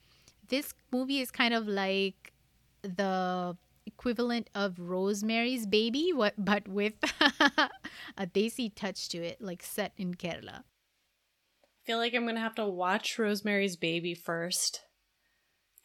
this 0.47 0.73
movie 0.91 1.19
is 1.19 1.31
kind 1.31 1.53
of 1.53 1.67
like 1.67 2.33
the 2.81 3.55
equivalent 3.85 4.49
of 4.55 4.79
Rosemary's 4.79 5.65
Baby, 5.65 6.11
what 6.13 6.33
but 6.37 6.67
with 6.67 6.93
a 8.17 8.27
desi 8.27 8.71
touch 8.73 9.09
to 9.09 9.17
it, 9.19 9.41
like 9.41 9.63
set 9.63 9.93
in 9.97 10.15
Kerala. 10.15 10.63
I 10.63 11.85
feel 11.85 11.97
like 11.97 12.13
I'm 12.13 12.23
going 12.23 12.35
to 12.35 12.41
have 12.41 12.55
to 12.55 12.65
watch 12.65 13.17
Rosemary's 13.17 13.75
Baby 13.75 14.13
first, 14.13 14.81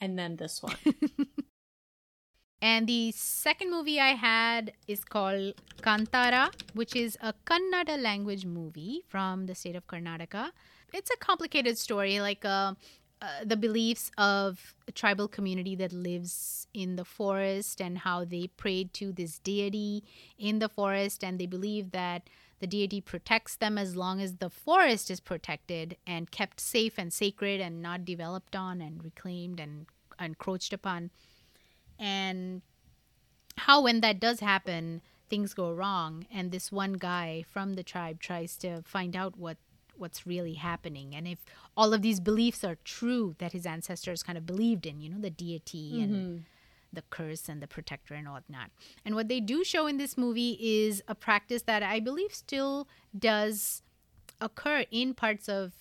and 0.00 0.18
then 0.18 0.36
this 0.36 0.62
one. 0.62 0.76
And 2.62 2.86
the 2.86 3.12
second 3.12 3.70
movie 3.70 4.00
I 4.00 4.12
had 4.12 4.72
is 4.88 5.04
called 5.04 5.54
Kantara, 5.82 6.50
which 6.74 6.96
is 6.96 7.18
a 7.20 7.34
Kannada 7.44 8.00
language 8.00 8.46
movie 8.46 9.02
from 9.08 9.46
the 9.46 9.54
state 9.54 9.76
of 9.76 9.86
Karnataka. 9.86 10.50
It's 10.92 11.10
a 11.10 11.16
complicated 11.18 11.76
story, 11.76 12.20
like 12.20 12.44
uh, 12.44 12.74
uh, 13.20 13.44
the 13.44 13.56
beliefs 13.56 14.10
of 14.16 14.74
a 14.88 14.92
tribal 14.92 15.28
community 15.28 15.74
that 15.76 15.92
lives 15.92 16.66
in 16.72 16.96
the 16.96 17.04
forest 17.04 17.80
and 17.80 17.98
how 17.98 18.24
they 18.24 18.46
prayed 18.46 18.94
to 18.94 19.12
this 19.12 19.38
deity 19.38 20.04
in 20.38 20.58
the 20.58 20.68
forest, 20.68 21.22
and 21.22 21.38
they 21.38 21.46
believe 21.46 21.90
that 21.92 22.28
the 22.60 22.66
deity 22.66 23.02
protects 23.02 23.56
them 23.56 23.76
as 23.76 23.96
long 23.96 24.20
as 24.20 24.36
the 24.36 24.48
forest 24.48 25.10
is 25.10 25.20
protected 25.20 25.96
and 26.06 26.30
kept 26.30 26.58
safe 26.58 26.94
and 26.98 27.12
sacred 27.12 27.60
and 27.60 27.82
not 27.82 28.04
developed 28.06 28.56
on 28.56 28.80
and 28.80 29.04
reclaimed 29.04 29.60
and 29.60 29.86
encroached 30.18 30.72
upon 30.72 31.10
and 31.98 32.62
how 33.58 33.82
when 33.82 34.00
that 34.00 34.20
does 34.20 34.40
happen 34.40 35.00
things 35.28 35.54
go 35.54 35.72
wrong 35.72 36.26
and 36.32 36.52
this 36.52 36.70
one 36.70 36.94
guy 36.94 37.44
from 37.50 37.74
the 37.74 37.82
tribe 37.82 38.20
tries 38.20 38.56
to 38.56 38.82
find 38.82 39.16
out 39.16 39.36
what 39.36 39.56
what's 39.96 40.26
really 40.26 40.54
happening 40.54 41.14
and 41.14 41.26
if 41.26 41.38
all 41.76 41.94
of 41.94 42.02
these 42.02 42.20
beliefs 42.20 42.62
are 42.62 42.76
true 42.84 43.34
that 43.38 43.52
his 43.52 43.64
ancestors 43.64 44.22
kind 44.22 44.36
of 44.36 44.44
believed 44.44 44.86
in 44.86 45.00
you 45.00 45.08
know 45.08 45.20
the 45.20 45.30
deity 45.30 46.02
and 46.02 46.14
mm-hmm. 46.14 46.36
the 46.92 47.02
curse 47.08 47.48
and 47.48 47.62
the 47.62 47.66
protector 47.66 48.14
and 48.14 48.30
whatnot 48.30 48.70
and 49.04 49.14
what 49.14 49.28
they 49.28 49.40
do 49.40 49.64
show 49.64 49.86
in 49.86 49.96
this 49.96 50.18
movie 50.18 50.58
is 50.60 51.02
a 51.08 51.14
practice 51.14 51.62
that 51.62 51.82
i 51.82 51.98
believe 51.98 52.34
still 52.34 52.86
does 53.18 53.82
occur 54.40 54.84
in 54.90 55.14
parts 55.14 55.48
of 55.48 55.72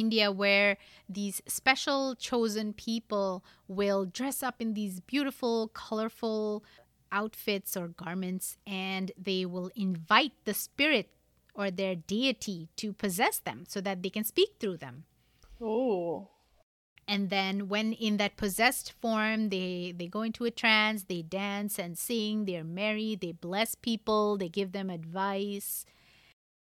India 0.00 0.32
where 0.32 0.76
these 1.08 1.42
special 1.46 2.14
chosen 2.14 2.72
people 2.72 3.44
will 3.68 4.04
dress 4.06 4.42
up 4.42 4.56
in 4.60 4.74
these 4.74 5.00
beautiful, 5.00 5.68
colorful 5.68 6.64
outfits 7.12 7.76
or 7.76 7.88
garments 7.88 8.56
and 8.66 9.12
they 9.16 9.44
will 9.44 9.70
invite 9.76 10.32
the 10.44 10.54
spirit 10.54 11.10
or 11.54 11.70
their 11.70 11.94
deity 11.94 12.68
to 12.76 12.92
possess 12.92 13.38
them 13.38 13.64
so 13.68 13.80
that 13.80 14.02
they 14.02 14.10
can 14.10 14.24
speak 14.24 14.50
through 14.58 14.78
them. 14.78 15.04
Oh. 15.60 16.30
And 17.06 17.28
then 17.28 17.68
when 17.68 17.92
in 17.92 18.18
that 18.18 18.36
possessed 18.36 18.92
form, 19.02 19.48
they 19.48 19.92
they 19.96 20.06
go 20.06 20.22
into 20.22 20.44
a 20.44 20.50
trance, 20.50 21.04
they 21.04 21.22
dance 21.22 21.76
and 21.78 21.98
sing, 21.98 22.44
they're 22.44 22.62
merry, 22.62 23.18
they 23.20 23.32
bless 23.32 23.74
people, 23.74 24.38
they 24.38 24.48
give 24.48 24.70
them 24.70 24.90
advice. 24.90 25.84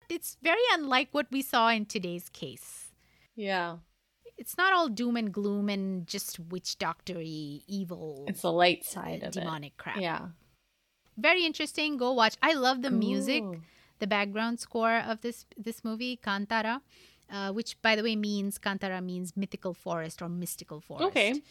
It's 0.10 0.38
very 0.42 0.66
unlike 0.74 1.10
what 1.12 1.28
we 1.30 1.44
saw 1.44 1.70
in 1.70 1.86
today's 1.86 2.30
case. 2.30 2.89
Yeah. 3.40 3.78
It's 4.38 4.58
not 4.58 4.74
all 4.74 4.90
doom 4.90 5.16
and 5.16 5.34
gloom 5.34 5.70
and 5.70 6.06
just 6.06 6.40
witch 6.40 6.78
doctory 6.78 7.64
evil. 7.68 8.26
It's 8.28 8.42
the 8.42 8.52
light 8.52 8.84
side 8.84 9.24
of 9.24 9.32
demonic 9.32 9.78
crap. 9.78 9.98
Yeah. 10.00 10.28
Very 11.18 11.46
interesting. 11.46 11.98
Go 11.98 12.12
watch. 12.14 12.36
I 12.42 12.54
love 12.54 12.82
the 12.82 12.92
music, 12.92 13.44
the 14.00 14.08
background 14.08 14.60
score 14.60 14.98
of 15.00 15.22
this 15.22 15.46
this 15.58 15.84
movie, 15.84 16.20
Kantara, 16.22 16.82
uh, 17.32 17.52
which 17.52 17.82
by 17.82 17.96
the 17.96 18.04
way 18.04 18.16
means 18.16 18.58
Kantara 18.58 19.04
means 19.04 19.36
mythical 19.36 19.74
forest 19.74 20.22
or 20.22 20.30
mystical 20.30 20.80
forest. 20.80 21.08
Okay. 21.08 21.42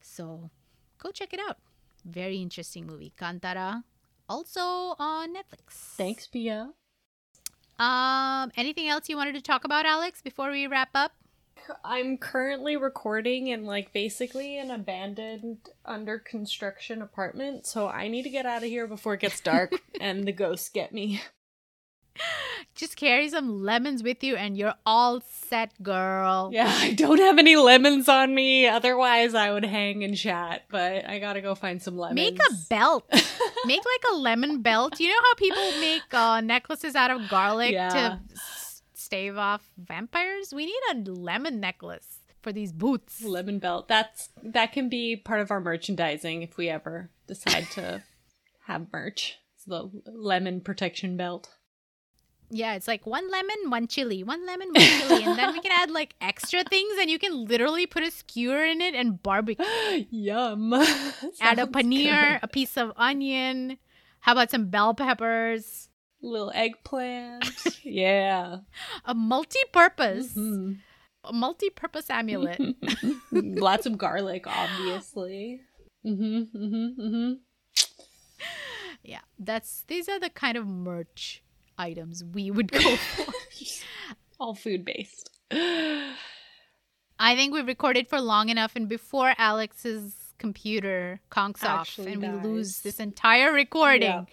So 0.00 0.50
go 0.98 1.10
check 1.10 1.32
it 1.32 1.40
out. 1.40 1.58
Very 2.04 2.38
interesting 2.40 2.86
movie. 2.86 3.12
Kantara. 3.18 3.84
Also 4.28 4.60
on 4.98 5.34
Netflix. 5.34 5.96
Thanks, 5.96 6.26
Pia. 6.26 6.72
Um, 7.78 8.52
anything 8.56 8.88
else 8.88 9.08
you 9.08 9.16
wanted 9.16 9.34
to 9.34 9.42
talk 9.42 9.64
about, 9.64 9.84
Alex, 9.84 10.22
before 10.22 10.50
we 10.50 10.66
wrap 10.66 10.90
up? 10.94 11.12
I'm 11.84 12.18
currently 12.18 12.76
recording 12.76 13.46
in 13.48 13.64
like 13.64 13.92
basically 13.92 14.58
an 14.58 14.70
abandoned 14.70 15.58
under 15.84 16.18
construction 16.18 17.00
apartment, 17.02 17.66
so 17.66 17.88
I 17.88 18.08
need 18.08 18.22
to 18.24 18.30
get 18.30 18.46
out 18.46 18.62
of 18.62 18.68
here 18.68 18.86
before 18.86 19.14
it 19.14 19.20
gets 19.20 19.40
dark 19.40 19.72
and 20.00 20.24
the 20.24 20.32
ghosts 20.32 20.68
get 20.68 20.92
me. 20.92 21.22
Just 22.74 22.96
carry 22.96 23.28
some 23.28 23.62
lemons 23.62 24.02
with 24.02 24.22
you 24.22 24.36
and 24.36 24.56
you're 24.56 24.74
all 24.86 25.20
set, 25.28 25.70
girl. 25.82 26.50
Yeah, 26.52 26.68
I 26.68 26.92
don't 26.92 27.18
have 27.18 27.38
any 27.38 27.56
lemons 27.56 28.08
on 28.08 28.34
me, 28.34 28.66
otherwise 28.68 29.34
I 29.34 29.52
would 29.52 29.64
hang 29.64 30.04
and 30.04 30.16
chat, 30.16 30.64
but 30.70 31.08
I 31.08 31.18
gotta 31.18 31.40
go 31.40 31.54
find 31.54 31.80
some 31.82 31.96
lemons. 31.96 32.16
Make 32.16 32.38
a 32.38 32.52
belt. 32.68 33.04
make 33.66 33.82
like 33.84 34.12
a 34.12 34.16
lemon 34.16 34.62
belt. 34.62 35.00
You 35.00 35.08
know 35.08 35.20
how 35.22 35.34
people 35.34 35.80
make 35.80 36.12
uh, 36.12 36.40
necklaces 36.40 36.94
out 36.94 37.10
of 37.10 37.28
garlic 37.28 37.72
Yeah. 37.72 37.88
to 37.90 38.20
stave 39.04 39.36
off 39.36 39.70
vampires? 39.76 40.52
We 40.54 40.66
need 40.66 40.80
a 40.90 41.10
lemon 41.10 41.60
necklace 41.60 42.20
for 42.42 42.52
these 42.52 42.72
boots. 42.72 43.22
lemon 43.22 43.58
belt. 43.58 43.88
That's 43.88 44.28
that 44.42 44.72
can 44.72 44.88
be 44.88 45.16
part 45.16 45.40
of 45.40 45.50
our 45.50 45.60
merchandising 45.60 46.42
if 46.42 46.56
we 46.56 46.68
ever 46.68 47.10
decide 47.26 47.70
to 47.72 48.02
have 48.66 48.86
merch. 48.92 49.38
It's 49.56 49.64
the 49.64 49.90
lemon 50.06 50.60
protection 50.60 51.16
belt. 51.16 51.48
Yeah, 52.50 52.74
it's 52.74 52.86
like 52.86 53.06
one 53.06 53.30
lemon, 53.30 53.56
one 53.68 53.88
chili, 53.88 54.22
one 54.22 54.46
lemon, 54.46 54.68
one 54.72 54.84
chili, 54.84 55.24
and 55.24 55.36
then 55.38 55.52
we 55.52 55.60
can 55.60 55.72
add 55.72 55.90
like 55.90 56.14
extra 56.20 56.62
things, 56.62 56.92
and 57.00 57.10
you 57.10 57.18
can 57.18 57.46
literally 57.46 57.86
put 57.86 58.02
a 58.02 58.10
skewer 58.10 58.62
in 58.62 58.80
it 58.80 58.94
and 58.94 59.20
barbecue. 59.22 59.64
Yum. 60.10 60.72
add 61.40 61.58
a 61.58 61.66
paneer, 61.66 62.34
good. 62.34 62.40
a 62.42 62.48
piece 62.48 62.76
of 62.76 62.92
onion. 62.96 63.78
How 64.20 64.32
about 64.32 64.50
some 64.50 64.66
bell 64.66 64.94
peppers? 64.94 65.88
Little 66.24 66.50
eggplant. 66.54 67.44
yeah. 67.84 68.58
A 69.04 69.14
multi-purpose, 69.14 70.34
Mhm. 70.34 70.78
a 71.24 71.32
multi-purpose 71.32 72.10
amulet. 72.10 72.60
Lots 73.32 73.86
of 73.86 73.98
garlic, 73.98 74.46
obviously. 74.48 75.60
Mm-hmm. 76.06 76.56
Mm-hmm. 76.56 77.00
Mm-hmm. 77.00 77.32
Yeah, 79.02 79.20
that's 79.38 79.84
these 79.86 80.08
are 80.08 80.18
the 80.18 80.30
kind 80.30 80.56
of 80.56 80.66
merch 80.66 81.42
items 81.78 82.24
we 82.24 82.50
would 82.50 82.72
go 82.72 82.96
for. 82.96 83.32
All 84.40 84.54
food 84.54 84.84
based. 84.84 85.30
I 85.50 87.36
think 87.36 87.52
we've 87.54 87.66
recorded 87.66 88.08
for 88.08 88.20
long 88.20 88.48
enough, 88.48 88.76
and 88.76 88.88
before 88.88 89.34
Alex's 89.38 90.14
computer 90.38 91.20
conks 91.30 91.62
off 91.64 91.80
Actually 91.82 92.12
and 92.14 92.22
we 92.22 92.28
lose 92.48 92.80
this 92.80 92.98
entire 93.00 93.52
recording, 93.52 94.02
Yeah. 94.10 94.24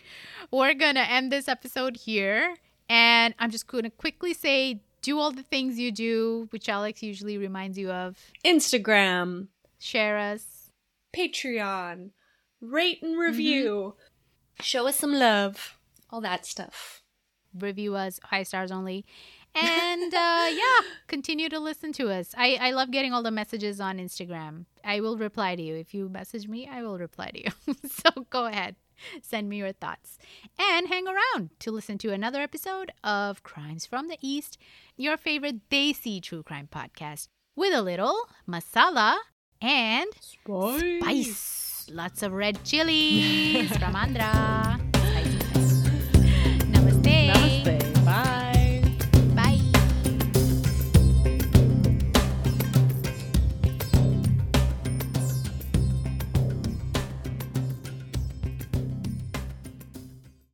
we're 0.51 0.73
gonna 0.73 1.01
end 1.01 1.31
this 1.31 1.47
episode 1.47 1.97
here. 1.97 2.55
And 2.89 3.33
I'm 3.39 3.51
just 3.51 3.67
gonna 3.67 3.89
quickly 3.91 4.33
say, 4.33 4.81
do 5.01 5.17
all 5.19 5.31
the 5.31 5.43
things 5.43 5.79
you 5.79 5.91
do, 5.91 6.47
which 6.51 6.67
Alex 6.69 7.01
usually 7.01 7.37
reminds 7.37 7.77
you 7.77 7.89
of. 7.91 8.17
Instagram, 8.45 9.47
Share 9.79 10.17
us. 10.17 10.69
Patreon, 11.15 12.11
rate 12.61 13.01
and 13.01 13.17
review, 13.17 13.95
show 14.61 14.87
us 14.87 14.97
some 14.97 15.13
love, 15.13 15.77
all 16.09 16.21
that 16.21 16.45
stuff. 16.45 17.01
review 17.59 17.95
us 17.95 18.19
high 18.23 18.43
stars 18.43 18.71
only 18.71 19.03
and 19.53 20.13
uh 20.13 20.47
yeah 20.61 20.79
continue 21.07 21.49
to 21.49 21.59
listen 21.59 21.91
to 21.91 22.09
us 22.09 22.33
i 22.37 22.55
i 22.61 22.71
love 22.71 22.89
getting 22.91 23.11
all 23.11 23.21
the 23.21 23.29
messages 23.29 23.81
on 23.81 23.97
instagram 23.97 24.63
i 24.85 24.99
will 25.01 25.17
reply 25.17 25.55
to 25.55 25.61
you. 25.61 25.75
If 25.75 25.93
you 25.93 26.09
message 26.09 26.47
me 26.47 26.67
i 26.67 26.81
will 26.83 26.97
reply 26.97 27.29
to 27.31 27.39
you. 27.43 27.51
So 27.89 28.25
go 28.29 28.45
ahead. 28.45 28.75
Send 29.23 29.49
me 29.49 29.57
your 29.57 29.71
thoughts. 29.71 30.17
And 30.59 30.87
hang 30.87 31.05
around 31.07 31.49
to 31.59 31.71
listen 31.71 31.97
to 31.99 32.13
another 32.13 32.41
episode 32.41 32.91
of 33.03 33.41
crimes 33.43 33.85
from 33.85 34.07
the 34.07 34.17
east 34.21 34.57
your 34.97 35.17
favorite 35.17 35.69
desi 35.69 36.21
true 36.21 36.43
crime 36.43 36.67
podcast 36.71 37.27
with 37.55 37.73
a 37.73 37.81
little 37.81 38.15
masala 38.47 39.17
and 39.61 40.07
Spice. 40.19 40.99
spice. 41.01 41.89
Lots 41.91 42.23
of 42.23 42.31
red 42.33 42.63
chilies 42.63 43.69
from 43.77 43.93
andhra 43.95 44.79